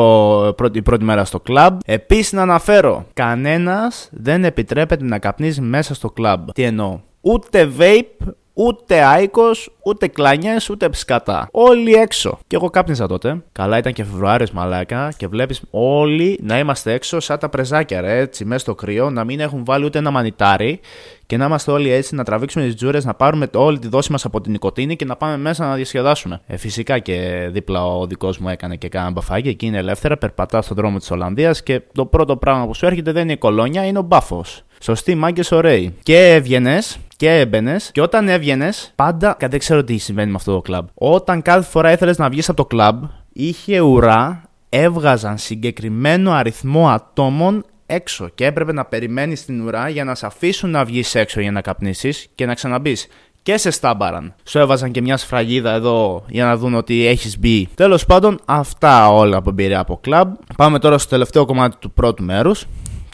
πρώτη, 0.57 0.77
η 0.77 0.81
πρώτη 0.81 1.03
μέρα 1.03 1.25
στο 1.25 1.41
club. 1.49 1.77
Επίσης 1.85 2.31
να 2.31 2.41
αναφέρω, 2.41 3.05
κανένας 3.13 4.09
δεν 4.11 4.43
επιτρέπεται 4.43 5.05
να 5.05 5.19
καπνίζει 5.19 5.61
μέσα 5.61 5.93
στο 5.93 6.13
club. 6.17 6.37
Τι 6.53 6.63
εννοώ; 6.63 6.99
Ούτε 7.21 7.71
vape, 7.79 8.27
Ούτε 8.55 9.03
άικος, 9.03 9.75
ούτε 9.83 10.07
κλάνιε, 10.07 10.55
ούτε 10.71 10.89
ψκατά. 10.89 11.47
Όλοι 11.51 11.93
έξω. 11.93 12.39
Και 12.47 12.55
εγώ 12.55 12.69
κάπνιζα 12.69 13.07
τότε. 13.07 13.43
Καλά 13.51 13.77
ήταν 13.77 13.93
και 13.93 14.03
Φεβρουάριος 14.03 14.51
μαλάκα 14.51 15.13
και 15.17 15.27
βλέπεις 15.27 15.61
όλοι 15.71 16.39
να 16.43 16.59
είμαστε 16.59 16.93
έξω 16.93 17.19
σαν 17.19 17.39
τα 17.39 17.49
πρεζάκια, 17.49 18.01
ρε, 18.01 18.17
έτσι, 18.17 18.45
μέσα 18.45 18.59
στο 18.59 18.75
κρύο, 18.75 19.09
να 19.09 19.23
μην 19.23 19.39
έχουν 19.39 19.65
βάλει 19.65 19.85
ούτε 19.85 19.97
ένα 19.97 20.11
μανιτάρι 20.11 20.79
και 21.25 21.37
να 21.37 21.45
είμαστε 21.45 21.71
όλοι 21.71 21.91
έτσι, 21.91 22.15
να 22.15 22.23
τραβήξουμε 22.23 22.65
τις 22.65 22.75
τζούρες, 22.75 23.05
να 23.05 23.13
πάρουμε 23.13 23.47
όλη 23.53 23.79
τη 23.79 23.87
δόση 23.87 24.11
μας 24.11 24.25
από 24.25 24.41
την 24.41 24.51
νοικοτήνη 24.51 24.95
και 24.95 25.05
να 25.05 25.15
πάμε 25.15 25.37
μέσα 25.37 25.67
να 25.67 25.75
διασκεδάσουμε. 25.75 26.41
Ε, 26.47 26.57
φυσικά 26.57 26.99
και 26.99 27.47
δίπλα 27.51 27.85
ο 27.85 28.07
δικός 28.07 28.37
μου 28.37 28.49
έκανε 28.49 28.75
και 28.75 28.89
κάνα 28.89 29.11
μπαφάκι, 29.11 29.49
εκεί 29.49 29.65
είναι 29.65 29.77
ελεύθερα, 29.77 30.17
περπατά 30.17 30.61
στον 30.61 30.77
δρόμο 30.77 30.97
της 30.97 31.11
Ολλανδίας 31.11 31.63
και 31.63 31.81
το 31.93 32.05
πρώτο 32.05 32.37
πράγμα 32.37 32.65
που 32.65 32.75
σου 32.75 32.85
έρχεται 32.85 33.11
δεν 33.11 33.23
είναι 33.23 33.31
η 33.31 33.37
κολόνια, 33.37 33.85
είναι 33.85 33.99
ο 33.99 34.01
μπάφος. 34.01 34.63
Σωστοί 34.79 35.15
μάγκες, 35.15 35.51
ωραίοι. 35.51 35.93
Και 36.03 36.33
έβγαινες 36.33 36.97
και 37.15 37.39
έμπαινες. 37.39 37.89
Και 37.91 38.01
όταν 38.01 38.27
έβγαινες, 38.27 38.91
πάντα. 38.95 39.37
Δεν 39.39 39.59
ξέρω 39.59 39.83
τι 39.83 39.97
συμβαίνει 39.97 40.29
με 40.29 40.35
αυτό 40.35 40.53
το 40.53 40.61
κλαμπ. 40.61 40.87
Όταν 40.93 41.41
κάθε 41.41 41.69
φορά 41.69 41.91
ήθελες 41.91 42.17
να 42.17 42.29
βγεις 42.29 42.49
από 42.49 42.57
το 42.57 42.65
κλαμπ, 42.65 43.03
είχε 43.33 43.79
ουρά, 43.79 44.41
έβγαζαν 44.69 45.37
συγκεκριμένο 45.37 46.31
αριθμό 46.31 46.89
ατόμων 46.89 47.65
έξω 47.85 48.29
και 48.35 48.45
έπρεπε 48.45 48.73
να 48.73 48.85
περιμένεις 48.85 49.45
την 49.45 49.61
ουρά 49.61 49.89
για 49.89 50.03
να 50.03 50.15
σε 50.15 50.25
αφήσουν 50.25 50.69
να 50.69 50.85
βγεις 50.85 51.15
έξω 51.15 51.41
για 51.41 51.51
να 51.51 51.61
καπνίσεις 51.61 52.27
και 52.35 52.45
να 52.45 52.53
ξαναμπείς. 52.53 53.07
Και 53.41 53.57
σε 53.57 53.71
στάμπαραν. 53.71 54.33
Σου 54.43 54.59
έβαζαν 54.59 54.91
και 54.91 55.01
μια 55.01 55.17
σφραγίδα 55.17 55.71
εδώ 55.71 56.25
για 56.27 56.45
να 56.45 56.57
δουν 56.57 56.73
ότι 56.75 57.05
έχεις 57.05 57.39
μπει. 57.39 57.67
Τέλος 57.75 58.05
πάντων, 58.05 58.39
αυτά 58.45 59.09
όλα 59.09 59.37
από 59.37 59.49
εμπειρία 59.49 59.79
από 59.79 59.97
κλαμπ. 60.01 60.33
Πάμε 60.57 60.79
τώρα 60.79 60.97
στο 60.97 61.09
τελευταίο 61.09 61.45
κομμάτι 61.45 61.75
του 61.79 61.91
πρώτου 61.91 62.23
μέρους. 62.23 62.65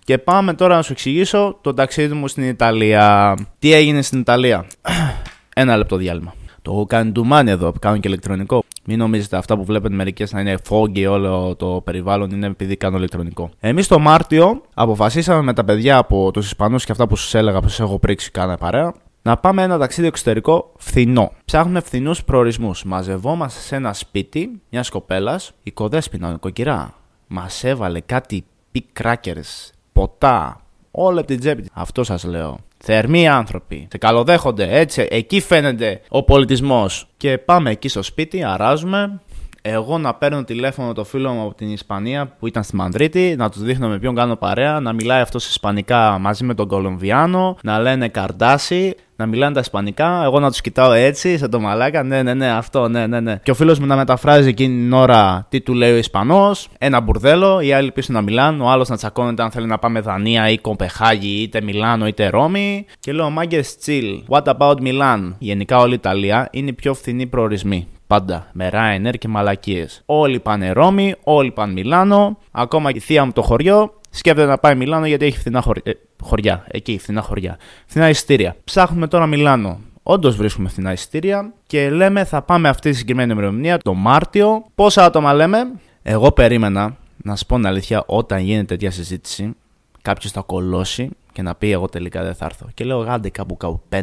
Και 0.09 0.17
πάμε 0.17 0.53
τώρα 0.53 0.75
να 0.75 0.81
σου 0.81 0.91
εξηγήσω 0.91 1.57
το 1.61 1.73
ταξίδι 1.73 2.13
μου 2.13 2.27
στην 2.27 2.43
Ιταλία. 2.43 3.35
Τι 3.59 3.73
έγινε 3.73 4.01
στην 4.01 4.19
Ιταλία; 4.19 4.65
Ένα 5.55 5.77
λεπτό 5.77 5.95
διάλειμμα. 5.95 6.33
Το 6.61 6.71
έχω 6.71 6.85
κάνει 6.85 7.11
ντουμάνι 7.11 7.51
εδώ, 7.51 7.73
κάνω 7.79 7.97
και 7.97 8.07
ηλεκτρονικό. 8.07 8.63
Μην 8.85 8.97
νομίζετε 8.97 9.37
αυτά 9.37 9.57
που 9.57 9.65
βλέπετε 9.65 9.95
μερικές 9.95 10.31
να 10.31 10.39
είναι 10.39 10.57
φόγκι 10.63 11.05
όλο 11.05 11.55
το 11.55 11.81
περιβάλλον, 11.83 12.29
είναι 12.31 12.47
επειδή 12.47 12.75
κάνω 12.75 12.97
ηλεκτρονικό. 12.97 13.49
Εμείς 13.59 13.87
το 13.87 13.99
Μάρτιο 13.99 14.61
αποφασίσαμε 14.73 15.41
με 15.41 15.53
τα 15.53 15.63
παιδιά 15.63 15.97
από 15.97 16.31
τους 16.31 16.45
Ισπανούς 16.45 16.85
και 16.85 16.91
αυτά 16.91 17.07
που 17.07 17.15
σου 17.15 17.37
έλεγα 17.37 17.59
που 17.59 17.67
σας 17.67 17.79
έχω 17.79 17.99
πρίξει 17.99 18.31
κάνα 18.31 18.57
παρέα 18.57 18.93
να 19.21 19.37
πάμε 19.37 19.63
ένα 19.63 19.77
ταξίδι 19.77 20.07
εξωτερικό 20.07 20.71
φθηνό. 20.77 21.31
Ψάχνουμε 21.45 21.79
φθηνούς 21.79 22.23
προορισμούς. 22.23 22.83
Μαζευόμαστε 22.83 23.59
σε 23.59 23.75
ένα 23.75 23.93
σπίτι 23.93 24.61
μιας 24.69 24.89
κοπέλας, 24.89 25.51
η 25.63 25.71
κοδέσπινα, 25.71 26.31
νοικοκυρά. 26.31 26.93
Μας 27.27 27.63
έβαλε 27.63 27.99
κάτι 27.99 28.45
πικράκερς 28.71 29.71
ποτά, 29.99 30.61
όλα 30.91 31.19
από 31.19 31.27
την 31.27 31.39
τσέπη. 31.39 31.65
Αυτό 31.73 32.03
σας 32.03 32.23
λέω. 32.23 32.57
Θερμοί 32.77 33.27
άνθρωποι. 33.27 33.87
Σε 33.91 33.97
καλοδέχονται, 33.97 34.79
έτσι. 34.79 35.07
Εκεί 35.09 35.39
φαίνεται 35.39 36.01
ο 36.09 36.23
πολιτισμός. 36.23 37.07
Και 37.17 37.37
πάμε 37.37 37.69
εκεί 37.69 37.87
στο 37.87 38.01
σπίτι, 38.01 38.43
αράζουμε. 38.43 39.21
Εγώ 39.61 39.97
να 39.97 40.13
παίρνω 40.13 40.43
τηλέφωνο 40.43 40.93
το 40.93 41.03
φίλο 41.03 41.31
μου 41.31 41.41
από 41.41 41.53
την 41.53 41.69
Ισπανία 41.71 42.35
που 42.39 42.47
ήταν 42.47 42.63
στη 42.63 42.75
Μανδρίτη, 42.75 43.35
να 43.37 43.49
τους 43.49 43.61
δείχνω 43.61 43.87
με 43.87 43.99
ποιον 43.99 44.15
κάνω 44.15 44.35
παρέα, 44.35 44.79
να 44.79 44.93
μιλάει 44.93 45.21
αυτός 45.21 45.49
Ισπανικά 45.49 46.17
μαζί 46.19 46.43
με 46.43 46.53
τον 46.53 46.67
Κολομβιάνο, 46.67 47.57
να 47.63 47.79
λένε 47.79 48.07
καρδάσι, 48.07 48.95
να 49.15 49.25
μιλάνε 49.25 49.53
τα 49.53 49.59
Ισπανικά, 49.59 50.23
εγώ 50.23 50.39
να 50.39 50.49
τους 50.49 50.61
κοιτάω 50.61 50.91
έτσι, 50.91 51.37
σε 51.37 51.47
το 51.47 51.59
μαλάκα, 51.59 52.03
ναι, 52.03 52.23
ναι, 52.23 52.33
ναι, 52.33 52.49
αυτό, 52.49 52.87
ναι, 52.87 53.07
ναι, 53.07 53.19
ναι. 53.19 53.39
Και 53.43 53.51
ο 53.51 53.53
φίλος 53.53 53.79
μου 53.79 53.85
να 53.85 53.95
μεταφράζει 53.95 54.47
εκείνη 54.47 54.81
την 54.81 54.93
ώρα 54.93 55.45
τι 55.49 55.61
του 55.61 55.73
λέει 55.73 55.93
ο 55.93 55.97
Ισπανός, 55.97 56.69
ένα 56.77 56.99
μπουρδέλο, 56.99 57.59
οι 57.59 57.73
άλλοι 57.73 57.91
πίσω 57.91 58.13
να 58.13 58.21
μιλάνε, 58.21 58.63
ο 58.63 58.69
άλλος 58.69 58.89
να 58.89 58.95
τσακώνεται 58.97 59.43
αν 59.43 59.51
θέλει 59.51 59.67
να 59.67 59.77
πάμε 59.77 59.99
Δανία 59.99 60.49
ή 60.49 60.57
Κομπεχάγη, 60.57 61.41
είτε 61.41 61.61
Μιλάνο 61.61 62.07
είτε 62.07 62.29
Ρώμη. 62.29 62.85
Και 62.99 63.11
λέω, 63.11 63.29
μάγκες, 63.29 63.77
chill. 63.85 64.21
What 64.29 64.43
about 64.43 64.75
Milan? 64.75 65.33
Γενικά 65.37 65.77
όλη 65.77 65.91
η 65.91 65.95
Ιταλία 65.95 66.47
είναι 66.51 66.69
οι 66.69 66.73
πιο 66.73 66.93
φθηνοί 66.93 67.25
προορισμοί. 67.25 67.87
Πάντα 68.09 68.47
με 68.51 68.69
Ryanair 68.73 69.13
και 69.17 69.27
μαλακίες. 69.27 70.01
Όλοι 70.05 70.39
πάνε 70.39 70.71
Ρώμη, 70.71 71.15
όλοι 71.23 71.51
πάνε 71.51 71.73
Μιλάνο. 71.73 72.37
Ακόμα 72.51 72.91
και 72.91 72.97
η 72.97 73.01
θεία 73.01 73.25
μου 73.25 73.31
το 73.31 73.41
χωριό 73.41 73.93
σκέφτεται 74.09 74.47
να 74.47 74.57
πάει 74.57 74.75
Μιλάνο 74.75 75.05
γιατί 75.05 75.25
έχει 75.25 75.37
φθηνά 75.37 75.61
χωριά. 75.61 75.83
χωριά. 76.21 76.65
Εκεί, 76.67 76.97
φθηνά 76.97 77.21
χωριά. 77.21 77.57
Φθηνά 77.85 78.09
εισιτήρια. 78.09 78.55
Ψάχνουμε 78.63 79.07
τώρα 79.07 79.25
Μιλάνο. 79.25 79.79
Όντως 80.03 80.35
βρίσκουμε 80.35 80.69
φθηνά 80.69 80.91
εισιτήρια 80.91 81.53
και 81.67 81.89
λέμε 81.89 82.23
θα 82.23 82.41
πάμε 82.41 82.69
αυτή 82.69 82.89
τη 82.89 82.95
συγκεκριμένη 82.95 83.31
ημερομηνία 83.31 83.77
το 83.77 83.93
Μάρτιο. 83.93 84.65
Πόσα 84.75 85.05
άτομα 85.05 85.33
λέμε; 85.33 85.57
Εγώ 86.01 86.31
περίμενα, 86.31 86.97
να 87.23 87.35
σου 87.35 87.45
πω 87.45 87.55
την 87.55 87.65
αλήθεια, 87.65 88.03
όταν 88.05 88.39
γίνεται 88.39 88.65
τέτοια 88.65 88.91
συζήτηση, 88.91 89.55
κάποιος 90.01 90.31
θα 90.31 90.41
κολώσει 90.41 91.09
και 91.31 91.41
να 91.41 91.55
πει: 91.55 91.71
Εγώ 91.71 91.89
τελικά 91.89 92.23
δεν 92.23 92.35
θα 92.35 92.45
έρθω. 92.45 92.65
Και 92.73 92.83
λέω: 92.83 92.99
Γάντε 92.99 93.29
κάπου 93.29 93.57
κάπου 93.57 93.81
5-4 93.89 93.99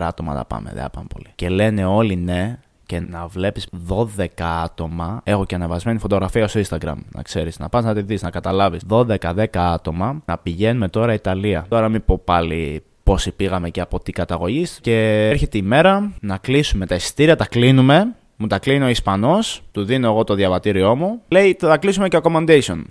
άτομα 0.00 0.34
θα 0.34 0.44
πάμε, 0.44 0.70
δεν 0.74 0.82
θα 0.82 0.90
πάμε 0.90 1.06
πολύ. 1.14 1.26
Και 1.34 1.48
λένε 1.48 1.84
όλοι 1.84 2.16
ναι, 2.16 2.58
και 2.86 3.00
να 3.00 3.26
βλέπεις 3.26 3.66
12 3.88 4.26
άτομα. 4.38 5.20
Έχω 5.24 5.44
και 5.44 5.54
ανεβασμένη 5.54 5.98
φωτογραφία 5.98 6.48
στο 6.48 6.60
Instagram, 6.60 6.96
να 7.12 7.22
ξέρεις, 7.22 7.58
να 7.58 7.68
πας 7.68 7.84
να 7.84 7.94
τη 7.94 8.02
δεις, 8.02 8.22
να 8.22 8.30
καταλάβεις. 8.30 8.82
12-10 8.88 9.46
άτομα 9.52 10.22
να 10.24 10.38
πηγαίνουμε 10.38 10.88
τώρα 10.88 11.12
Ιταλία. 11.12 11.66
Τώρα 11.68 11.88
μην 11.88 12.04
πω 12.04 12.18
πάλι 12.24 12.82
πόσοι 13.02 13.32
πήγαμε 13.32 13.70
και 13.70 13.80
από 13.80 14.00
τι 14.00 14.12
καταγωγής. 14.12 14.78
Και 14.82 15.28
έρχεται 15.30 15.58
η 15.58 15.62
μέρα 15.62 16.12
να 16.20 16.36
κλείσουμε 16.36 16.86
τα 16.86 16.94
εισιτήρια, 16.94 17.36
τα 17.36 17.46
κλείνουμε. 17.46 18.14
Μου 18.36 18.46
τα 18.46 18.58
κλείνει 18.58 18.84
ο 18.84 18.88
Ισπανός, 18.88 19.62
του 19.72 19.84
δίνω 19.84 20.06
εγώ 20.06 20.24
το 20.24 20.34
διαβατήριό 20.34 20.96
μου. 20.96 21.20
Λέει 21.28 21.56
θα 21.58 21.76
κλείσουμε 21.76 22.08
και 22.08 22.18
accommodation. 22.22 22.82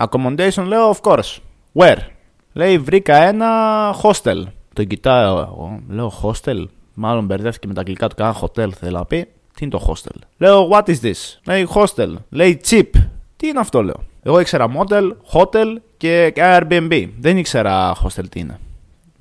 Accommodation 0.00 0.64
λέω 0.66 0.90
of 0.90 1.10
course. 1.10 1.38
Where? 1.74 1.98
Λέει 2.52 2.78
βρήκα 2.78 3.16
ένα 3.16 3.48
hostel. 4.02 4.42
Το 4.72 4.84
κοιτάω 4.84 5.38
εγώ. 5.38 5.80
Λέω 5.88 6.12
hostel. 6.22 6.64
Μάλλον 6.94 7.24
μπερδεύτηκε 7.24 7.66
με 7.66 7.74
τα 7.74 7.80
αγγλικά 7.80 8.08
του 8.08 8.14
κάνα 8.14 8.36
hotel 8.40 8.70
θέλει 8.70 8.92
να 8.92 9.04
πει. 9.04 9.28
Τι 9.54 9.64
είναι 9.64 9.70
το 9.70 9.84
hostel; 9.88 10.18
Λέω, 10.36 10.68
what 10.72 10.84
is 10.84 11.00
this; 11.02 11.38
Λέει, 11.46 11.68
hostel. 11.74 12.14
Λέει, 12.30 12.60
cheap. 12.68 12.88
Τι 13.36 13.46
είναι 13.46 13.60
αυτό, 13.60 13.82
λέω. 13.82 14.04
Εγώ 14.22 14.40
ήξερα 14.40 14.66
motel, 14.76 15.10
hotel 15.32 15.76
και 15.96 16.32
Airbnb. 16.36 17.08
Δεν 17.18 17.36
ήξερα 17.36 17.96
hostel 18.04 18.24
τι 18.28 18.40
είναι. 18.40 18.58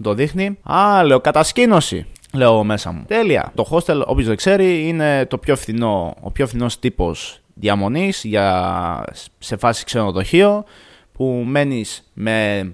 Το 0.03 0.13
δείχνει. 0.13 0.57
Α, 0.63 1.03
λέω, 1.03 1.19
κατασκήνωση. 1.19 2.05
Λέω 2.33 2.63
μέσα 2.63 2.91
μου. 2.91 3.03
Τέλεια. 3.07 3.51
Το 3.55 3.67
hostel, 3.71 4.01
όποιος 4.05 4.27
δεν 4.27 4.35
ξέρει, 4.35 4.87
είναι 4.87 5.25
το 5.25 5.37
πιο 5.37 5.55
φθηνό, 5.55 6.15
ο 6.21 6.31
πιο 6.31 6.47
φθηνός 6.47 6.79
τύπος 6.79 7.39
διαμονής 7.53 8.25
σε 9.39 9.57
φάση 9.57 9.85
ξενοδοχείο 9.85 10.63
που 11.11 11.43
μένεις 11.47 12.11
με 12.13 12.67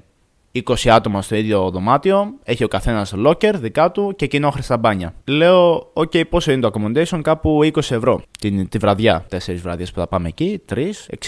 20 0.54 0.90
άτομα 0.90 1.22
στο 1.22 1.36
ίδιο 1.36 1.70
δωμάτιο, 1.70 2.34
έχει 2.44 2.64
ο 2.64 2.68
καθένας 2.68 3.14
locker 3.26 3.54
δικά 3.56 3.92
του 3.92 4.14
και 4.16 4.28
κοινόχρηστα 4.28 4.78
μπάνια. 4.78 5.14
Λέω, 5.26 5.92
OK, 5.94 6.28
πόσο 6.30 6.52
είναι 6.52 6.62
το 6.62 6.72
accommodation, 6.74 7.20
κάπου 7.22 7.60
20 7.64 7.78
ευρώ 7.78 8.22
την, 8.40 8.70
τη 8.70 8.78
βραδιά. 8.78 9.26
Τέσσερις 9.30 9.62
βραδιές 9.62 9.92
που 9.92 10.00
θα 10.00 10.08
πάμε 10.08 10.28
εκεί, 10.28 10.62
3, 10.74 10.76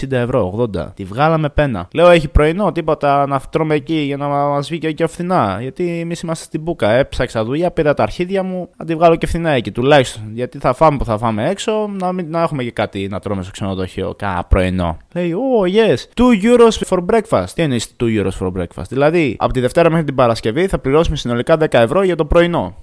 60 0.02 0.12
ευρώ, 0.12 0.70
80. 0.76 0.92
Τη 0.96 1.04
βγάλαμε 1.04 1.50
πένα. 1.50 1.88
Λέω, 1.94 2.10
έχει 2.10 2.28
πρωινό, 2.28 2.72
τίποτα 2.72 3.28
να 3.28 3.40
τρώμε 3.40 3.76
εκεί 3.76 3.96
για 3.96 4.18
να 4.18 4.28
μας 4.28 4.70
βγει 4.70 4.94
και 4.94 5.08
φθηνά. 5.08 5.58
Γιατί 5.62 6.00
εμείς 6.00 6.22
είμαστε 6.22 6.46
στην 6.46 6.62
Μπούκα. 6.62 6.92
Έψαξα 6.92 7.44
δουλειά, 7.44 7.72
πήρα 7.72 7.94
τα 7.94 8.04
αρχίδια 8.04 8.44
μου, 8.44 8.70
να 8.78 8.86
τη 8.86 8.96
βγάλω 8.96 9.16
και 9.16 9.28
φθηνά 9.28 9.50
εκεί 9.50 9.72
τουλάχιστον. 9.72 10.24
Γιατί 10.34 10.58
θα 10.58 10.74
φάμε 10.74 10.98
που 10.98 11.06
θα 11.06 11.18
φάμε 11.18 11.50
έξω, 11.50 11.90
να, 12.00 12.12
μην, 12.12 12.30
να 12.30 12.42
έχουμε 12.42 12.64
και 12.64 12.72
κάτι 12.72 13.08
να 13.08 13.20
τρώμε 13.20 13.42
στο 13.42 13.52
ξενοδοχείο. 13.52 14.14
Κα 14.18 14.46
πρωινό. 14.50 14.98
Λέει, 15.14 15.34
oh 15.36 15.68
yes, 15.68 15.98
2 16.16 16.58
euros 16.58 16.88
for 16.90 17.06
breakfast. 17.06 17.50
Τι 17.56 17.62
εννοείς 17.62 17.96
2 18.04 18.06
euros 18.06 18.38
for 18.40 18.52
breakfast; 18.58 18.90
Δηλαδή, 18.90 19.11
από 19.38 19.54
τη 19.54 19.60
Δευτέρα 19.60 19.90
μέχρι 19.90 20.06
την 20.06 20.16
Παρασκευή 20.16 20.68
θα 20.68 20.80
πληρώσουμε 20.80 21.16
συνολικά 21.16 21.58
10 21.60 21.66
ευρώ 21.72 22.04
για 22.04 22.16
το 22.16 22.26
πρωινό. 22.26 22.76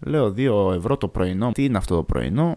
Λέω 0.00 0.34
2 0.36 0.74
ευρώ 0.76 0.96
το 0.96 1.08
πρωινό. 1.08 1.50
Τι 1.52 1.64
είναι 1.64 1.78
αυτό 1.78 1.96
το 1.96 2.02
πρωινό; 2.02 2.54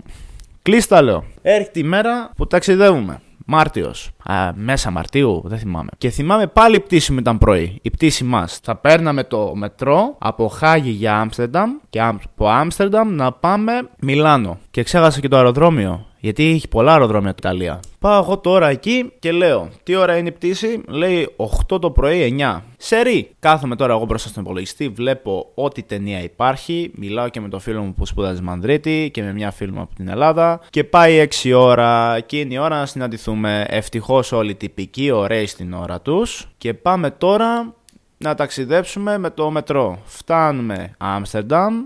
Κλείστα 0.61 1.01
λέω. 1.01 1.23
Έρχεται 1.41 1.79
η 1.79 1.83
μέρα 1.83 2.31
που 2.35 2.47
ταξιδεύουμε. 2.47 3.21
Μάρτιος. 3.49 4.11
Μέσα 4.55 4.91
Μαρτίου, 4.91 5.41
δεν 5.45 5.57
θυμάμαι. 5.57 5.89
Και 5.97 6.09
θυμάμαι 6.09 6.47
πάλι 6.47 6.75
η 6.75 6.79
πτήση 6.79 7.11
μου 7.11 7.19
ήταν 7.19 7.37
πρωί. 7.37 7.79
Η 7.81 7.89
πτήση 7.89 8.23
μας. 8.23 8.59
Θα 8.63 8.75
παίρναμε 8.75 9.23
το 9.23 9.55
μετρό 9.55 10.15
από 10.17 10.47
Χάγη 10.47 10.89
για 10.89 11.19
Άμστερνταμ 11.19 11.71
και 11.89 12.01
από 12.01 12.47
Άμστερνταμ 12.47 13.15
να 13.15 13.31
πάμε 13.31 13.89
Μιλάνο. 13.99 14.57
Και 14.71 14.83
ξέχασα 14.83 15.19
και 15.19 15.27
το 15.27 15.35
αεροδρόμιο. 15.35 16.05
Γιατί 16.19 16.45
έχει 16.45 16.67
πολλά 16.67 16.91
αεροδρόμια 16.91 17.31
στην 17.31 17.49
Ιταλία. 17.49 17.79
Πάω 17.99 18.23
εγώ 18.23 18.37
τώρα 18.37 18.67
εκεί 18.67 19.11
και 19.19 19.31
λέω: 19.31 19.69
Τι 19.83 19.95
ώρα 19.95 20.17
είναι 20.17 20.27
η 20.27 20.31
πτήση, 20.31 20.81
λέει 20.87 21.29
8 21.71 21.81
το 21.81 21.91
πρωί, 21.91 22.35
9. 22.39 22.61
Σερή. 22.77 23.29
Κάθομαι 23.39 23.75
τώρα 23.75 23.93
εγώ 23.93 24.05
μπροστά 24.05 24.29
στον 24.29 24.43
υπολογιστή, 24.43 24.89
βλέπω 24.89 25.51
ό,τι 25.55 25.83
ταινία 25.83 26.23
υπάρχει. 26.23 26.91
Μιλάω 26.95 27.29
και 27.29 27.41
με 27.41 27.49
το 27.49 27.59
φίλο 27.59 27.81
μου 27.81 27.93
που 27.93 28.05
σπούδαζε 28.05 28.41
Μανδρίτη 28.41 29.09
και 29.13 29.23
με 29.23 29.33
μια 29.33 29.51
φίλη 29.51 29.71
μου 29.71 29.81
από 29.81 29.95
την 29.95 30.07
Ελλάδα. 30.07 30.59
Και 30.69 30.83
πάει 30.83 31.27
6 31.43 31.51
ώρα. 31.55 32.15
Εκείνη 32.15 32.53
η 32.53 32.57
ώρα 32.57 32.79
να 32.79 32.85
συναντηθούμε. 32.85 33.65
Ευτυχώς 33.67 34.31
όλοι 34.31 34.55
τυπικοί, 34.55 35.11
ωραίοι 35.11 35.45
στην 35.45 35.73
ώρα 35.73 36.01
τους. 36.01 36.47
Και 36.57 36.73
πάμε 36.73 37.11
τώρα 37.11 37.73
να 38.17 38.35
ταξιδέψουμε 38.35 39.17
με 39.17 39.29
το 39.29 39.51
μετρό. 39.51 39.99
Φτάνουμε 40.05 40.93
Άμστερνταμ, 40.97 41.85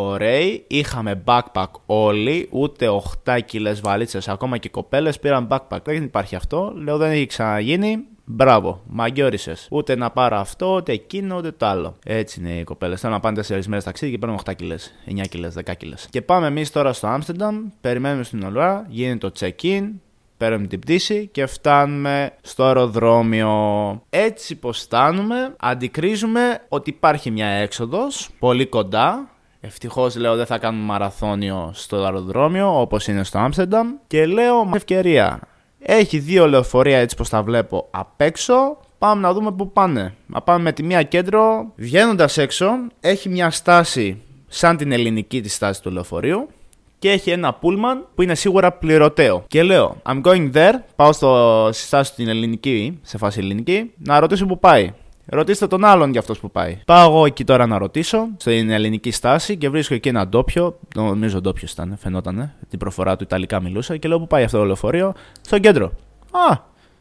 Ωραίοι, 0.00 0.64
είχαμε 0.66 1.22
backpack 1.24 1.70
όλοι, 1.86 2.48
ούτε 2.50 2.88
8 3.24 3.38
κιλές 3.44 3.80
βαλίτσες, 3.80 4.28
ακόμα 4.28 4.58
και 4.58 4.66
οι 4.66 4.70
κοπέλες 4.70 5.18
πήραν 5.18 5.48
backpack. 5.50 5.78
Δεν 5.84 6.02
υπάρχει 6.02 6.36
αυτό, 6.36 6.72
λέω 6.76 6.96
δεν 6.96 7.10
έχει 7.10 7.26
ξαναγίνει. 7.26 7.98
Μπράβο, 8.24 8.82
μαγκιόρισε. 8.86 9.54
Ούτε 9.70 9.96
να 9.96 10.10
πάρω 10.10 10.36
αυτό, 10.36 10.74
ούτε 10.74 10.92
εκείνο, 10.92 11.36
ούτε 11.36 11.50
το 11.50 11.66
άλλο. 11.66 11.96
Έτσι 12.04 12.40
είναι 12.40 12.50
οι 12.50 12.64
κοπέλες. 12.64 13.00
Θέλω 13.00 13.12
να 13.12 13.20
πάνε 13.20 13.42
4 13.48 13.66
μέρες 13.66 13.84
ταξίδι 13.84 14.12
και 14.12 14.18
παίρνουν 14.18 14.38
8 14.46 14.54
κιλές, 14.54 14.94
9 15.06 15.26
κιλές, 15.28 15.54
10 15.54 15.74
κιλές. 15.74 16.06
Και 16.10 16.22
πάμε 16.22 16.46
εμείς 16.46 16.70
τώρα 16.70 16.92
στο 16.92 17.06
Άμστερνταμ, 17.06 17.56
περιμένουμε 17.80 18.24
στην 18.24 18.42
ώρα, 18.42 18.86
γίνεται 18.88 19.30
το 19.30 19.32
check-in, 19.40 19.82
παίρνουμε 20.36 20.66
την 20.66 20.78
πτήση 20.80 21.28
και 21.32 21.46
φτάνουμε 21.46 22.30
στο 22.42 22.64
αεροδρόμιο. 22.64 23.52
Έτσι 24.10 24.56
πως 24.56 24.80
φτάνουμε, 24.80 25.54
αντικρίζουμε 25.58 26.60
ότι 26.68 26.90
υπάρχει 26.90 27.30
μια 27.30 27.46
έξοδος 27.46 28.28
πολύ 28.38 28.66
κοντά, 28.66 29.28
Ευτυχώς 29.60 30.16
λέω 30.16 30.36
δεν 30.36 30.46
θα 30.46 30.58
κάνουμε 30.58 30.84
μαραθώνιο 30.84 31.70
στο 31.74 31.96
αεροδρόμιο 31.96 32.80
όπως 32.80 33.06
είναι 33.06 33.24
στο 33.24 33.38
Άμστερνταμ. 33.38 33.88
Και 34.06 34.26
λέω 34.26 34.64
με 34.64 34.76
ευκαιρία. 34.76 35.40
Έχει 35.78 36.18
δύο 36.18 36.48
λεωφορεία 36.48 36.98
έτσι 36.98 37.16
πως 37.16 37.28
τα 37.28 37.42
βλέπω 37.42 37.88
απ' 37.90 38.20
έξω. 38.20 38.54
Πάμε 38.98 39.20
να 39.20 39.32
δούμε 39.32 39.52
πού 39.52 39.72
πάνε. 39.72 40.14
Να 40.26 40.40
πάμε 40.40 40.62
με 40.62 40.72
τη 40.72 40.82
μία 40.82 41.02
κέντρο. 41.02 41.72
Βγαίνοντας 41.76 42.38
έξω, 42.38 42.66
έχει 43.00 43.28
μια 43.28 43.50
στάση 43.50 44.22
σαν 44.46 44.76
την 44.76 44.92
ελληνική 44.92 45.40
της 45.40 45.54
στάση 45.54 45.82
του 45.82 45.90
λεωφορείου. 45.90 46.48
Και 46.98 47.10
έχει 47.10 47.30
ένα 47.30 47.54
πούλμαν 47.54 48.06
που 48.14 48.22
είναι 48.22 48.34
σίγουρα 48.34 48.72
πληρωτέο. 48.72 49.44
Και 49.46 49.62
λέω, 49.62 49.96
I'm 50.06 50.22
going 50.22 50.52
there. 50.52 50.74
Πάω 50.96 51.12
στο, 51.12 51.68
στη 51.72 51.86
στάση 51.86 52.14
την 52.14 52.28
ελληνική, 52.28 52.98
σε 53.02 53.18
φάση 53.18 53.38
ελληνική, 53.40 53.92
να 53.96 54.20
ρωτήσω 54.20 54.46
πού 54.46 54.58
πάει. 54.58 54.92
Ρωτήστε 55.30 55.66
τον 55.66 55.84
άλλον 55.84 56.10
για 56.10 56.20
αυτός 56.20 56.38
που 56.38 56.50
πάει. 56.50 56.78
Πάω 56.86 57.10
εγώ 57.10 57.26
εκεί 57.26 57.44
τώρα 57.44 57.66
να 57.66 57.78
ρωτήσω, 57.78 58.28
στην 58.36 58.70
ελληνική 58.70 59.10
στάση 59.10 59.56
και 59.56 59.68
βρίσκω 59.68 59.94
εκεί 59.94 60.08
ένα 60.08 60.28
ντόπιο. 60.28 60.78
Νομίζω 60.94 61.40
ντόπιο 61.40 61.68
ήταν, 61.70 61.96
φαινόταν. 61.98 62.52
Την 62.68 62.78
προφορά 62.78 63.16
του 63.16 63.22
Ιταλικά 63.24 63.60
μιλούσα 63.60 63.96
και 63.96 64.08
λέω 64.08 64.18
που 64.18 64.26
πάει 64.26 64.44
αυτό 64.44 64.58
το 64.58 64.64
λεωφορείο; 64.64 65.14
Στο 65.40 65.58
κέντρο. 65.58 65.92
Α, 66.30 66.56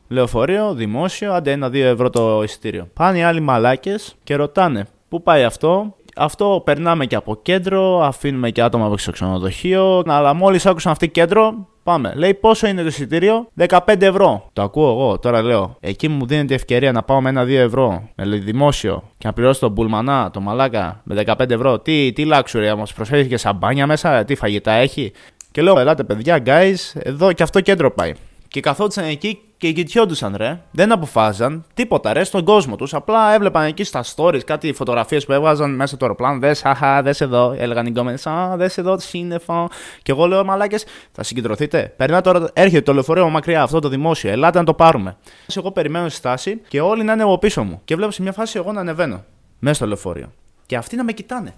λεωφορείο, 0.07 0.73
δημόσιο, 0.73 1.34
άντε 1.34 1.51
ένα-δύο 1.51 1.88
ευρώ 1.88 2.09
το 2.09 2.43
εισιτήριο. 2.43 2.88
Πάνε 2.93 3.17
οι 3.17 3.23
άλλοι 3.23 3.39
μαλάκες 3.39 4.15
και 4.23 4.36
ρωτάνε 4.36 4.88
πού 5.09 5.23
πάει 5.23 5.43
αυτό; 5.43 5.95
Αυτό 6.18 6.61
περνάμε 6.65 7.05
και 7.05 7.15
από 7.15 7.39
κέντρο, 7.41 8.01
αφήνουμε 8.03 8.49
και 8.49 8.61
άτομα 8.61 8.86
από 8.86 8.95
το 9.05 9.11
ξενοδοχείο. 9.11 10.03
Αλλά 10.07 10.34
μόλις 10.34 10.65
άκουσαν 10.65 10.91
αυτή 10.91 11.09
κέντρο, 11.09 11.68
Πάμε. 11.88 12.13
Λέει 12.15 12.34
πόσο 12.34 12.68
είναι 12.68 12.82
το 12.82 12.88
εισιτήριο, 12.88 13.47
15 13.68 14.01
ευρώ. 14.01 14.49
Το 14.53 14.61
ακούω 14.61 14.89
εγώ. 14.91 15.20
Τώρα 15.20 15.41
λέω, 15.41 15.78
εκεί 15.80 16.07
μου 16.07 16.26
δίνεται 16.26 16.53
ευκαιρία 16.53 16.91
να 16.91 17.03
πάω 17.03 17.22
με 17.22 17.30
ένα 17.30 17.43
2 17.43 17.47
ευρώ, 17.49 18.09
με 18.15 18.26
δημόσιο 18.26 19.03
και 19.18 19.28
να 19.28 19.34
πληρώσω 19.34 19.59
τον 19.59 19.74
πουλμανά, 19.74 20.30
το 20.32 20.39
μαλάκα 20.39 21.01
με 21.03 21.24
15 21.26 21.49
ευρώ. 21.49 21.80
Τι, 21.80 22.11
τι 22.13 22.24
luxury, 22.32 22.74
μα 22.78 22.84
προσφέρεις 22.95 23.28
και 23.28 23.38
σαμπάνια 23.38 23.88
μέσα, 23.88 24.24
τι 24.24 24.36
φαγητά 24.36 24.72
έχει. 24.72 25.11
Και 25.51 25.61
λέω, 25.61 25.80
ελάτε 25.80 26.03
παιδιά, 26.03 26.43
guys, 26.45 26.76
εδώ 26.93 27.34
και 27.34 27.43
αυτό 27.43 27.61
κέντρο 27.61 27.91
πάει. 27.91 28.13
Και 28.47 28.59
καθόντουσαν 28.59 29.05
εκεί 29.05 29.39
και 29.57 29.71
κοιτιόντουσαν 29.71 30.35
ρε. 30.37 30.59
Δεν 30.71 30.91
αποφάζαν 30.91 31.65
τίποτα 31.73 32.13
ρε 32.13 32.23
στον 32.23 32.43
κόσμο 32.43 32.75
τους. 32.75 32.93
Απλά 32.93 33.33
έβλεπαν 33.33 33.65
εκεί 33.65 33.83
στα 33.83 34.03
stories 34.15 34.43
κάτι 34.45 34.73
φωτογραφίες 34.73 35.25
που 35.25 35.31
έβγαζαν 35.31 35.75
μέσα 35.75 35.95
στο 35.95 36.05
αεροπλάνο. 36.05 36.39
Δες, 36.39 36.65
αχα, 36.65 37.01
δες 37.01 37.21
εδώ. 37.21 37.55
Έλεγαν 37.57 37.85
οι 37.85 37.89
γκόμενες, 37.89 38.27
Α, 38.27 38.55
δες 38.57 38.77
εδώ, 38.77 38.99
σύννεφο. 38.99 39.69
Και 40.01 40.11
εγώ 40.11 40.25
λέω, 40.25 40.43
Μαλάκες, 40.43 40.85
θα 41.11 41.23
συγκεντρωθείτε. 41.23 41.93
Περνά 41.97 42.21
τώρα, 42.21 42.49
έρχεται 42.53 42.81
το 42.81 42.93
λεωφορείο 42.93 43.29
μακριά, 43.29 43.61
αυτό 43.61 43.79
το 43.79 43.89
δημόσιο. 43.89 44.31
Ελάτε 44.31 44.59
να 44.59 44.65
το 44.65 44.73
πάρουμε. 44.73 45.17
Εγώ 45.55 45.71
περιμένω 45.71 46.09
στη 46.09 46.17
στάση 46.17 46.61
και 46.67 46.81
όλοι 46.81 47.03
να 47.03 47.13
είναι 47.13 47.23
από 47.23 47.37
πίσω 47.37 47.63
μου. 47.63 47.81
Και 47.85 47.95
βλέπω 47.95 48.11
σε 48.11 48.21
μια 48.21 48.31
φάση 48.31 48.57
εγώ 48.57 48.71
να 48.71 48.79
ανεβαίνω 48.79 49.23
μέσα 49.59 49.75
στο 49.75 49.85
λεωφορείο. 49.85 50.31
Και 50.65 50.75
αυτοί 50.75 50.95
να 50.95 51.03
με 51.03 51.11
κοιτάνε 51.11 51.53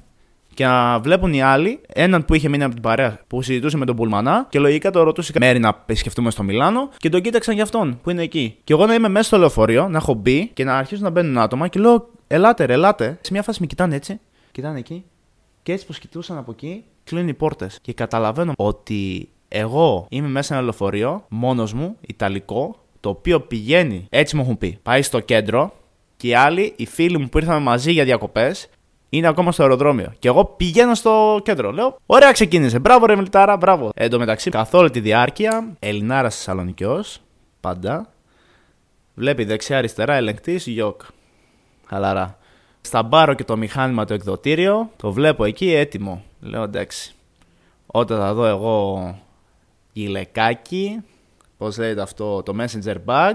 και 0.59 0.65
να 0.65 0.99
βλέπουν 0.99 1.33
οι 1.33 1.41
άλλοι 1.41 1.79
έναν 1.93 2.25
που 2.25 2.33
είχε 2.33 2.49
μείνει 2.49 2.63
από 2.63 2.73
την 2.73 2.81
παρέα 2.81 3.19
που 3.27 3.41
συζητούσε 3.41 3.77
με 3.77 3.85
τον 3.85 3.95
Πουλμανά 3.95 4.47
και 4.49 4.59
λογικά 4.59 4.91
το 4.91 5.03
ρωτούσε 5.03 5.33
μέρη 5.39 5.59
να 5.59 5.67
επισκεφτούμε 5.81 6.31
στο 6.31 6.43
Μιλάνο 6.43 6.89
και 6.97 7.09
τον 7.09 7.21
κοίταξαν 7.21 7.53
για 7.53 7.63
αυτόν 7.63 7.99
που 8.03 8.09
είναι 8.09 8.21
εκεί. 8.21 8.57
Και 8.63 8.73
εγώ 8.73 8.85
να 8.85 8.93
είμαι 8.93 9.07
μέσα 9.09 9.27
στο 9.27 9.37
λεωφορείο, 9.37 9.89
να 9.89 9.97
έχω 9.97 10.13
μπει 10.13 10.47
και 10.53 10.63
να 10.63 10.77
αρχίσουν 10.77 11.03
να 11.03 11.09
μπαίνουν 11.09 11.37
άτομα 11.37 11.67
και 11.67 11.79
λέω 11.79 12.09
Ελάτε, 12.27 12.65
ρε, 12.65 12.73
ελάτε. 12.73 13.17
Σε 13.21 13.31
μια 13.31 13.43
φάση 13.43 13.61
με 13.61 13.67
κοιτάνε 13.67 13.95
έτσι, 13.95 14.19
κοιτάνε 14.51 14.79
εκεί 14.79 15.03
και 15.63 15.71
έτσι 15.71 15.85
που 15.85 15.93
κοιτούσαν 15.99 16.37
από 16.37 16.51
εκεί 16.51 16.83
κλείνουν 17.03 17.27
οι 17.27 17.33
πόρτες. 17.33 17.79
Και 17.81 17.93
καταλαβαίνω 17.93 18.53
ότι 18.57 19.29
εγώ 19.47 20.05
είμαι 20.09 20.27
μέσα 20.27 20.47
σε 20.47 20.53
ένα 20.53 20.61
λεωφορείο, 20.61 21.25
μόνος 21.29 21.73
μου, 21.73 21.95
Ιταλικό, 22.07 22.75
το 22.99 23.09
οποίο 23.09 23.41
πηγαίνει, 23.41 24.07
έτσι 24.09 24.35
μου 24.35 24.41
έχουν 24.41 24.57
πει, 24.57 24.79
πάει 24.83 25.01
στο 25.01 25.19
κέντρο 25.19 25.73
και 26.17 26.27
οι 26.27 26.33
άλλοι, 26.33 26.73
οι 26.75 26.85
φίλοι 26.85 27.17
μου 27.17 27.29
που 27.29 27.37
ήρθαν 27.37 27.61
μαζί 27.61 27.91
για 27.91 28.03
διακοπές, 28.03 28.69
είναι 29.09 29.27
ακόμα 29.27 29.51
στο 29.51 29.63
αεροδρόμιο. 29.63 30.13
Και 30.19 30.27
εγώ 30.27 30.45
πηγαίνω 30.45 30.95
στο 30.95 31.39
κέντρο. 31.43 31.71
Λέω, 31.71 31.97
ωραία 32.05 32.31
ξεκίνησε. 32.31 32.79
Μπράβο, 32.79 33.05
ρε 33.05 33.15
Μιλτάρα, 33.15 33.57
μπράβο. 33.57 33.91
Εν 33.95 34.09
τω 34.09 34.19
μεταξύ, 34.19 34.49
καθ' 34.49 34.73
όλη 34.73 34.89
τη 34.89 34.99
διάρκεια, 34.99 35.75
Ελληνάρας 35.79 36.35
Θεσσαλονικιός, 36.35 37.21
πάντα. 37.59 38.09
Βλέπει 39.13 39.43
δεξιά-αριστερά, 39.43 40.13
ελεγκτής, 40.13 40.67
γιοκ. 40.67 41.01
Χαλαρά. 41.85 42.37
Στα 42.81 43.03
μπάρο 43.03 43.33
και 43.33 43.43
το 43.43 43.57
μηχάνημα 43.57 44.05
το 44.05 44.13
εκδοτήριο, 44.13 44.91
το 44.95 45.11
βλέπω 45.11 45.45
εκεί 45.45 45.73
έτοιμο. 45.73 46.23
Λέω 46.39 46.63
εντάξει. 46.63 47.13
Όταν 47.85 48.19
θα 48.19 48.33
δω 48.33 48.45
εγώ 48.45 49.15
γυλεκάκι, 49.93 51.01
πώς 51.57 51.77
λέγεται 51.77 52.01
αυτό, 52.01 52.43
το 52.43 52.55
messenger 52.59 52.95
bag, 53.05 53.33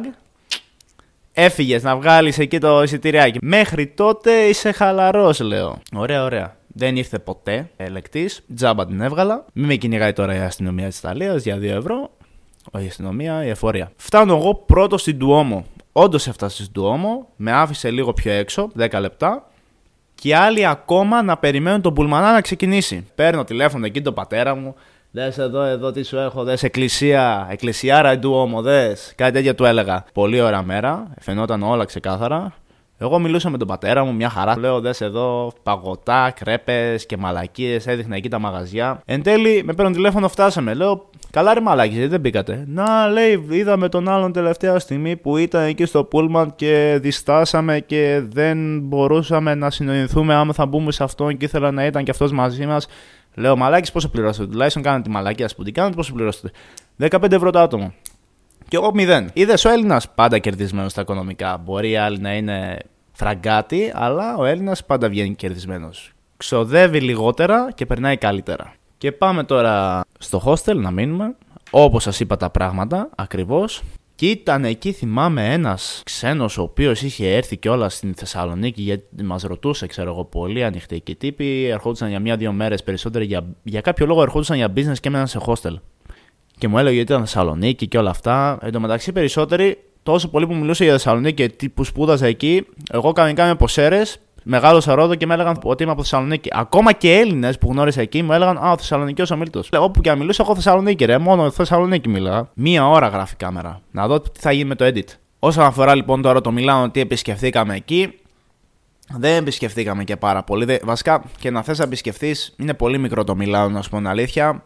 Έφυγες 1.37 1.83
να 1.83 1.97
βγάλεις 1.97 2.39
εκεί 2.39 2.59
το 2.59 2.83
εισιτηριάκι. 2.83 3.39
Μέχρι 3.43 3.87
τότε 3.87 4.33
είσαι 4.33 4.73
χαλαρός, 4.73 5.41
λέω. 5.41 5.79
Ωραία, 5.95 6.25
ωραία. 6.25 6.57
Δεν 6.67 6.97
ήρθε 6.97 7.19
ποτέ 7.19 7.71
ελεκτής. 7.77 8.45
Τζάμπα 8.55 8.87
την 8.87 9.01
έβγαλα. 9.01 9.45
Μην 9.53 9.67
με 9.67 9.75
κυνηγάει 9.75 10.13
τώρα 10.13 10.35
η 10.35 10.39
αστυνομία 10.39 10.89
της 10.89 10.99
Ιταλίας 10.99 11.43
για 11.43 11.57
2 11.57 11.63
ευρώ. 11.63 12.11
Όχι 12.71 12.85
η 12.85 12.89
αστυνομία, 12.89 13.45
η 13.45 13.49
εφορία. 13.49 13.93
Φτάνω 13.97 14.37
εγώ 14.37 14.55
πρώτος 14.55 15.01
στην 15.01 15.19
Τουόμο. 15.19 15.67
Όντως 15.93 16.27
έφτασε 16.27 16.63
στην 16.63 16.73
Τουόμο. 16.73 17.29
Με 17.37 17.53
άφησε 17.53 17.91
λίγο 17.91 18.13
πιο 18.13 18.33
έξω, 18.33 18.71
10 18.79 19.01
λεπτά. 19.01 19.51
Και 20.15 20.37
άλλοι 20.37 20.67
ακόμα 20.67 21.23
να 21.23 21.37
περιμένουν 21.37 21.81
τον 21.81 21.95
Πουλμανά 21.95 22.33
να 22.33 22.41
ξεκινήσει. 22.41 23.07
Παίρνω 23.15 23.45
τηλέφωνο 23.45 23.87
εκεί 23.87 24.03
τον 24.03 24.15
πατέρα 24.15 24.55
μου. 24.55 24.75
Δε 25.17 25.31
εδώ, 25.37 25.63
εδώ 25.63 25.93
τι 25.93 26.03
σου 26.03 26.17
έχω, 26.17 26.45
δες 26.45 26.63
εκκλησία, 26.63 27.49
εκκλησιάρα 27.51 28.19
του 28.19 28.33
όμω, 28.33 28.63
δες. 28.63 29.13
Κάτι 29.17 29.33
τέτοιο 29.33 29.55
του 29.55 29.65
έλεγα. 29.65 30.05
Πολύ 30.13 30.41
ωραία 30.41 30.63
μέρα, 30.63 31.07
φαινόταν 31.21 31.63
όλα 31.63 31.85
ξεκάθαρα. 31.85 32.53
Εγώ 32.99 33.19
μιλούσα 33.19 33.51
με 33.51 33.59
τον 33.59 33.67
πατέρα 33.67 34.05
μου, 34.05 34.15
μια 34.15 34.29
χαρά. 34.29 34.59
Λέω, 34.59 34.81
δες 34.81 35.01
εδώ, 35.01 35.53
παγωτά, 35.63 36.33
κρέπες 36.41 37.07
και 37.07 37.17
μαλακίες. 37.17 37.87
Έδειχνα 37.87 38.17
εκεί 38.17 38.29
τα 38.29 38.39
μαγαζιά. 38.39 39.01
Εν 39.05 39.23
τέλει, 39.23 39.63
με 39.65 39.73
παίρνουν 39.73 39.95
τηλέφωνο, 39.95 40.29
φτάσαμε. 40.29 40.75
Λέω, 40.75 41.09
καλά 41.31 41.55
ρε 41.55 41.61
μαλάκι, 41.61 41.93
γιατί 41.93 42.09
δεν 42.09 42.21
μπήκατε; 42.21 42.65
Να, 42.67 43.09
λέει, 43.09 43.47
είδαμε 43.51 43.89
τον 43.89 44.09
άλλον 44.09 44.33
τελευταία 44.33 44.79
στιγμή 44.79 45.17
που 45.17 45.37
ήταν 45.37 45.65
εκεί 45.65 45.85
στο 45.85 46.05
Πούλμαν 46.05 46.55
και 46.55 46.99
διστάσαμε 47.01 47.81
και 47.81 48.23
δεν 48.29 48.81
μπορούσαμε 48.81 49.55
να 49.55 49.71
συνοηθούμε 49.71 50.35
άμα 50.35 50.53
θα 50.53 50.67
μπούμε 50.67 50.93
σε 50.93 51.05
αυτόν 51.05 51.37
και 51.37 51.45
ήθελα 51.45 51.71
να 51.71 51.85
ήταν 51.85 52.05
και 52.05 52.11
αυτός 52.11 52.33
μαζί 52.33 52.67
μας. 52.67 52.87
Λέω 53.35 53.57
μαλάκι 53.57 53.93
πόσο 53.93 54.09
πληρώσετε; 54.09 54.47
Τουλάχιστον 54.47 54.83
κάνετε 54.83 55.03
τη 55.03 55.11
μαλακία 55.11 55.51
που 55.57 55.63
την 55.63 55.75
κάνετε, 55.75 55.97
πόσο 55.97 56.13
πληρώσετε; 56.13 56.51
15 56.99 57.33
ευρώ 57.33 57.51
το 57.51 57.59
άτομο. 57.59 57.95
Και 58.69 58.77
εγώ 58.77 58.93
0. 58.95 59.27
Είδες 59.33 59.65
ο 59.65 59.71
Έλληνας 59.71 60.11
πάντα 60.11 60.39
κερδισμένος 60.39 60.91
στα 60.91 61.01
οικονομικά. 61.01 61.57
Μπορεί 61.57 61.91
οι 61.91 61.97
άλλοι 61.97 62.19
να 62.19 62.35
είναι 62.35 62.79
φραγκάτι, 63.13 63.93
αλλά 63.95 64.37
ο 64.37 64.45
Έλληνας 64.45 64.85
πάντα 64.85 65.09
βγαίνει 65.09 65.35
κερδισμένος. 65.35 66.13
Ξοδεύει 66.37 67.01
λιγότερα 67.01 67.69
και 67.75 67.87
περνάει 67.87 68.17
καλύτερα. 68.17 68.75
Και 68.99 69.13
πάμε 69.13 69.45
τώρα 69.45 70.01
στο 70.19 70.43
hostel 70.45 70.77
να 70.77 70.91
μείνουμε. 70.91 71.35
Όπως 71.71 72.03
σας 72.03 72.21
είπα 72.21 72.37
τα 72.37 72.51
πράγματα 72.51 73.09
ακριβώς. 73.15 73.83
Και 74.15 74.31
ήταν 74.31 74.65
εκεί, 74.65 74.93
θυμάμαι, 74.93 75.53
ένας 75.53 76.03
ξένος 76.05 76.59
ο 76.59 76.63
οποίος 76.63 77.03
είχε 77.03 77.35
έρθει 77.35 77.57
και 77.57 77.69
όλα 77.69 77.89
στην 77.89 78.15
Θεσσαλονίκη 78.15 78.83
γιατί 78.83 79.23
μας 79.25 79.43
ρωτούσε, 79.43 79.87
ξέρω 79.87 80.11
εγώ, 80.11 80.25
πολύ 80.25 80.65
ανοιχτοί 80.65 81.03
τύποι. 81.19 81.65
Ερχόντουσαν 81.65 82.09
για 82.09 82.21
μία-δύο 82.21 82.53
μέρες 82.53 82.83
περισσότερο 82.83 83.25
για, 83.25 83.47
για 83.63 83.81
κάποιο 83.81 84.07
λόγο 84.07 84.23
ερχόντουσαν 84.23 84.57
για 84.57 84.73
business 84.77 84.99
και 85.01 85.09
έμεναν 85.09 85.27
σε 85.27 85.41
hostel. 85.47 85.75
Και 86.59 86.69
μου 86.69 86.79
έλεγε 86.79 87.01
ότι 87.01 87.13
ήταν 87.13 87.21
Θεσσαλονίκη 87.21 87.89
και 87.89 87.99
όλα 87.99 88.11
αυτά. 88.11 88.59
Εν 88.63 88.73
τω 88.73 88.81
μεταξύ, 88.81 89.13
περισσότεροι, 89.13 89.79
τόσο 90.03 90.29
πολύ 90.29 90.47
που 90.47 90.55
μιλούσε 90.55 90.85
για 90.85 90.93
Θεσσαλονίκη 90.93 91.35
και 91.35 91.49
τι 91.49 91.69
που 91.69 91.85
σπούδαζα 91.85 92.27
εκεί, 92.27 92.67
εγώ 92.91 93.13
κανονικά 93.13 93.43
είμαι 93.43 93.53
από 93.53 93.69
Σέρες 93.69 94.19
Μεγάλωσα 94.47 94.95
Ρόδο 94.95 95.15
και 95.15 95.27
με 95.27 95.35
έλεγαν 95.35 95.59
ότι 95.63 95.83
είμαι 95.83 95.93
από 95.93 96.03
Θεσσαλονίκη. 96.03 96.49
Ακόμα 96.53 96.93
και 96.93 97.19
Έλληνες 97.19 97.59
που 97.59 97.71
γνώρισα 97.71 98.01
εκεί 98.01 98.23
μου 98.23 98.33
έλεγαν 98.33 98.57
Α, 98.57 98.71
ο 98.71 98.77
Θεσσαλονίκη 98.77 99.33
ο 99.33 99.37
Μίλτος. 99.37 99.69
Όπου 99.79 100.01
και 100.01 100.11
αν 100.11 100.19
μιλούσα, 100.19 100.43
εγώ 100.43 100.55
Θεσσαλονίκη, 100.55 101.05
ρε. 101.05 101.19
Μόνο 101.19 101.51
Θεσσαλονίκη 101.51 102.09
μιλά. 102.09 102.51
Μία 102.55 102.89
ώρα 102.89 103.09
γράφει 103.09 103.37
κάμερα. 103.37 103.81
Να 103.91 104.07
δω 104.07 104.21
τι 104.21 104.41
θα 104.41 104.53
γίνει 104.53 104.69
με 104.69 104.75
το 104.75 104.85
edit. 104.85 105.09
Όσον 105.39 105.65
αφορά 105.65 105.95
λοιπόν 105.95 106.23
τώρα 106.23 106.41
το 106.41 106.53
Μιλάνο, 106.53 106.91
τι 106.91 107.01
επισκεφθήκαμε 107.01 107.75
εκεί, 107.75 108.19
δεν 109.19 109.37
επισκεφθήκαμε 109.37 110.05
και 110.05 110.17
πάρα 110.17 110.43
πολύ. 110.43 110.81
Βασικά 110.85 111.25
και 111.39 111.51
να 111.51 111.63
θες 111.63 111.79
να 111.79 111.85
επισκεφθείς, 111.85 112.55
είναι 112.59 112.75
πολύ 112.75 112.99
μικρό 112.99 113.25
το 113.25 113.37
Μιλάνο, 113.37 113.69
να 113.69 113.83
σου 113.83 113.91
πω 113.91 113.97
την 113.97 114.07
αλήθεια. 114.07 114.65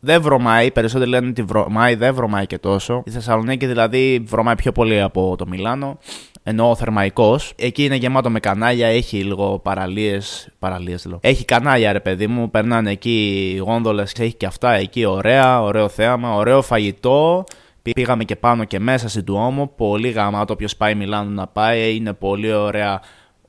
Δεν 0.00 0.22
βρωμάει, 0.22 0.70
περισσότεροι 0.70 1.10
λένε 1.10 1.28
ότι 1.28 1.42
βρωμάει, 1.42 1.94
δεν 1.94 2.14
βρωμάει 2.14 2.46
και 2.46 2.58
τόσο. 2.58 3.02
Η 3.06 3.10
Θεσσαλονίκη 3.10 3.66
δηλαδή 3.66 4.24
βρωμάει 4.26 4.54
πιο 4.54 4.72
πολύ 4.72 5.00
από 5.00 5.34
το 5.38 5.46
Μιλάνο. 5.46 5.98
Ενώ 6.50 6.70
ο 6.70 6.74
θερμαϊκός, 6.74 7.52
εκεί 7.56 7.84
είναι 7.84 7.94
γεμάτο 7.94 8.30
με 8.30 8.40
κανάλια, 8.40 8.86
έχει 8.86 9.16
λίγο 9.16 9.58
παραλίες. 9.58 10.48
Παραλίες 10.58 11.04
λέω. 11.04 11.18
Έχει 11.22 11.44
κανάλια, 11.44 11.92
ρε 11.92 12.00
παιδί 12.00 12.26
μου, 12.26 12.50
περνάνε 12.50 12.90
εκεί 12.90 13.58
γόνδολες, 13.64 14.12
έχει 14.12 14.34
και 14.34 14.46
αυτά 14.46 14.72
εκεί, 14.72 15.04
ωραία, 15.04 15.62
ωραίο 15.62 15.88
θέαμα, 15.88 16.34
ωραίο 16.34 16.62
φαγητό. 16.62 17.44
Πήγαμε 17.82 18.24
και 18.24 18.36
πάνω 18.36 18.64
και 18.64 18.80
μέσα 18.80 19.08
στην 19.08 19.24
Τουόμο. 19.24 19.72
Πολύ 19.76 20.10
γαμάτο. 20.10 20.52
Όποιο 20.52 20.68
πάει 20.76 20.94
Μιλάνο 20.94 21.30
να 21.30 21.46
πάει. 21.46 21.96
Είναι 21.96 22.12
πολύ 22.12 22.52
ωραία 22.52 23.00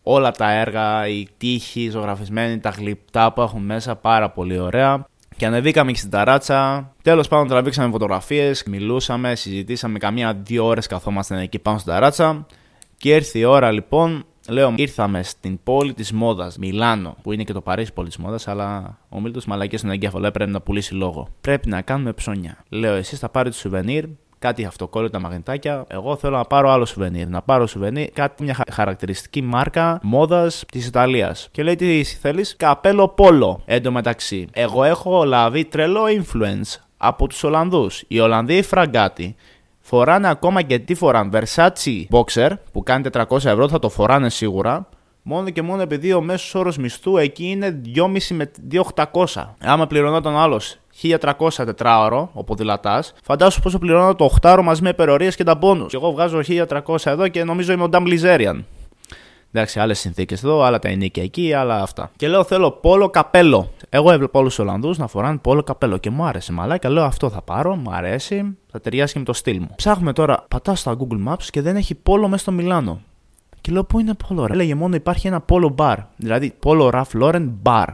όλα 0.03 0.31
τα 0.31 0.51
έργα, 0.51 1.07
η 1.07 1.27
τύχη 1.37 1.89
ζωγραφισμένη, 1.89 2.59
τα 2.59 2.69
γλυπτά 2.69 3.33
που 3.33 3.41
έχουν 3.41 3.61
μέσα. 3.61 3.95
Πάρα 3.95 4.29
πολύ 4.29 4.59
ωραία. 4.59 5.05
Και 5.37 5.45
ανεβήκαμε 5.45 5.91
και 5.91 5.97
στην 5.97 6.09
ταράτσα. 6.09 6.91
Τέλος 7.01 7.27
πάντων, 7.27 7.47
τραβήξαμε 7.47 7.91
φωτογραφίες, 7.91 8.63
μιλούσαμε, 8.63 9.35
συζητήσαμε 9.35 9.97
καμία 9.97 10.33
δύο 10.43 10.65
ώρες 10.65 10.87
καθόμαστε 10.87 11.41
εκεί 11.41 11.59
πάνω 11.59 11.77
στην 11.77 11.91
ταράτσα. 11.91 12.45
Και 13.01 13.13
έρθει 13.13 13.39
η 13.39 13.43
ώρα 13.43 13.71
λοιπόν 13.71 14.25
Λέω, 14.49 14.73
ήρθαμε 14.75 15.23
στην 15.23 15.59
πόλη 15.63 15.93
της 15.93 16.11
μόδας, 16.11 16.57
Μιλάνο, 16.57 17.15
που 17.21 17.31
είναι 17.31 17.43
και 17.43 17.53
το 17.53 17.61
Παρίσι 17.61 17.93
πόλη 17.93 18.07
της 18.07 18.17
μόδας, 18.17 18.47
αλλά 18.47 18.97
ο 19.09 19.19
Μίλτος 19.19 19.45
μαλακές 19.45 19.79
στον 19.79 19.91
εγκέφαλο 19.91 20.31
πρέπει 20.31 20.51
να 20.51 20.61
πουλήσει 20.61 20.93
λόγο. 20.93 21.27
Πρέπει 21.41 21.69
να 21.69 21.81
κάνουμε 21.81 22.13
ψώνια. 22.13 22.57
Λέω, 22.69 22.93
εσείς 22.93 23.19
θα 23.19 23.29
πάρετε 23.29 23.55
σουβενίρ, 23.55 24.05
κάτι 24.39 24.65
αυτοκόλλητα 24.65 25.19
μαγνητάκια. 25.19 25.85
Εγώ 25.87 26.15
θέλω 26.15 26.37
να 26.37 26.43
πάρω 26.43 26.71
άλλο 26.71 26.85
σουβενίρ. 26.85 27.27
Να 27.27 27.41
πάρω 27.41 27.67
σουβενίρ, 27.67 28.11
κάτι 28.11 28.43
μια 28.43 28.57
χαρακτηριστική 28.71 29.41
μάρκα 29.41 29.99
μόδας 30.03 30.63
της 30.71 30.87
Ιταλίας. 30.87 31.49
Και 31.51 31.63
λέει, 31.63 31.75
τι 31.75 32.03
θέλεις, 32.03 32.55
καπέλο 32.57 33.07
πόλο. 33.07 33.61
Εν 33.65 33.83
τω 33.83 33.91
μεταξύ, 33.91 34.47
εγώ 34.51 34.83
έχω 34.83 35.23
λάβει 35.23 35.65
τρελό 35.65 36.03
influence 36.03 36.79
από 36.97 37.27
τους 37.27 37.43
Ολλανδούς. 37.43 38.03
Οι 38.07 38.19
Ολλανδοί 38.19 38.61
φραγκάτι 38.61 39.35
φοράνε 39.91 40.29
ακόμα 40.29 40.61
και 40.61 40.79
τι 40.79 40.93
φοράνε. 40.93 41.29
Versace 41.33 42.05
Boxer 42.11 42.49
που 42.71 42.83
κάνει 42.83 43.09
400 43.13 43.45
ευρώ, 43.45 43.69
θα 43.69 43.79
το 43.79 43.89
φοράνε 43.89 44.29
σίγουρα. 44.29 44.87
Μόνο 45.21 45.49
και 45.49 45.61
μόνο 45.61 45.81
επειδή 45.81 46.13
ο 46.13 46.21
μέσος 46.21 46.55
όρος 46.55 46.77
μισθού 46.77 47.17
εκεί 47.17 47.45
είναι 47.49 47.81
2,5 47.95 48.35
με 48.35 48.51
2,800. 48.71 49.55
Άμα 49.59 49.87
πληρωνόταν 49.87 50.35
άλλος 50.35 50.77
1300 51.01 51.17
τετράωρο, 51.55 52.29
ο 52.33 52.43
ποδηλατάς, 52.43 53.13
φαντάσου 53.23 53.61
πόσο 53.61 53.79
πληρώνω 53.79 54.15
το 54.15 54.29
8 54.41 54.59
μαζί 54.63 54.81
με 54.81 54.89
υπερορίες 54.89 55.35
και 55.35 55.43
τα 55.43 55.57
πόνου. 55.57 55.85
Και 55.85 55.95
εγώ 55.95 56.11
βγάζω 56.11 56.41
1300 56.47 56.95
εδώ 57.03 57.27
και 57.27 57.43
νομίζω 57.43 57.73
είμαι 57.73 57.83
ο 57.83 57.89
Ντάμ 57.89 58.05
Λιζέριαν. 58.05 58.65
Εντάξει, 59.53 59.79
άλλες 59.79 59.99
συνθήκες 59.99 60.43
εδώ, 60.43 60.61
άλλα 60.61 60.79
τα 60.79 60.89
ενίκια 60.89 61.23
εκεί, 61.23 61.53
άλλα 61.53 61.81
αυτά. 61.81 62.11
Και 62.15 62.27
λέω 62.27 62.43
θέλω 62.43 62.71
πόλο 62.71 63.09
καπέλο. 63.09 63.71
Εγώ 63.89 64.11
έβλεπα 64.11 64.39
όλους 64.39 64.55
τους 64.55 64.65
Ολλανδούς 64.65 64.97
να 64.97 65.07
φοράνε 65.07 65.37
πόλο 65.37 65.63
καπέλο 65.63 65.97
και 65.97 66.09
μου 66.09 66.23
άρεσε 66.23 66.51
μαλάκα. 66.51 66.89
Λέω 66.89 67.03
αυτό 67.03 67.29
θα 67.29 67.41
πάρω, 67.41 67.75
μου 67.75 67.91
αρέσει, 67.93 68.57
θα 68.71 68.79
ταιριάσει 68.79 69.13
και 69.13 69.19
με 69.19 69.25
το 69.25 69.33
στυλ 69.33 69.59
μου. 69.59 69.69
Ψάχνουμε 69.75 70.13
τώρα, 70.13 70.45
πατάω 70.47 70.75
στα 70.75 70.97
Google 70.97 71.29
Maps 71.29 71.43
και 71.49 71.61
δεν 71.61 71.75
έχει 71.75 71.95
πόλο 71.95 72.27
μέσα 72.27 72.41
στο 72.41 72.51
Μιλάνο. 72.51 73.01
Και 73.61 73.71
λέω 73.71 73.83
πού 73.83 73.99
είναι 73.99 74.13
πόλο, 74.27 74.45
ρε; 74.45 74.53
Έλεγε 74.53 74.75
μόνο 74.75 74.95
υπάρχει 74.95 75.27
ένα 75.27 75.41
πόλο 75.41 75.69
μπαρ. 75.69 75.97
Δηλαδή 76.15 76.53
πόλο 76.59 76.89
Ralph 76.93 77.21
Lauren 77.21 77.49
bar. 77.63 77.85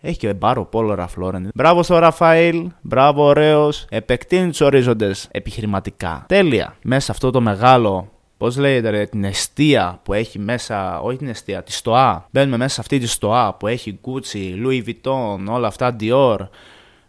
Έχει 0.00 0.18
και 0.18 0.34
μπάρο 0.34 0.64
πόλο 0.64 0.96
Ralph 0.98 1.24
Lauren. 1.24 1.42
Μπράβο 1.54 1.82
στο 1.82 1.98
Ραφαήλ, 1.98 2.70
μπράβο 2.80 3.24
ωραίος. 3.24 3.86
Επεκτείνει 3.88 4.48
τους 4.48 4.60
ορίζοντες 4.60 5.28
επιχειρηματικά. 5.30 6.24
Τέλεια. 6.28 6.76
Μέσα 6.82 7.12
αυτό 7.12 7.30
το 7.30 7.40
μεγάλο 7.40 8.11
Πώς 8.42 8.56
λέγεται, 8.56 8.90
ρε, 8.90 9.06
την 9.06 9.24
αιστεία 9.24 10.00
που 10.02 10.12
έχει 10.12 10.38
μέσα, 10.38 11.00
όχι 11.00 11.16
την 11.16 11.28
αιστεία, 11.28 11.62
τη 11.62 11.72
στοά. 11.72 12.28
Μπαίνουμε 12.30 12.56
μέσα 12.56 12.74
σε 12.74 12.80
αυτή 12.80 12.98
τη 12.98 13.06
στοά 13.06 13.54
που 13.54 13.66
έχει 13.66 13.98
Gucci, 14.04 14.66
Louis 14.66 14.82
Vuitton, 14.86 15.38
όλα 15.48 15.66
αυτά, 15.66 15.96
Dior. 16.00 16.36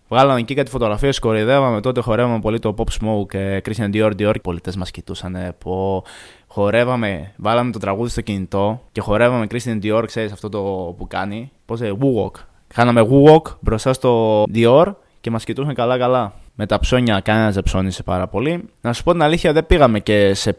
Βγάλαμε 0.09 0.39
εκεί 0.39 0.53
κάτι 0.53 0.69
φωτογραφίες, 0.69 1.19
κορυδεύαμε. 1.19 1.81
Τότε 1.81 2.01
χορεύαμε 2.01 2.39
πολύ 2.39 2.59
το 2.59 2.75
Pop 2.77 2.83
Smoke 2.83 3.27
και 3.27 3.61
Christian 3.65 3.93
Dior, 3.93 4.11
Dior. 4.19 4.35
Οι 4.35 4.39
πολιτές 4.39 4.75
μας 4.75 4.91
κοιτούσαν 4.91 5.55
που 5.57 6.03
χορεύαμε, 6.47 7.33
βάλαμε 7.37 7.71
το 7.71 7.79
τραγούδι 7.79 8.09
στο 8.09 8.21
κινητό 8.21 8.81
και 8.91 9.01
χορεύαμε 9.01 9.47
Christian 9.49 9.83
Dior, 9.83 10.03
ξέρεις 10.05 10.31
αυτό 10.31 10.49
το 10.49 10.59
που 10.97 11.07
κάνει. 11.07 11.51
Πώς 11.65 11.81
λέει, 11.81 11.97
Woo 12.01 12.23
Walk. 12.23 12.39
Κάναμε 12.73 13.07
Woo 13.11 13.31
Walk 13.31 13.55
μπροστά 13.59 13.93
στο 13.93 14.43
Dior 14.53 14.93
και 15.21 15.31
μας 15.31 15.43
κοιτούσαν 15.43 15.73
καλά-καλά. 15.73 16.33
Με 16.55 16.65
τα 16.65 16.79
ψώνια 16.79 17.19
κανένας 17.19 17.53
δεν 17.53 17.63
ψώνισε 17.63 18.03
πάρα 18.03 18.27
πολύ. 18.27 18.69
Να 18.81 18.93
σου 18.93 19.03
πω 19.03 19.11
την 19.11 19.21
αλήθεια, 19.21 19.53
δεν 19.53 19.65
πήγαμε 19.65 19.99
και 19.99 20.33
σε 20.33 20.57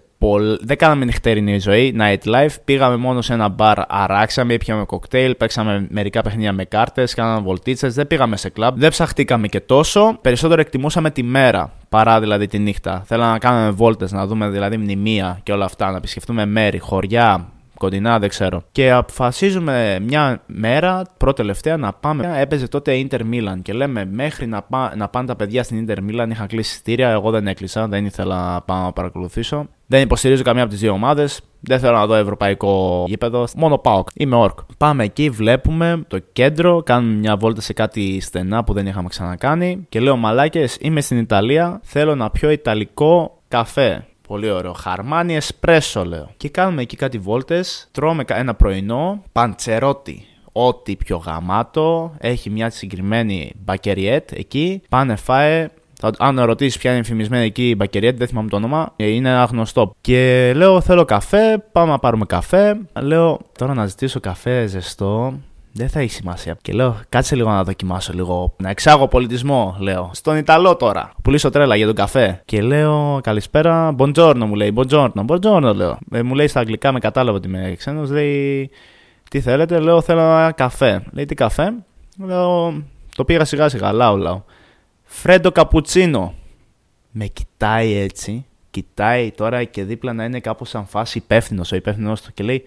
δεν 0.60 0.76
κάναμε 0.76 1.04
νυχτερινή 1.04 1.58
ζωή, 1.58 1.96
nightlife. 1.98 2.54
Πήγαμε 2.64 2.96
μόνο 2.96 3.22
σε 3.22 3.32
ένα 3.32 3.48
μπαρ, 3.48 3.78
αράξαμε, 3.88 4.56
πιάμε 4.56 4.84
κοκτέιλ, 4.84 5.34
παίξαμε 5.34 5.86
μερικά 5.90 6.22
παιχνίδια 6.22 6.52
με 6.52 6.64
κάρτες, 6.64 7.14
κάναμε 7.14 7.40
βολτίτσες. 7.40 7.94
Δεν 7.94 8.06
πήγαμε 8.06 8.36
σε 8.36 8.48
κλαμπ, 8.48 8.78
δεν 8.78 8.90
ψαχτήκαμε 8.90 9.48
και 9.48 9.60
τόσο. 9.60 10.18
Περισσότερο 10.20 10.60
εκτιμούσαμε 10.60 11.10
τη 11.10 11.22
μέρα 11.22 11.72
παρά 11.88 12.20
δηλαδή 12.20 12.46
τη 12.46 12.58
νύχτα. 12.58 13.02
Θέλαμε 13.06 13.32
να 13.32 13.38
κάνουμε 13.38 13.70
βόλτες, 13.70 14.12
να 14.12 14.26
δούμε 14.26 14.48
δηλαδή 14.48 14.76
μνημεία 14.76 15.40
και 15.42 15.52
όλα 15.52 15.64
αυτά, 15.64 15.90
να 15.90 15.96
επισκεφτούμε 15.96 16.46
μέρη, 16.46 16.78
χωριά, 16.78 17.48
κοντινά, 17.78 18.18
δεν 18.18 18.28
ξέρω. 18.28 18.62
Και 18.72 18.90
αποφασίζουμε 18.90 19.98
μια 20.02 20.42
μέρα, 20.46 21.02
πρώτη 21.16 21.36
τελευταία, 21.36 21.76
να 21.76 21.92
πάμε. 21.92 22.34
Έπαιζε 22.40 22.68
τότε 22.68 23.06
Inter 23.08 23.20
Milan 23.20 23.58
και 23.62 23.72
λέμε 23.72 24.04
μέχρι 24.04 24.46
να, 24.46 24.62
πά, 24.62 24.92
να 24.96 25.08
πάνε 25.08 25.26
τα 25.26 25.36
παιδιά 25.36 25.62
στην 25.62 25.86
Inter 25.86 25.98
Milan. 25.98 26.30
Είχα 26.30 26.46
κλείσει 26.46 26.72
εισιτήρια, 26.72 27.08
εγώ 27.10 27.30
δεν 27.30 27.46
έκλεισα, 27.46 27.88
δεν 27.88 28.04
ήθελα 28.04 28.52
να 28.52 28.60
πάω 28.60 28.82
να 28.82 28.92
παρακολουθήσω. 28.92 29.66
Δεν 29.86 30.02
υποστηρίζω 30.02 30.42
καμία 30.42 30.62
από 30.62 30.70
τις 30.70 30.80
δύο 30.80 30.92
ομάδες. 30.92 31.40
Δεν 31.60 31.78
θέλω 31.78 31.96
να 31.96 32.06
δω 32.06 32.14
ευρωπαϊκό 32.14 33.04
γήπεδο. 33.08 33.44
Μόνο 33.56 33.78
πάω. 33.78 34.04
Είμαι 34.14 34.36
ορκ. 34.36 34.58
Πάμε 34.78 35.04
εκεί, 35.04 35.30
βλέπουμε 35.30 36.04
το 36.08 36.18
κέντρο, 36.32 36.82
κάνουμε 36.82 37.14
μια 37.14 37.36
βόλτα 37.36 37.60
σε 37.60 37.72
κάτι 37.72 38.20
στενά 38.20 38.64
που 38.64 38.72
δεν 38.72 38.86
είχαμε 38.86 39.08
ξανακάνει. 39.08 39.86
Και 39.88 40.00
λέω 40.00 40.16
μαλάκες, 40.16 40.76
είμαι 40.80 41.00
στην 41.00 41.18
Ιταλία. 41.18 41.80
Θέλω 41.82 42.14
να 42.14 42.30
πιω 42.30 42.50
ιταλικό 42.50 43.38
καφέ. 43.48 44.06
Πολύ 44.28 44.50
ωραίο. 44.50 44.72
Χαρμάνι 44.72 45.36
εσπρέσο, 45.36 46.04
λέω. 46.04 46.30
Και 46.36 46.48
κάνουμε 46.48 46.82
εκεί 46.82 46.96
κάτι 46.96 47.18
βόλτες. 47.18 47.88
Τρώμε 47.92 48.24
ένα 48.26 48.54
πρωινό. 48.54 49.22
Παντσερότι. 49.32 50.26
Ό,τι 50.52 50.96
πιο 50.96 51.16
γαμάτο. 51.16 52.14
Έχει 52.18 52.50
μια 52.50 52.70
συγκεκριμένη 52.70 53.52
μπακεριέτ 53.64 54.32
εκεί. 54.32 54.82
Πάνε 54.88 55.16
φάε. 55.16 55.68
αν 56.18 56.40
ρωτήσεις 56.40 56.78
ποια 56.78 56.90
είναι 56.90 56.98
εμφημισμένη 56.98 57.44
εκεί 57.44 57.68
η 57.68 57.74
μπακεριέτ, 57.76 58.18
δεν 58.18 58.26
θυμάμαι 58.28 58.48
το 58.48 58.56
όνομα, 58.56 58.92
ε, 58.96 59.06
είναι 59.06 59.28
ένα 59.28 59.44
γνωστό. 59.44 59.94
Και 60.00 60.52
λέω: 60.54 60.80
Θέλω 60.80 61.04
καφέ, 61.04 61.64
πάμε 61.72 61.90
να 61.90 61.98
πάρουμε 61.98 62.24
καφέ. 62.24 62.80
Λέω: 63.00 63.40
Τώρα 63.58 63.74
να 63.74 63.86
ζητήσω 63.86 64.20
καφέ 64.20 64.66
ζεστό 64.66 65.38
δεν 65.76 65.88
θα 65.88 66.00
έχει 66.00 66.10
σημασία. 66.12 66.56
Και 66.62 66.72
λέω, 66.72 67.00
κάτσε 67.08 67.36
λίγο 67.36 67.50
να 67.50 67.64
δοκιμάσω 67.64 68.12
λίγο. 68.12 68.54
Να 68.58 68.70
εξάγω 68.70 69.08
πολιτισμό, 69.08 69.76
λέω. 69.78 70.10
Στον 70.12 70.36
Ιταλό 70.36 70.76
τώρα. 70.76 71.12
Πουλήσω 71.22 71.50
τρέλα 71.50 71.76
για 71.76 71.86
τον 71.86 71.94
καφέ. 71.94 72.42
Και 72.44 72.62
λέω, 72.62 73.20
καλησπέρα. 73.22 73.94
Buongiorno 73.98 74.44
μου 74.46 74.54
λέει. 74.54 74.72
Buongiorno, 74.76 75.24
buongiorno 75.26 75.72
λέω. 75.74 75.98
Ε, 76.12 76.22
μου 76.22 76.34
λέει 76.34 76.46
στα 76.46 76.60
αγγλικά, 76.60 76.92
με 76.92 76.98
κατάλαβε 76.98 77.36
ότι 77.36 77.48
είμαι 77.48 77.74
ξένος. 77.78 78.10
Λέει, 78.10 78.70
τι 79.30 79.40
θέλετε. 79.40 79.78
Λέω, 79.78 80.00
θέλω 80.00 80.20
ένα 80.20 80.52
καφέ. 80.52 81.04
Λέει, 81.12 81.24
τι 81.24 81.34
καφέ. 81.34 81.72
Λέω, 82.24 82.82
το 83.16 83.24
πήγα 83.24 83.44
σιγά 83.44 83.68
σιγά. 83.68 83.92
Λάου, 83.92 84.16
λάου. 84.16 84.44
Φρέντο 85.02 85.52
καπουτσίνο. 85.52 86.34
Με 87.10 87.26
κοιτάει 87.26 87.92
έτσι. 87.94 88.46
Κοιτάει 88.70 89.30
τώρα 89.30 89.64
και 89.64 89.84
δίπλα 89.84 90.12
να 90.12 90.24
είναι 90.24 90.40
κάπω 90.40 90.64
σαν 90.64 90.86
φάση 90.86 91.18
υπεύθυνος 91.18 91.72
ο 91.72 91.76
υπεύθυνος 91.76 92.22
του 92.22 92.30
και 92.34 92.42
λέει 92.42 92.64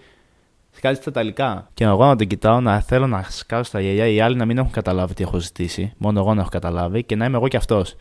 σκάζει 0.78 1.00
τα 1.00 1.06
Ιταλικά. 1.10 1.68
Και 1.74 1.84
εγώ 1.84 2.06
να 2.06 2.16
τον 2.16 2.28
κοιτάω, 2.28 2.60
να 2.62 2.80
θέλω 2.80 3.08
να 3.08 3.26
σκάσω 3.30 3.64
στα 3.64 3.80
γυαλιά, 3.80 4.08
οι 4.08 4.20
άλλοι 4.22 4.36
να 4.36 4.46
μην 4.46 4.58
έχουν 4.58 4.72
καταλάβει 4.72 5.14
τι 5.14 5.24
έχω 5.24 5.40
ζητήσει. 5.40 5.94
Μόνο 5.98 6.20
εγώ 6.20 6.34
να 6.34 6.42
έχω 6.42 6.50
καταλάβει 6.50 7.04
και 7.04 7.16
να 7.16 7.26
είμαι 7.26 7.38
εγώ 7.38 7.48
κι 7.48 7.58
αυτός. 7.58 7.96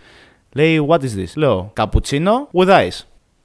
Λέει, 0.52 0.86
What 0.88 0.98
is 0.98 1.02
this? 1.02 1.32
Λέω, 1.34 1.70
Καπουτσίνο 1.72 2.48
with 2.52 2.68
ice. 2.68 3.00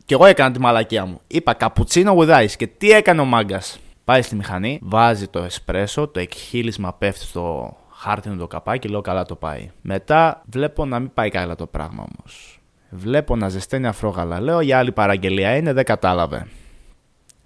Και 0.06 0.14
εγώ 0.14 0.26
έκανα 0.26 0.52
τη 0.52 0.60
μαλακία 0.60 1.06
μου. 1.06 1.20
Είπα 1.28 1.54
καπουτσίνο 1.54 2.16
with 2.18 2.44
ice. 2.44 2.52
Και 2.58 2.68
τι 2.68 2.92
έκανε 2.92 3.22
ο 3.22 3.26
μάγκας. 3.26 3.80
Πάει 4.06 4.22
στη 4.22 4.36
μηχανή, 4.36 4.80
βάζει 4.84 5.28
το 5.28 5.40
εσπρέσο, 5.40 6.08
το 6.08 6.20
εκχύλισμα 6.20 6.94
πέφτει 6.94 7.26
στο 7.26 7.76
χάρτινο 7.90 8.36
το 8.36 8.48
καπάκι, 8.48 8.88
λέω 8.88 9.02
καλά 9.02 9.26
το 9.26 9.36
πάει. 9.36 9.72
Μετά 9.82 10.42
βλέπω 10.46 10.86
να 10.86 11.00
μην 11.00 11.14
πάει 11.14 11.30
καλά 11.30 11.56
το 11.56 11.68
πράγμα 11.68 12.06
όμως. 12.14 12.60
Βλέπω 12.90 13.36
να 13.36 13.50
ζεσταίνει 13.50 13.88
αφρόγαλα. 13.88 14.42
Λέω 14.42 14.62
για 14.62 14.78
άλλη 14.78 14.92
παραγγελία 14.92 15.56
είναι, 15.56 15.74
δεν 15.74 15.86
κατάλαβε. 15.86 16.48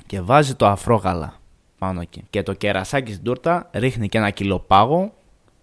Και 0.06 0.22
βάζει 0.22 0.56
το 0.56 0.68
αφρόγαλα 0.68 1.34
πάνω 1.78 2.02
εκεί. 2.02 2.24
Και 2.30 2.44
το 2.44 2.54
κερασάκι 2.54 3.12
στην 3.12 3.24
τούρτα 3.24 3.70
ρίχνει 3.74 4.10
και 4.10 4.18
ένα 4.18 4.30
κιλό 4.30 4.60
πάγο. 4.60 5.14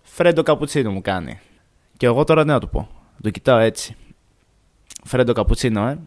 Φρέντο 0.02 0.42
καπουτσίνο 0.42 0.90
μου 0.90 1.00
κάνει. 1.00 1.40
Και 1.96 2.06
εγώ 2.06 2.24
τώρα 2.24 2.42
τι 2.42 2.48
να 2.48 2.60
του 2.60 2.68
πω. 2.68 2.88
Το 3.22 3.30
κοιτάω 3.30 3.58
έτσι. 3.58 3.96
Φρέντο 5.04 5.32
καπουτσίνο, 5.32 5.86
ε. 5.86 5.98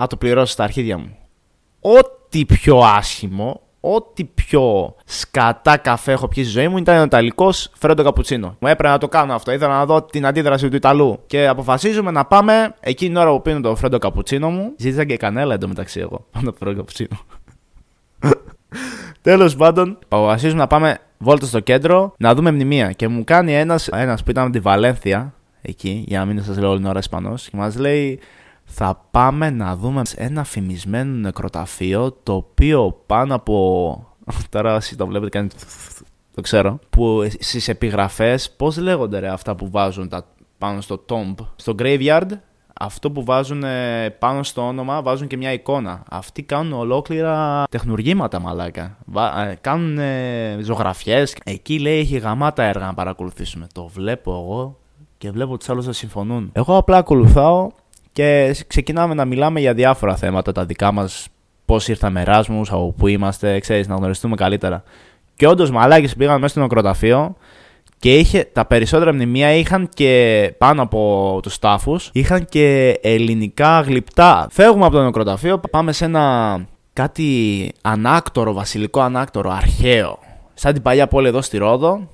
Α 0.00 0.06
το 0.08 0.16
πληρώσω 0.16 0.52
στα 0.52 0.64
αρχίδια 0.64 0.98
μου. 0.98 1.16
Ό,τι 1.80 2.44
πιο 2.44 2.78
άσχημο, 2.78 3.60
ό,τι 3.80 4.24
πιο 4.24 4.94
σκατά 5.04 5.76
καφέ 5.76 6.12
έχω 6.12 6.28
πιει 6.28 6.44
στη 6.44 6.52
ζωή 6.52 6.68
μου 6.68 6.78
ήταν 6.78 7.00
ο 7.00 7.02
Ιταλικός 7.02 7.70
φρέντο 7.74 8.02
καπουτσίνο. 8.02 8.56
Μου 8.58 8.68
έπρεπε 8.68 8.92
να 8.92 8.98
το 8.98 9.08
κάνω 9.08 9.34
αυτό. 9.34 9.52
Ήθελα 9.52 9.76
να 9.76 9.86
δω 9.86 10.02
την 10.02 10.26
αντίδραση 10.26 10.68
του 10.68 10.76
Ιταλού. 10.76 11.20
Και 11.26 11.48
αποφασίζουμε 11.48 12.10
να 12.10 12.24
πάμε 12.24 12.74
εκείνη 12.80 13.10
την 13.10 13.20
ώρα 13.20 13.30
που 13.30 13.42
πίνω 13.42 13.60
το 13.60 13.76
φρέντο 13.76 13.98
καπουτσίνο 13.98 14.50
μου. 14.50 14.72
Ζήτησα 14.76 15.04
και 15.04 15.16
κανέλα 15.16 15.54
εντωμεταξύ 15.54 16.00
εγώ. 16.00 16.26
Πάνω 16.32 16.50
το 16.50 16.56
φρέντο 16.58 16.76
καπουτσίνο. 16.76 17.18
Τέλος 19.22 19.56
πάντων, 19.56 19.98
αποφασίζουμε 20.08 20.60
να 20.60 20.66
πάμε 20.66 20.98
βόλτα 21.18 21.46
στο 21.46 21.60
κέντρο 21.60 22.14
να 22.18 22.34
δούμε 22.34 22.50
μνημεία. 22.52 22.92
Και 22.92 23.08
μου 23.08 23.24
κάνει 23.24 23.54
ένας 23.54 23.88
ένας 23.88 24.22
που 24.22 24.30
ήταν 24.30 24.44
από 24.44 24.52
τη 24.52 24.60
Βαλένθια, 24.60 25.34
εκεί, 25.62 26.04
για 26.06 26.18
να 26.18 26.24
μην 26.24 26.42
σας 26.42 26.58
λέω 26.58 26.68
όλη 26.68 26.78
την 26.78 26.88
ώρα 26.88 26.98
Ισπανός, 26.98 27.48
και 27.48 27.56
μας 27.56 27.76
λέει 27.76 28.20
θα 28.64 29.06
πάμε 29.10 29.50
να 29.50 29.76
δούμε 29.76 30.02
ένα 30.16 30.44
φημισμένο 30.44 31.14
νεκροταφείο 31.14 32.12
το 32.22 32.34
οποίο 32.34 33.02
πάνω 33.06 33.34
από. 33.34 34.06
Τώρα 34.48 34.74
όσοι 34.74 34.96
το 34.96 35.06
βλέπετε 35.06 35.38
κάνει. 35.38 35.48
Το 36.34 36.40
ξέρω. 36.40 36.78
Που 36.90 37.28
στις 37.38 37.68
επιγραφές, 37.68 38.50
πώς 38.50 38.76
λέγονται 38.76 39.18
ρε, 39.18 39.28
αυτά 39.28 39.54
που 39.54 39.70
βάζουν 39.70 40.08
τα, 40.08 40.24
πάνω 40.58 40.80
στο 40.80 41.04
tomb, 41.08 41.34
στο 41.56 41.74
graveyard, 41.78 42.28
αυτό 42.82 43.10
που 43.10 43.24
βάζουν 43.24 43.64
πάνω 44.18 44.42
στο 44.42 44.66
όνομα 44.66 45.02
βάζουν 45.02 45.26
και 45.26 45.36
μια 45.36 45.52
εικόνα. 45.52 46.02
Αυτοί 46.10 46.42
κάνουν 46.42 46.72
ολόκληρα 46.72 47.64
τεχνουργήματα 47.70 48.40
μαλάκα. 48.40 48.96
Ε, 49.50 49.54
κάνουν 49.60 49.98
ζωγραφιές. 50.60 51.36
Εκεί 51.44 51.78
λέει 51.78 51.98
έχει 51.98 52.18
γαμάτα 52.18 52.62
έργα 52.62 52.84
να 52.84 52.94
παρακολουθήσουμε. 52.94 53.66
Το 53.74 53.86
βλέπω 53.86 54.30
εγώ 54.30 54.76
και 55.18 55.30
βλέπω 55.30 55.58
του 55.58 55.72
άλλου 55.72 55.82
να 55.84 55.92
συμφωνούν. 55.92 56.50
Εγώ 56.52 56.76
απλά 56.76 56.96
ακολουθάω 56.96 57.68
και 58.12 58.56
ξεκινάμε 58.66 59.14
να 59.14 59.24
μιλάμε 59.24 59.60
για 59.60 59.74
διάφορα 59.74 60.16
θέματα 60.16 60.52
τα 60.52 60.64
δικά 60.64 60.92
μας. 60.92 61.28
Πώς 61.64 61.88
ήρθαμε 61.88 62.20
Εράσμου, 62.20 62.62
από 62.68 62.92
πού 62.92 63.06
είμαστε, 63.06 63.58
ξέρεις, 63.58 63.88
να 63.88 63.94
γνωριστούμε 63.94 64.36
καλύτερα. 64.36 64.82
Και 65.36 65.46
όντως 65.46 65.70
μαλάκι 65.70 66.16
πήγαμε 66.16 66.38
μέσα 66.38 66.52
στο 66.52 66.60
νεκροταφείο 66.60 67.36
και 68.00 68.14
είχε, 68.14 68.44
τα 68.52 68.66
περισσότερα 68.66 69.12
μνημεία 69.12 69.54
είχαν 69.54 69.88
και 69.94 70.54
πάνω 70.58 70.82
από 70.82 71.38
τους 71.42 71.58
τάφους, 71.58 72.10
είχαν 72.12 72.44
και 72.44 72.98
ελληνικά 73.02 73.80
γλυπτά. 73.80 74.46
Φεύγουμε 74.50 74.84
από 74.84 74.94
το 74.94 75.02
νεκροταφείο, 75.02 75.60
πάμε 75.70 75.92
σε 75.92 76.04
ένα 76.04 76.56
κάτι 76.92 77.72
ανάκτορο, 77.82 78.52
βασιλικό 78.52 79.00
ανάκτορο, 79.00 79.50
αρχαίο. 79.50 80.18
Σαν 80.54 80.72
την 80.72 80.82
παλιά 80.82 81.06
πόλη 81.06 81.28
εδώ 81.28 81.42
στη 81.42 81.58
Ρόδο, 81.58 82.08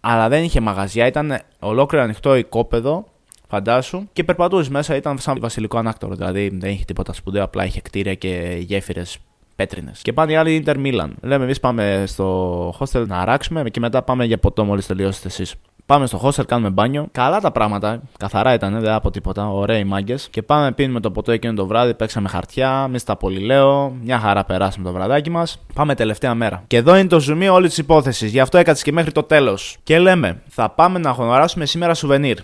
αλλά 0.00 0.28
δεν 0.28 0.42
είχε 0.42 0.60
μαγαζιά, 0.60 1.06
ήταν 1.06 1.38
ολόκληρο 1.58 2.04
ανοιχτό 2.04 2.36
οικόπεδο 2.36 3.04
Φαντάσου. 3.48 4.08
Και 4.12 4.24
περπατούσε 4.24 4.70
μέσα, 4.70 4.96
ήταν 4.96 5.18
σαν 5.18 5.38
βασιλικό 5.40 5.78
ανάκτορο. 5.78 6.14
Δηλαδή 6.14 6.48
δεν 6.52 6.70
είχε 6.70 6.84
τίποτα 6.84 7.12
σπουδαίο, 7.12 7.44
απλά 7.44 7.64
είχε 7.64 7.80
κτίρια 7.80 8.14
και 8.14 8.56
γέφυρες 8.60 9.18
πέτρινες. 9.56 10.02
Και 10.02 10.12
πάνε 10.12 10.32
οι 10.32 10.36
άλλοι 10.36 10.64
Inter 10.66 10.76
Milan. 10.76 11.08
Λέμε 11.20 11.44
εμείς 11.44 11.60
πάμε 11.60 12.04
στο 12.06 12.68
hostel 12.78 13.06
να 13.06 13.18
αράξουμε 13.18 13.70
και 13.70 13.80
μετά 13.80 14.02
πάμε 14.02 14.24
για 14.24 14.38
ποτό 14.38 14.64
μόλις 14.64 14.86
τελειώσετε 14.86 15.28
εσείς. 15.28 15.54
Πάμε 15.86 16.06
στο 16.06 16.20
hostel, 16.22 16.44
κάνουμε 16.46 16.70
μπάνιο. 16.70 17.08
Καλά 17.12 17.40
τα 17.40 17.50
πράγματα, 17.50 18.02
καθαρά 18.18 18.54
ήταν, 18.54 18.80
δεν 18.80 18.92
από 18.92 19.10
τίποτα. 19.10 19.48
Ωραίοι 19.48 19.84
μάγκες. 19.84 20.28
Και 20.30 20.42
πάμε, 20.42 20.72
πίνουμε 20.72 21.00
το 21.00 21.10
ποτό 21.10 21.32
εκείνο 21.32 21.54
το 21.54 21.66
βράδυ, 21.66 21.94
παίξαμε 21.94 22.28
χαρτιά, 22.28 22.88
μη 22.88 22.98
στα 22.98 23.16
λέω. 23.40 23.96
Μια 24.02 24.18
χαρά 24.18 24.44
περάσαμε 24.44 24.84
το 24.84 24.92
βραδάκι 24.92 25.30
μας. 25.30 25.58
Πάμε 25.74 25.94
τελευταία 25.94 26.34
μέρα. 26.34 26.64
Και 26.66 26.76
εδώ 26.76 26.96
είναι 26.96 27.08
το 27.08 27.20
ζουμί 27.20 27.48
όλης 27.48 27.68
της 27.68 27.78
υπόθεσης. 27.78 28.30
Γι' 28.30 28.40
αυτό 28.40 28.58
έκατσε 28.58 28.82
και 28.84 28.92
μέχρι 28.92 29.12
το 29.12 29.22
τέλος. 29.22 29.76
Και 29.82 29.98
λέμε, 29.98 30.42
θα 30.48 30.70
πάμε 30.70 30.98
να 30.98 31.10
αγοράσουμε 31.10 31.66
σήμερα 31.66 31.94
σουβενίρ. 31.94 32.38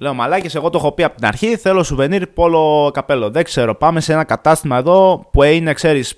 Λέω 0.00 0.14
μαλάκι, 0.14 0.56
εγώ 0.56 0.70
το 0.70 0.78
έχω 0.78 0.92
πει 0.92 1.02
από 1.02 1.16
την 1.16 1.26
αρχή. 1.26 1.56
Θέλω 1.56 1.82
σουβενίρ 1.82 2.26
πόλο 2.26 2.90
καπέλο. 2.92 3.30
Δεν 3.30 3.44
ξέρω. 3.44 3.74
Πάμε 3.74 4.00
σε 4.00 4.12
ένα 4.12 4.24
κατάστημα 4.24 4.76
εδώ 4.76 5.26
που 5.32 5.42
είναι, 5.42 5.72
ξέρεις, 5.72 6.14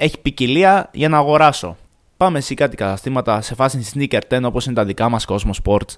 έχει 0.00 0.20
ποικιλία 0.20 0.90
για 0.92 1.08
να 1.08 1.16
αγοράσω. 1.16 1.76
Πάμε 2.16 2.40
σε 2.40 2.54
κάτι 2.54 2.76
καταστήματα 2.76 3.40
σε 3.40 3.54
φάση 3.54 3.90
sneaker 3.94 4.20
10 4.30 4.40
όπως 4.44 4.66
είναι 4.66 4.74
τα 4.74 4.84
δικά 4.84 5.08
μας 5.08 5.24
Cosmo 5.28 5.50
Sports. 5.64 5.96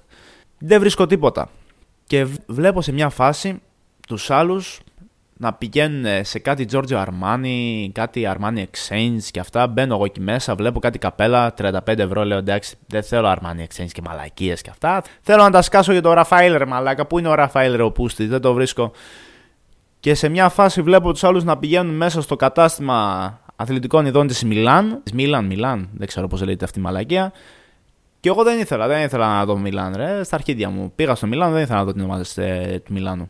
Δεν 0.57 0.79
βρίσκω 0.79 1.05
τίποτα. 1.05 1.49
Και 2.03 2.27
βλέπω 2.47 2.81
σε 2.81 2.91
μια 2.91 3.09
φάση 3.09 3.61
τους 4.07 4.31
άλλους 4.31 4.79
να 5.37 5.53
πηγαίνουν 5.53 6.25
σε 6.25 6.39
κάτι 6.39 6.67
Giorgio 6.71 7.05
Armani, 7.05 7.87
κάτι 7.91 8.27
Armani 8.35 8.57
Exchange 8.57 9.23
και 9.31 9.39
αυτά. 9.39 9.67
Μπαίνω 9.67 9.93
εγώ 9.93 10.05
εκεί 10.05 10.19
μέσα, 10.19 10.55
βλέπω 10.55 10.79
κάτι 10.79 10.99
καπέλα, 10.99 11.53
35 11.57 11.79
ευρώ. 11.97 12.23
Λέω 12.23 12.37
εντάξει, 12.37 12.75
δεν 12.87 13.03
θέλω 13.03 13.31
Armani 13.31 13.61
Exchange 13.61 13.89
και 13.91 14.01
μαλακίες 14.01 14.61
και 14.61 14.69
αυτά. 14.69 15.03
Θέλω 15.21 15.43
να 15.43 15.51
τα 15.51 15.61
σκάσω 15.61 15.91
για 15.91 16.01
το 16.01 16.13
Rafael 16.17 16.53
ρε 16.57 16.65
μαλάκα. 16.65 17.05
Πού 17.05 17.19
είναι 17.19 17.27
ο 17.27 17.33
Rafael 17.37 17.73
ρε 17.75 17.83
ο 17.83 17.91
Πούστη, 17.91 18.25
δεν 18.25 18.41
το 18.41 18.53
βρίσκω. 18.53 18.91
Και 19.99 20.13
σε 20.13 20.29
μια 20.29 20.49
φάση 20.49 20.81
βλέπω 20.81 21.11
τους 21.11 21.23
άλλους 21.23 21.43
να 21.43 21.57
πηγαίνουν 21.57 21.95
μέσα 21.95 22.21
στο 22.21 22.35
κατάστημα 22.35 23.39
αθλητικών 23.61 24.05
ειδών 24.05 24.27
της 24.27 24.43
Μιλάν. 24.43 25.03
Μιλάν, 25.13 25.45
Μιλάν, 25.45 25.89
δεν 25.93 26.07
ξέρω 26.07 26.27
πώς 26.27 26.41
λέγεται 26.41 26.65
αυτή 26.65 26.79
η 26.79 26.81
μαλακία. 26.81 27.31
Και 28.19 28.29
εγώ 28.29 28.43
δεν 28.43 28.59
ήθελα, 28.59 28.87
δεν 28.87 29.03
ήθελα 29.03 29.27
να 29.27 29.45
δω 29.45 29.57
Μιλάν, 29.57 29.93
ρε. 29.95 30.23
Στα 30.23 30.35
αρχίδια 30.35 30.69
μου. 30.69 30.91
Πήγα 30.95 31.15
στο 31.15 31.27
Μιλάν, 31.27 31.51
δεν 31.51 31.61
ήθελα 31.61 31.77
να 31.77 31.85
δω 31.85 31.93
την 31.93 32.03
ομάδα 32.03 32.23
του 32.83 32.93
Μιλάνου. 32.93 33.29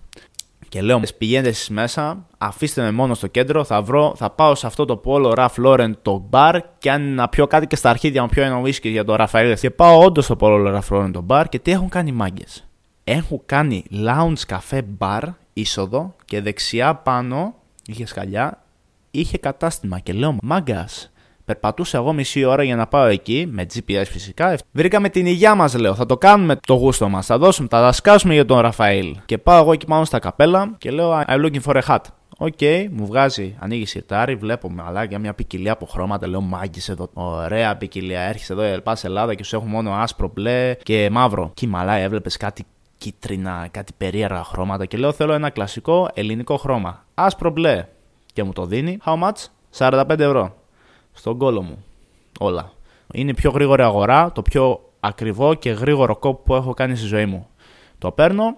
Και 0.69 0.81
λέω, 0.81 1.01
πηγαίνετε 1.17 1.49
εσείς 1.49 1.69
μέσα, 1.69 2.25
αφήστε 2.37 2.81
με 2.81 2.91
μόνο 2.91 3.13
στο 3.13 3.27
κέντρο, 3.27 3.63
θα, 3.63 3.81
βρω, 3.81 4.13
θα 4.15 4.29
πάω 4.29 4.55
σε 4.55 4.67
αυτό 4.67 4.85
το 4.85 4.97
πόλο 4.97 5.33
Ραφ 5.33 5.57
Λόρεν 5.57 5.97
το 6.01 6.25
μπαρ 6.29 6.61
και 6.77 6.91
αν 6.91 7.13
να 7.13 7.29
πιω 7.29 7.47
κάτι 7.47 7.67
και 7.67 7.75
στα 7.75 7.89
αρχίδια 7.89 8.21
μου 8.21 8.27
πιω 8.27 8.43
ένα 8.43 8.61
whisky 8.61 8.89
για 8.89 9.05
το 9.05 9.15
Ραφαήλ. 9.15 9.55
Και 9.55 9.69
πάω 9.69 10.03
όντως 10.03 10.25
στο 10.25 10.35
πόλο 10.35 10.69
Ραφ 10.69 10.89
Λόρεν 10.89 11.11
το 11.11 11.21
μπαρ 11.21 11.49
και 11.49 11.59
τι 11.59 11.71
έχουν 11.71 11.89
κάνει 11.89 12.09
οι 12.09 12.13
μάγκες. 12.13 12.67
Έχουν 13.03 13.41
κάνει 13.45 13.83
lounge 14.05 14.39
καφέ 14.47 14.81
μπαρ 14.81 15.23
είσοδο 15.53 16.15
και 16.25 16.41
δεξιά 16.41 16.95
πάνω 16.95 17.53
είχε 17.85 18.05
σκαλιά, 18.05 18.60
είχε 19.11 19.37
κατάστημα 19.37 19.99
και 19.99 20.13
λέω 20.13 20.37
μάγκες. 20.41 21.11
Περπατούσα 21.45 21.97
εγώ 21.97 22.13
μισή 22.13 22.43
ώρα 22.43 22.63
για 22.63 22.75
να 22.75 22.87
πάω 22.87 23.05
εκεί, 23.05 23.47
με 23.51 23.65
GPS 23.73 24.03
φυσικά. 24.05 24.57
Βρήκαμε 24.71 25.09
την 25.09 25.25
υγειά 25.25 25.55
μας, 25.55 25.75
λέω. 25.75 25.95
Θα 25.95 26.05
το 26.05 26.17
κάνουμε 26.17 26.55
το 26.67 26.73
γούστο 26.73 27.09
μας. 27.09 27.25
Θα 27.25 27.37
δώσουμε, 27.37 27.67
θα 27.71 27.81
τα 27.81 27.92
σκάσουμε 27.92 28.33
για 28.33 28.45
τον 28.45 28.59
Ραφαήλ. 28.59 29.15
Και 29.25 29.37
πάω 29.37 29.61
εγώ 29.61 29.71
εκεί 29.71 29.85
πάνω 29.85 30.05
στα 30.05 30.19
καπέλα 30.19 30.75
και 30.77 30.91
λέω 30.91 31.23
I'm 31.27 31.45
looking 31.45 31.61
for 31.65 31.81
a 31.81 31.81
hat. 31.87 31.97
OK, 32.37 32.53
okay, 32.59 32.87
μου 32.91 33.05
βγάζει, 33.05 33.55
ανοίγει 33.59 33.85
σιρτάρι, 33.85 34.35
βλέπω 34.35 34.71
μαλάκα 34.71 35.19
μια 35.19 35.33
ποικιλία 35.33 35.71
από 35.71 35.85
χρώματα. 35.85 36.27
Λέω 36.27 36.41
μάγκες 36.41 36.89
εδώ. 36.89 37.09
Ωραία 37.13 37.77
ποικιλία. 37.77 38.21
Έρχεσαι 38.21 38.53
εδώ, 38.53 38.81
πα 38.81 38.97
Ελλάδα 39.03 39.33
και 39.33 39.43
σου 39.43 39.55
έχουν 39.55 39.69
μόνο 39.69 39.91
άσπρο, 39.93 40.31
μπλε 40.33 40.75
και 40.83 41.09
μαύρο. 41.11 41.51
Και 41.53 41.67
μαλά, 41.67 41.93
έβλεπες 41.93 42.37
κάτι 42.37 42.65
κίτρινα, 42.97 43.67
κάτι 43.71 43.91
περίεργα 43.97 44.43
χρώματα. 44.43 44.85
Και 44.85 44.97
λέω 44.97 45.11
θέλω 45.11 45.33
ένα 45.33 45.49
κλασικό 45.49 46.09
ελληνικό 46.13 46.57
χρώμα. 46.57 47.05
Άσπρο 47.13 47.49
μπλε. 47.49 47.85
Και 48.33 48.43
μου 48.43 48.53
το 48.53 48.65
δίνει. 48.65 48.97
How 49.05 49.21
much? 49.21 49.45
45 49.77 50.19
ευρώ 50.19 50.55
στον 51.13 51.37
κόλο 51.37 51.61
μου. 51.61 51.85
Όλα. 52.39 52.71
Είναι 53.13 53.29
η 53.29 53.33
πιο 53.33 53.51
γρήγορη 53.51 53.81
αγορά, 53.81 54.31
το 54.31 54.41
πιο 54.41 54.79
ακριβό 54.99 55.53
και 55.53 55.71
γρήγορο 55.71 56.15
κόπο 56.15 56.41
που 56.43 56.55
έχω 56.55 56.73
κάνει 56.73 56.95
στη 56.95 57.07
ζωή 57.07 57.25
μου. 57.25 57.47
Το 57.97 58.11
παίρνω, 58.11 58.57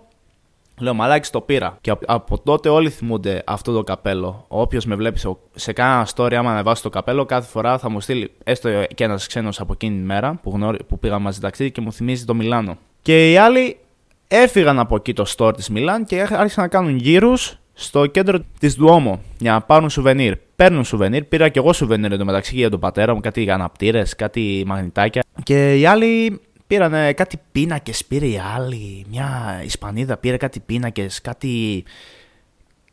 λέω 0.79 0.93
μαλάκι 0.93 1.29
το 1.29 1.41
πήρα. 1.41 1.77
Και 1.81 1.93
από 2.05 2.39
τότε 2.39 2.69
όλοι 2.69 2.89
θυμούνται 2.89 3.43
αυτό 3.45 3.73
το 3.73 3.83
καπέλο. 3.83 4.45
Όποιος 4.47 4.85
με 4.85 4.95
βλέπει 4.95 5.19
σε 5.55 5.73
κάνα 5.73 6.07
story, 6.15 6.33
άμα 6.33 6.51
ανεβάσει 6.51 6.81
το 6.83 6.89
καπέλο, 6.89 7.25
κάθε 7.25 7.49
φορά 7.49 7.77
θα 7.77 7.89
μου 7.89 7.99
στείλει 7.99 8.31
έστω 8.43 8.69
και 8.95 9.03
ένας 9.03 9.27
ξένος 9.27 9.59
από 9.59 9.73
εκείνη 9.73 9.97
τη 9.97 10.03
μέρα 10.03 10.39
που, 10.43 10.51
γνώρι, 10.53 10.83
που 10.83 10.99
πήγα 10.99 11.19
μαζί 11.19 11.39
ταξίδι 11.39 11.71
και 11.71 11.81
μου 11.81 11.91
θυμίζει 11.91 12.25
το 12.25 12.33
Μιλάνο. 12.33 12.77
Και 13.01 13.31
οι 13.31 13.37
άλλοι 13.37 13.77
έφυγαν 14.27 14.79
από 14.79 14.95
εκεί 14.95 15.13
το 15.13 15.25
store 15.37 15.53
της 15.55 15.69
Μιλάν 15.69 16.05
και 16.05 16.21
άρχισαν 16.21 16.63
να 16.63 16.67
κάνουν 16.67 16.95
γύρους 16.95 17.57
στο 17.73 18.05
κέντρο 18.05 18.39
της 18.59 18.73
Δουόμο 18.73 19.21
για 19.37 19.51
να 19.51 19.61
πάρουν 19.61 19.89
σουβενίρ. 19.89 20.35
Παίρνουν 20.55 20.83
σουβενίρ, 20.83 21.23
πήρα 21.23 21.49
και 21.49 21.59
εγώ 21.59 21.73
σουβενίρ 21.73 22.11
εντωμεταξύ 22.11 22.55
για 22.55 22.69
τον 22.69 22.79
πατέρα 22.79 23.13
μου, 23.13 23.19
κάτι 23.19 23.51
αναπτήρες, 23.51 24.15
κάτι 24.15 24.63
μαγνητάκια. 24.67 25.23
Και 25.43 25.79
οι 25.79 25.85
άλλοι 25.85 26.39
πήραν 26.67 27.13
κάτι 27.13 27.39
πίνακες, 27.51 28.05
πήρε 28.05 28.25
η 28.25 28.39
άλλη. 28.55 29.05
Μια 29.09 29.61
Ισπανίδα 29.65 30.17
πήρε 30.17 30.37
κάτι 30.37 30.59
πίνακες, 30.59 31.21
κάτι. 31.21 31.83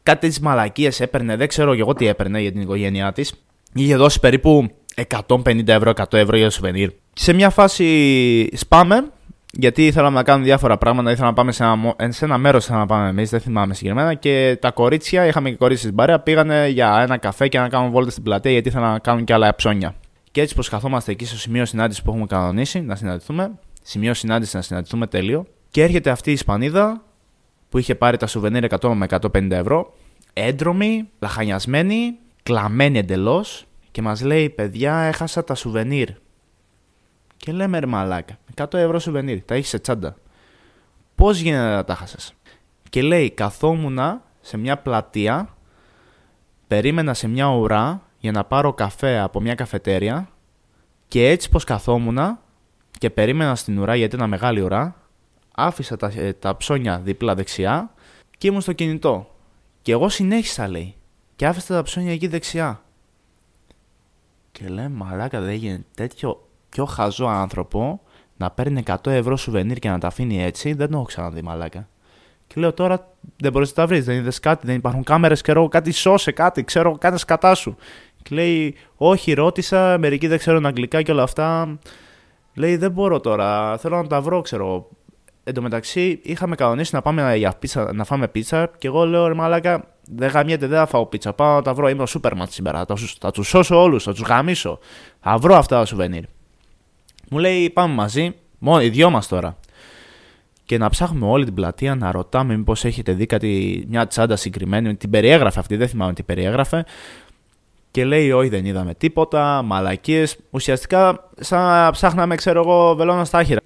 Κάτι 0.03 0.29
τη 0.29 0.43
μαλακίες 0.43 1.01
έπαιρνε, 1.01 1.37
δεν 1.37 1.49
ξέρω 1.49 1.75
και 1.75 1.81
εγώ 1.81 1.95
τι 1.95 2.07
έπαιρνε 2.07 2.41
για 2.41 2.53
την 2.53 2.61
οικογένειά 2.61 3.13
της. 3.13 3.35
Είχε 3.75 3.97
δώσει 3.97 4.21
περίπου 4.21 4.71
150 5.27 5.69
ευρώ, 5.69 5.93
100 5.97 6.13
ευρώ 6.13 6.37
για 6.37 6.51
σουβενίρ. 6.51 6.91
Σε 7.13 7.33
μια 7.33 7.51
φάση 7.51 8.57
σπάμε 8.57 9.11
γιατί 9.53 9.87
ήθελαμε 9.87 10.17
να 10.17 10.23
κάνουμε 10.23 10.45
διάφορα 10.45 10.79
πράγματα. 10.79 11.11
Ήθελα 11.11 11.27
να 11.27 11.33
πάμε 11.33 11.53
σε 11.53 11.65
ένα, 11.65 11.97
σε 12.09 12.25
ένα 12.25 12.39
μέρος 12.39 12.69
να 12.69 12.87
πάμε 12.87 13.09
εμείς, 13.09 13.31
δεν 13.31 13.41
θυμάμαι 13.41 13.75
συγκεκριμένα. 13.75 14.15
Και 14.15 14.59
τα 14.61 14.71
κορίτσια, 14.71 15.27
είχαμε 15.27 15.51
και 15.51 15.57
κορίτσια 15.57 15.85
στην 15.85 15.97
παρέα, 15.97 16.21
πήγανε 16.21 16.69
για 16.69 17.01
ένα 17.03 17.17
καφέ 17.17 17.49
και 17.49 17.59
να 17.59 17.69
κάνουν 17.69 17.91
βόλτα 17.91 18.11
στην 18.11 18.23
πλατεία 18.23 18.51
γιατί 18.51 18.69
ήθελαν 18.69 18.93
να 18.93 18.99
κάνουν 18.99 19.25
και 19.25 19.33
άλλα 19.33 19.55
ψώνια. 19.55 19.95
Και 20.31 20.41
έτσι 20.41 20.55
πω 20.55 20.63
καθόμαστε 20.63 21.13
εκεί 21.13 21.25
στο 21.25 21.37
σημείο 21.37 21.65
συνάντησης 21.65 22.03
που 22.03 22.11
έχουμε 22.11 22.27
κανονίσει 22.27 22.81
να 22.81 22.97
συναντηθούμε. 22.97 23.51
Σημείο 23.83 24.15
συνάντησης 24.15 24.55
να 24.55 24.63
συναντηθούμε 24.63 25.07
τέλειο. 25.07 25.47
Και 25.71 25.83
έρχεται 25.83 26.11
αυτή 26.11 26.31
η 26.31 26.33
Ισπανίδα 26.33 27.03
που 27.69 27.79
είχε 27.79 27.95
πάρει 27.95 28.17
τα 28.17 28.27
σουβενίρ 28.27 28.65
100 28.81 28.93
με 28.95 29.07
150 29.11 29.51
ευρώ. 29.51 29.95
Έντρομη, 30.33 31.09
λαχανιασμένη, 31.19 32.19
κλαμμένη 32.43 32.99
εντελώς. 32.99 33.65
Και 33.91 34.03
μας 34.03 34.23
λέει: 34.23 34.51
Παιδιά, 34.51 34.97
έχασα 34.97 35.45
τα 35.45 35.55
σουβενίρ. 35.55 36.09
Και 37.41 37.53
λέμε 37.53 37.79
ρε 37.79 37.87
μαλάκα, 37.87 38.39
100 38.55 38.75
ευρώ 38.75 38.99
σουβενίρ, 38.99 39.43
τα 39.43 39.55
έχεις 39.55 39.69
σε 39.69 39.79
τσάντα. 39.79 40.17
Πώς 41.15 41.39
γίνεται 41.39 41.75
να 41.75 41.85
τα 41.85 41.95
χάσει. 41.95 42.17
Και 42.91 43.03
λέει, 43.03 43.31
καθόμουνα 43.31 44.23
σε 44.41 44.57
μια 44.57 44.79
πλατεία, 44.79 45.57
περίμενα 46.67 47.15
σε 47.15 47.29
μια 47.29 47.47
ουρά 47.47 48.03
για 48.19 48.33
να 48.33 48.45
πάρω 48.45 48.73
καφέ 48.73 49.19
από 49.19 49.41
μια 49.41 49.55
καφετέρια 49.55 50.29
και 51.09 51.29
έτσι 51.29 51.49
πως 51.49 51.65
καθόμουν 51.65 52.39
και 52.99 53.11
περίμενα 53.11 53.55
στην 53.55 53.79
ουρά 53.79 53.97
γιατί 53.97 54.17
ήταν 54.17 54.29
μεγάλη 54.29 54.61
ουρά, 54.61 54.97
άφησα 55.55 55.97
τα, 55.97 56.13
ε, 56.15 56.33
τα 56.33 56.57
ψώνια 56.57 56.99
δίπλα 56.99 57.35
δεξιά 57.35 57.95
και 58.39 58.47
ήμουν 58.47 58.61
στο 58.61 58.73
κινητό. 58.73 59.35
Και 59.83 59.93
εγώ 59.93 60.09
συνέχισα 60.09 60.69
λέει 60.69 60.95
και 61.37 61.47
άφησα 61.47 61.75
τα 61.75 61.83
ψώνια 61.83 62.13
εκεί 62.13 62.27
δεξιά. 62.27 62.83
Και 64.53 64.69
λέει 64.69 64.89
μαλάκα 64.89 65.41
δεν 65.41 65.51
έγινε 65.51 65.85
τέτοιο 65.95 66.50
πιο 66.71 66.85
χαζό 66.85 67.27
άνθρωπο 67.27 68.01
να 68.37 68.51
παίρνει 68.51 68.83
100 68.87 68.95
ευρώ 69.05 69.37
σουβενίρ 69.37 69.79
και 69.79 69.89
να 69.89 69.99
τα 69.99 70.07
αφήνει 70.07 70.43
έτσι, 70.43 70.73
δεν 70.73 70.91
το 70.91 70.97
έχω 70.97 71.05
ξαναδεί 71.05 71.43
μαλάκα. 71.43 71.89
Και 72.47 72.61
λέω 72.61 72.73
τώρα 72.73 73.09
δεν 73.37 73.53
μπορείς 73.53 73.69
να 73.69 73.75
τα 73.75 73.87
βρεις, 73.87 74.05
δεν 74.05 74.17
είδες 74.17 74.41
κάτι, 74.41 74.67
δεν 74.67 74.77
υπάρχουν 74.77 75.03
κάμερες 75.03 75.43
και 75.43 75.51
εγώ 75.51 75.69
κάτι 75.69 75.93
σώσε, 75.93 76.33
κάτι, 76.33 76.65
ξέρω, 76.65 76.99
κάτι 76.99 77.19
σκατά 77.19 77.55
σου. 77.55 77.77
Και 78.23 78.35
λέει, 78.35 78.75
Όχι, 78.97 79.33
ρώτησα, 79.33 79.99
μερικοί 79.99 80.27
δεν 80.27 80.39
ξέρουν 80.39 80.67
αγγλικά 80.67 81.03
και 81.03 81.13
όλα 81.13 81.23
αυτά. 81.23 81.79
Λέει, 82.55 82.77
Δεν 82.77 82.91
μπορώ 82.91 83.21
τώρα, 83.21 83.79
θέλω 83.79 83.97
να 83.97 84.07
τα 84.07 84.21
βρω, 84.21 84.41
ξέρω. 84.41 84.89
Εν 85.45 85.55
τω 85.55 85.63
μεταξύ, 85.63 86.21
είχαμε 86.23 86.55
κανονίσει 86.55 86.95
να 86.95 87.03
πάμε 87.03 87.37
για 87.37 87.55
πίτσα, 87.59 87.93
να 87.93 88.05
φάμε 88.05 88.29
πίτσα 88.29 88.71
και 88.79 88.87
εγώ 88.87 89.07
λέω, 89.07 89.27
Ρε 89.27 89.35
Μαλάκα, 89.35 89.85
δεν 90.15 90.31
γαμιέται, 90.31 90.67
δεν 90.67 90.79
θα 90.79 90.87
φάω 90.87 91.07
πίτσα. 91.07 91.33
Πάω 91.33 91.55
να 91.55 91.63
τα 91.63 91.75
βρω. 91.75 91.89
Είμαι 91.89 92.03
ο 92.03 92.07
σούπερ 92.07 92.33
σήμερα. 92.49 92.85
Θα, 92.85 92.95
θα 93.21 93.31
τους 93.31 93.49
σώσω 93.49 93.83
όλους, 93.83 94.03
θα 94.03 94.13
τους 94.13 94.23
γαμίσω. 94.23 94.79
Θα 95.21 95.39
βρω 95.39 95.55
αυτά 95.55 95.79
τα 95.79 95.85
σουβενίρ. 95.85 96.25
Μου 97.31 97.39
λέει, 97.39 97.71
Πάμε 97.71 97.95
μαζί, 97.95 98.35
μόνο 98.59 98.83
οι 98.83 98.89
δυο 98.89 99.11
μας 99.11 99.29
τώρα 99.29 99.57
και 100.71 100.79
να 100.79 100.89
ψάχνουμε 100.89 101.27
όλη 101.27 101.45
την 101.45 101.55
πλατεία 101.55 101.95
να 101.95 102.11
ρωτάμε 102.13 102.57
μήπως 102.57 102.85
έχετε 102.85 103.13
δει 103.13 103.27
κάτι, 103.27 103.85
μια 103.89 104.07
τσάντα 104.07 104.37
συγκεκριμένη. 104.37 104.97
Την 104.97 105.11
περιέγραφε 105.11 105.59
αυτή, 105.59 105.77
δεν 105.77 105.89
θυμάμαι 105.89 106.13
τι 106.13 106.23
περιέγραφε. 106.23 106.85
Και 107.91 108.05
λέει, 108.05 108.33
Όχι, 108.33 108.49
δεν 108.49 108.65
είδαμε 108.65 108.95
τίποτα, 108.95 109.63
μαλακίες. 109.63 110.37
Ουσιαστικά, 110.51 111.31
σαν 111.41 111.61
να 111.61 111.91
ψάχναμε, 111.91 112.35
ξέρω 112.35 112.61
εγώ, 112.61 112.95
βελόνα 112.95 113.25
στα 113.25 113.39
άχυρα. 113.39 113.61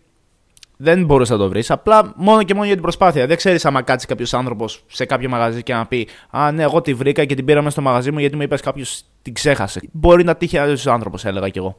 Δεν 0.76 1.04
μπορούσε 1.04 1.32
να 1.32 1.38
το 1.38 1.48
βρεις. 1.48 1.70
Απλά 1.70 2.12
μόνο 2.16 2.42
και 2.42 2.54
μόνο 2.54 2.64
για 2.64 2.74
την 2.74 2.82
προσπάθεια. 2.82 3.26
Δεν 3.26 3.36
ξέρεις 3.36 3.64
άμα 3.64 3.82
κάτσει 3.82 4.06
κάποιος 4.06 4.34
άνθρωπος 4.34 4.84
σε 4.86 5.04
κάποιο 5.04 5.28
μαγαζί 5.28 5.62
και 5.62 5.74
να 5.74 5.86
πει 5.86 6.08
Α, 6.30 6.52
ναι, 6.52 6.62
εγώ 6.62 6.80
τη 6.80 6.94
βρήκα 6.94 7.24
και 7.24 7.34
την 7.34 7.44
πήραμε 7.44 7.70
στο 7.70 7.80
μαγαζί 7.80 8.10
μου 8.10 8.18
γιατί 8.18 8.36
μου 8.36 8.42
είπες 8.42 8.60
κάποιος 8.60 9.02
την 9.22 9.34
ξέχασε. 9.34 9.80
Μπορεί 9.92 10.24
να 10.24 10.36
τύχει 10.36 10.58
άλλος 10.58 10.86
άνθρωπος, 10.86 11.24
έλεγα 11.24 11.48
κι 11.48 11.58
εγώ. 11.58 11.76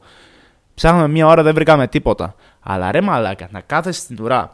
Ψάχναμε 0.76 1.08
μία 1.08 1.26
ώρα, 1.26 1.42
δεν 1.42 1.54
βρήκαμε 1.54 1.88
τίποτα. 1.88 2.34
Αλλά 2.60 2.90
ρε 2.90 3.00
μαλάκα, 3.00 3.48
να 3.50 3.60
κάθεσαι 3.60 4.00
στην 4.00 4.20
ουρά 4.20 4.52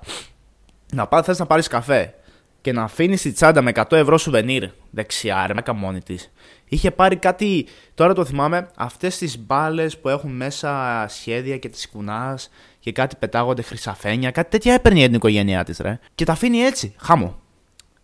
να 0.93 1.07
πάθει 1.07 1.25
θες 1.25 1.39
να 1.39 1.47
πάρεις 1.47 1.69
καφέ 1.69 2.15
και 2.61 2.73
να 2.73 2.83
αφήνεις 2.83 3.23
τη 3.23 3.33
τσάντα 3.33 3.63
με 3.63 3.73
100 3.75 3.93
ευρώ 3.93 4.19
σουβενίρ 4.19 4.69
δεξιά, 4.91 5.47
ρε, 5.47 5.55
μέκα 5.55 5.73
μόνη 5.73 6.03
της. 6.03 6.33
Είχε 6.65 6.91
πάρει 6.91 7.17
κάτι, 7.17 7.67
τώρα 7.95 8.15
το 8.15 8.25
θυμάμαι, 8.25 8.69
αυτές 8.77 9.19
τις 9.19 9.39
μπάλες 9.39 9.99
που 9.99 10.09
έχουν 10.09 10.31
μέσα 10.31 11.05
σχέδια 11.09 11.59
και 11.59 11.69
τις 11.69 11.89
κουνάς 11.89 12.51
και 12.79 12.93
κάτι 12.93 13.17
πετάγονται 13.17 13.63
χρυσαφένια, 13.63 14.31
κάτι 14.31 14.51
τέτοια 14.51 14.75
έπαιρνε 14.75 14.99
για 14.99 15.07
την 15.07 15.17
οικογένειά 15.17 15.65
της, 15.65 15.79
ρε. 15.79 15.99
Και 16.15 16.25
τα 16.25 16.33
αφήνει 16.33 16.59
έτσι, 16.59 16.95
χάμω. 16.99 17.41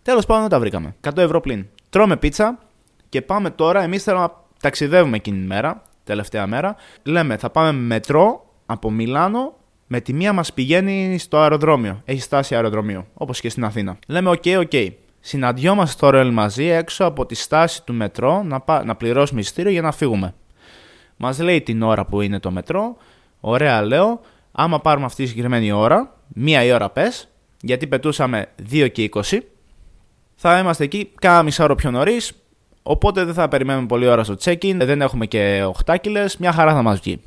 Τέλος 0.02 0.26
πάντων 0.26 0.42
δεν 0.42 0.50
τα 0.50 0.58
βρήκαμε. 0.58 0.94
100 1.00 1.16
ευρώ 1.16 1.40
πλην. 1.40 1.66
Τρώμε 1.90 2.16
πίτσα 2.16 2.58
και 3.08 3.22
πάμε 3.22 3.50
τώρα. 3.50 3.82
Εμείς 3.82 4.02
θέλουμε 4.02 4.22
να 4.22 4.32
ταξιδεύουμε 4.60 5.16
εκείνη 5.16 5.36
την 5.36 5.46
μέρα, 5.46 5.82
τελευταία 6.08 6.46
μέρα. 6.46 6.76
Λέμε 7.02 7.36
θα 7.36 7.50
πάμε 7.50 7.72
μετρό 7.72 8.44
από 8.66 8.90
Μιλάνο 8.90 9.54
με 9.86 10.00
τη 10.00 10.12
μία 10.12 10.32
μας 10.32 10.52
πηγαίνει 10.52 11.18
στο 11.18 11.38
αεροδρόμιο. 11.38 12.02
Έχει 12.04 12.20
στάση 12.20 12.54
αεροδρομίου, 12.54 13.06
όπως 13.14 13.40
και 13.40 13.48
στην 13.48 13.64
Αθήνα. 13.64 13.98
Λέμε: 14.06 14.30
OK, 14.30 14.42
OK. 14.58 14.72
Συναντιόμαστε 15.20 15.96
τώρα 16.00 16.20
όλοι 16.20 16.30
μαζί 16.30 16.64
έξω 16.64 17.04
από 17.04 17.26
τη 17.26 17.34
στάση 17.34 17.84
του 17.84 17.94
μετρό 17.94 18.42
να, 18.42 18.60
πα... 18.60 18.84
να 18.84 18.96
πληρώσουμε 18.96 19.40
εισιτήριο 19.40 19.70
για 19.70 19.82
να 19.82 19.92
φύγουμε. 19.92 20.34
Μας 21.16 21.38
λέει 21.38 21.60
την 21.60 21.82
ώρα 21.82 22.04
που 22.04 22.20
είναι 22.20 22.40
το 22.40 22.50
μετρό. 22.50 22.96
Ωραία, 23.40 23.82
λέω. 23.82 24.20
Άμα 24.52 24.80
πάρουμε 24.80 25.04
αυτή 25.06 25.22
τη 25.22 25.28
συγκεκριμένη 25.28 25.72
ώρα, 25.72 26.16
μία 26.28 26.64
η 26.64 26.72
ώρα 26.72 26.90
πες, 26.90 27.28
γιατί 27.60 27.86
πετούσαμε 27.86 28.46
2 28.70 28.88
και 28.92 29.08
20, 29.12 29.38
θα 30.34 30.58
είμαστε 30.58 30.84
εκεί 30.84 31.10
κάνα 31.20 31.42
μισά 31.42 31.64
ώρα 31.64 31.74
πιο 31.74 31.90
νωρίς. 31.90 32.32
Οπότε 32.90 33.24
δεν 33.24 33.34
θα 33.34 33.48
περιμένουμε 33.48 33.86
πολύ 33.86 34.06
ώρα 34.06 34.24
στο 34.24 34.34
check-in, 34.44 34.76
δεν 34.76 35.00
έχουμε 35.00 35.26
και 35.26 35.64
8 35.84 35.96
μια 36.38 36.52
χαρά 36.52 36.74
θα 36.74 36.82
μας 36.82 37.00
βγει. 37.00 37.20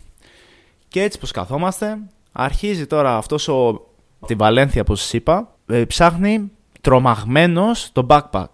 Και 0.88 1.01
έτσι 1.01 1.20
πω 1.20 1.28
καθόμαστε, 1.28 1.97
Αρχίζει 2.32 2.88
τώρα 2.88 3.18
αυτός 3.18 3.47
ο... 3.47 3.86
τη 4.26 4.36
Βαλένθια 4.36 4.84
που 4.84 4.95
σας 4.95 5.14
είπα, 5.14 5.55
ε, 5.66 5.86
ψάχνει 5.86 6.51
τρομαγμένος 6.82 7.89
το 7.91 8.05
backpack. 8.09 8.45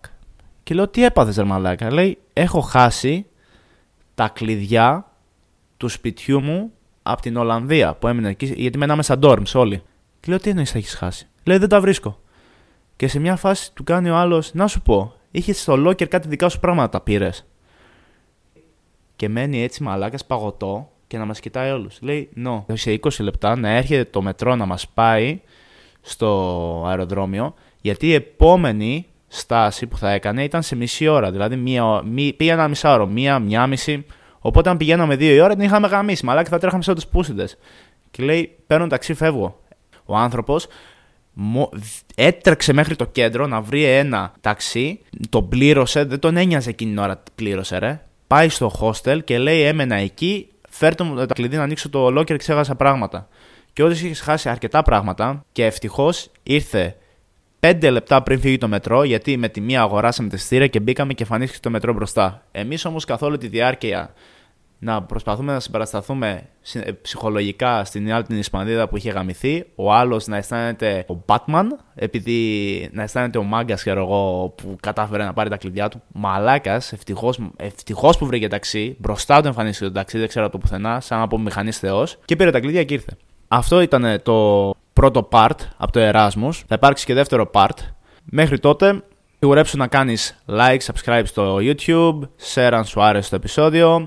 Και 0.64 0.74
λέω 0.74 0.88
τι 0.88 1.04
έπαθες 1.04 1.36
ρε 1.36 1.44
μαλάκα; 1.44 1.92
Λέει 1.92 2.18
έχω 2.34 2.60
χάσει 2.60 3.26
τα 4.16 4.28
κλειδιά 4.28 5.12
του 5.78 5.88
σπιτιού 5.88 6.42
μου 6.42 6.72
από 7.04 7.22
την 7.22 7.38
Ολλανδία 7.38 7.94
που 7.94 8.08
έμεινε 8.08 8.30
εκεί, 8.30 8.54
γιατί 8.58 8.78
μέναμε 8.78 9.04
σαν 9.04 9.20
dorms 9.24 9.52
όλοι. 9.54 9.84
Και 10.20 10.28
λέω 10.30 10.38
τι 10.40 10.50
εννοείς 10.50 10.72
θα 10.72 10.78
έχεις 10.78 10.94
χάσει; 10.94 11.28
Λέει 11.44 11.58
δεν 11.58 11.70
τα 11.70 11.82
βρίσκω. 11.82 12.20
Και 12.96 13.08
σε 13.08 13.20
μια 13.20 13.36
φάση 13.36 13.74
του 13.74 13.84
κάνει 13.84 14.10
ο 14.10 14.16
άλλος, 14.16 14.54
να 14.54 14.68
σου 14.68 14.82
πω, 14.82 15.17
είχες 15.32 15.62
στο 15.62 15.74
locker 15.74 16.08
κάτι 16.08 16.28
δικά 16.28 16.50
σου 16.50 16.60
πράγματα 16.60 16.90
τα 16.90 17.02
πήρες. 17.02 17.46
Και 19.16 19.30
μένει 19.30 19.64
έτσι 19.64 19.84
μαλάκας 19.84 20.26
παγωτό 20.26 20.92
και 21.08 21.18
να 21.18 21.26
μας 21.26 21.40
κοιτάει 21.40 21.72
όλους. 21.72 21.98
Λέει, 22.02 22.30
no. 22.46 22.64
Σε 22.74 23.00
20 23.04 23.10
λεπτά 23.20 23.56
να 23.56 23.70
έρχεται 23.70 24.04
το 24.04 24.22
μετρό 24.22 24.56
να 24.56 24.66
μας 24.66 24.88
πάει 24.88 25.40
στο 26.02 26.84
αεροδρόμιο, 26.88 27.54
γιατί 27.82 28.08
η 28.08 28.14
επόμενη 28.14 29.06
στάση 29.28 29.88
που 29.88 29.98
θα 29.98 30.12
έκανε 30.12 30.44
ήταν 30.44 30.64
σε 30.64 30.76
μισή 30.76 31.08
ώρα. 31.08 31.32
Δηλαδή, 31.32 31.56
μία, 31.56 32.02
μí, 32.04 32.34
πήγε 32.34 32.52
ένα 32.52 32.72
ώρα, 32.84 33.06
μία, 33.06 33.40
μία 33.40 33.68
μισή. 33.68 34.06
Οπότε, 34.40 34.70
αν 34.70 34.78
πηγαίναμε 34.78 35.16
δύο 35.16 35.36
η 35.36 35.40
ώρα, 35.40 35.56
την 35.56 35.64
είχαμε 35.64 35.88
γαμίσει. 35.88 36.26
Μαλά 36.26 36.44
και 36.44 36.50
θα 36.50 36.58
τρέχαμε 36.58 36.84
σε 36.84 36.94
τους 36.94 37.08
πούσιντες. 37.08 37.58
Και 38.12 38.24
λέει, 38.24 38.58
παίρνω 38.68 38.88
ταξί, 38.88 39.14
φεύγω. 39.14 39.60
Ο 40.06 40.16
άνθρωπος 40.16 40.68
έτρεξε 42.16 42.74
μέχρι 42.74 42.96
το 42.96 43.06
κέντρο 43.06 43.48
να 43.48 43.62
βρει 43.62 43.84
ένα 43.84 44.34
ταξί, 44.42 45.00
τον 45.30 45.50
πλήρωσε, 45.50 46.04
δεν 46.04 46.20
τον 46.20 46.38
ένοιαζε 46.38 46.70
εκείνη 46.70 46.92
την 46.92 47.00
ώρα 47.00 47.24
πλήρωσε 47.36 47.78
ρε. 47.78 48.02
Πάει 48.28 48.50
στο 48.50 48.72
hostel 48.82 49.20
και 49.24 49.38
λέει 49.38 49.62
έμενα 49.62 49.96
εκεί, 49.96 50.48
φέρτε 50.70 51.04
μου 51.04 51.26
τα 51.26 51.34
κλειδί 51.34 51.56
να 51.56 51.64
ανοίξω 51.64 51.90
το 51.90 52.08
locker, 52.08 52.38
ξέχασα 52.38 52.76
πράγματα. 52.76 53.28
Και 53.74 53.84
όντως 53.84 54.02
είχε 54.02 54.24
χάσει 54.24 54.50
αρκετά 54.50 54.82
πράγματα 54.84 55.46
και 55.52 55.66
ευτυχώς 55.66 56.32
ήρθε 56.44 56.96
5 57.60 57.92
λεπτά 57.92 58.24
πριν 58.24 58.40
φύγει 58.40 58.58
το 58.58 58.68
μετρό, 58.68 59.04
γιατί 59.04 59.38
με 59.38 59.50
τη 59.50 59.62
μία 59.62 59.82
αγοράσαμε 59.82 60.30
τη 60.30 60.38
στήρα 60.38 60.68
και 60.68 60.80
μπήκαμε 60.80 61.14
και 61.14 61.24
εμφανίστηκε 61.24 61.60
το 61.62 61.70
μετρό 61.70 61.94
μπροστά. 61.94 62.44
Εμείς 62.52 62.86
όμως 62.86 63.06
καθ' 63.06 63.22
όλη 63.22 63.38
τη 63.38 63.48
διάρκεια 63.48 64.14
να 64.80 65.04
προσπαθούμε 65.04 65.54
να 65.54 65.60
συμπαρασταθούμε 65.60 66.50
ε, 66.74 66.92
ψυχολογικά 66.92 67.86
στην 67.86 68.14
άλλη 68.14 68.24
την 68.24 68.38
Ισπανίδα 68.38 68.88
που 68.88 68.98
είχε 68.98 69.10
γαμηθεί, 69.12 69.66
ο 69.76 69.94
άλλος 69.94 70.28
να 70.28 70.38
αισθάνεται 70.38 71.06
ο 71.10 71.24
Batman, 71.26 71.66
επειδή 71.96 72.90
να 72.92 73.04
αισθάνεται 73.04 73.38
ο 73.38 73.44
μάγκας, 73.44 73.82
ξέρω 73.82 74.00
εγώ, 74.00 74.54
που 74.58 74.76
κατάφερε 74.80 75.24
να 75.24 75.34
πάρει 75.34 75.50
τα 75.50 75.58
κλειδιά 75.58 75.88
του. 75.88 76.02
Μαλάκας, 76.14 76.94
ευτυχώς 77.58 78.18
που 78.18 78.26
βρήκε 78.26 78.48
ταξί, 78.48 78.96
μπροστά 79.00 79.42
του 79.42 79.48
εμφανίστηκε 79.48 79.86
το 79.86 79.94
ταξί, 79.94 80.18
δεν 80.18 80.28
ξέρω 80.28 80.50
το 80.50 80.58
πουθενά, 80.58 81.00
σαν 81.00 81.20
να 81.20 81.28
πω 81.28 81.40
μηχανής 81.40 81.80
Θεός, 81.80 82.18
και 82.26 82.36
πήρε 82.36 82.52
τα 82.52 82.60
κλειδιά 82.60 82.84
και 82.84 82.94
ήρθε. 82.94 83.18
Αυτό 83.48 83.82
ήταν 83.82 84.22
το 84.24 84.72
πρώτο 84.94 85.28
part 85.32 85.58
από 85.78 85.92
το 85.92 86.00
Erasmus. 86.04 86.52
Θα 86.68 86.76
υπάρξει 86.76 87.06
και 87.06 87.14
δεύτερο 87.14 87.50
part. 87.54 87.78
Μέχρι 88.24 88.60
τότε, 88.60 89.04
σιγουρέψου 89.40 89.78
να 89.78 89.88
κάνεις 89.88 90.44
like, 90.50 90.78
subscribe 90.78 91.22
στο 91.24 91.58
YouTube, 91.62 92.20
share 92.54 92.70
αν 92.74 92.86
σου 92.86 93.02
άρεσε 93.02 93.30
το 93.30 93.36
επεισόδιο. 93.36 94.06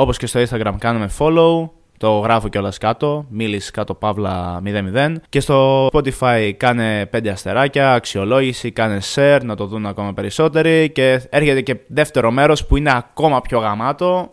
Όπως 0.00 0.16
και 0.16 0.26
στο 0.26 0.40
Instagram 0.40 0.74
κάνουμε 0.78 1.10
follow, 1.18 1.68
το 1.98 2.18
γράφω 2.18 2.48
κιόλας 2.48 2.78
κάτω, 2.78 3.26
μίλης 3.28 3.70
κάτω 3.70 3.94
παύλα 3.94 4.62
00 4.64 5.14
και 5.28 5.40
στο 5.40 5.86
Spotify 5.92 6.52
κάνε 6.56 7.08
5 7.12 7.28
αστεράκια, 7.28 7.92
αξιολόγηση, 7.92 8.70
κάνε 8.70 9.00
share 9.14 9.40
να 9.42 9.56
το 9.56 9.66
δουν 9.66 9.86
ακόμα 9.86 10.12
περισσότεροι 10.14 10.90
και 10.90 11.22
έρχεται 11.30 11.60
και 11.60 11.76
δεύτερο 11.86 12.30
μέρος 12.30 12.66
που 12.66 12.76
είναι 12.76 12.92
ακόμα 12.96 13.40
πιο 13.40 13.58
γαμάτο 13.58 14.32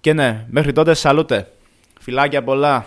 και 0.00 0.12
ναι, 0.12 0.44
μέχρι 0.48 0.72
τότε 0.72 0.94
σαλούτε. 0.94 1.48
Φιλάκια 2.00 2.42
πολλά. 2.42 2.84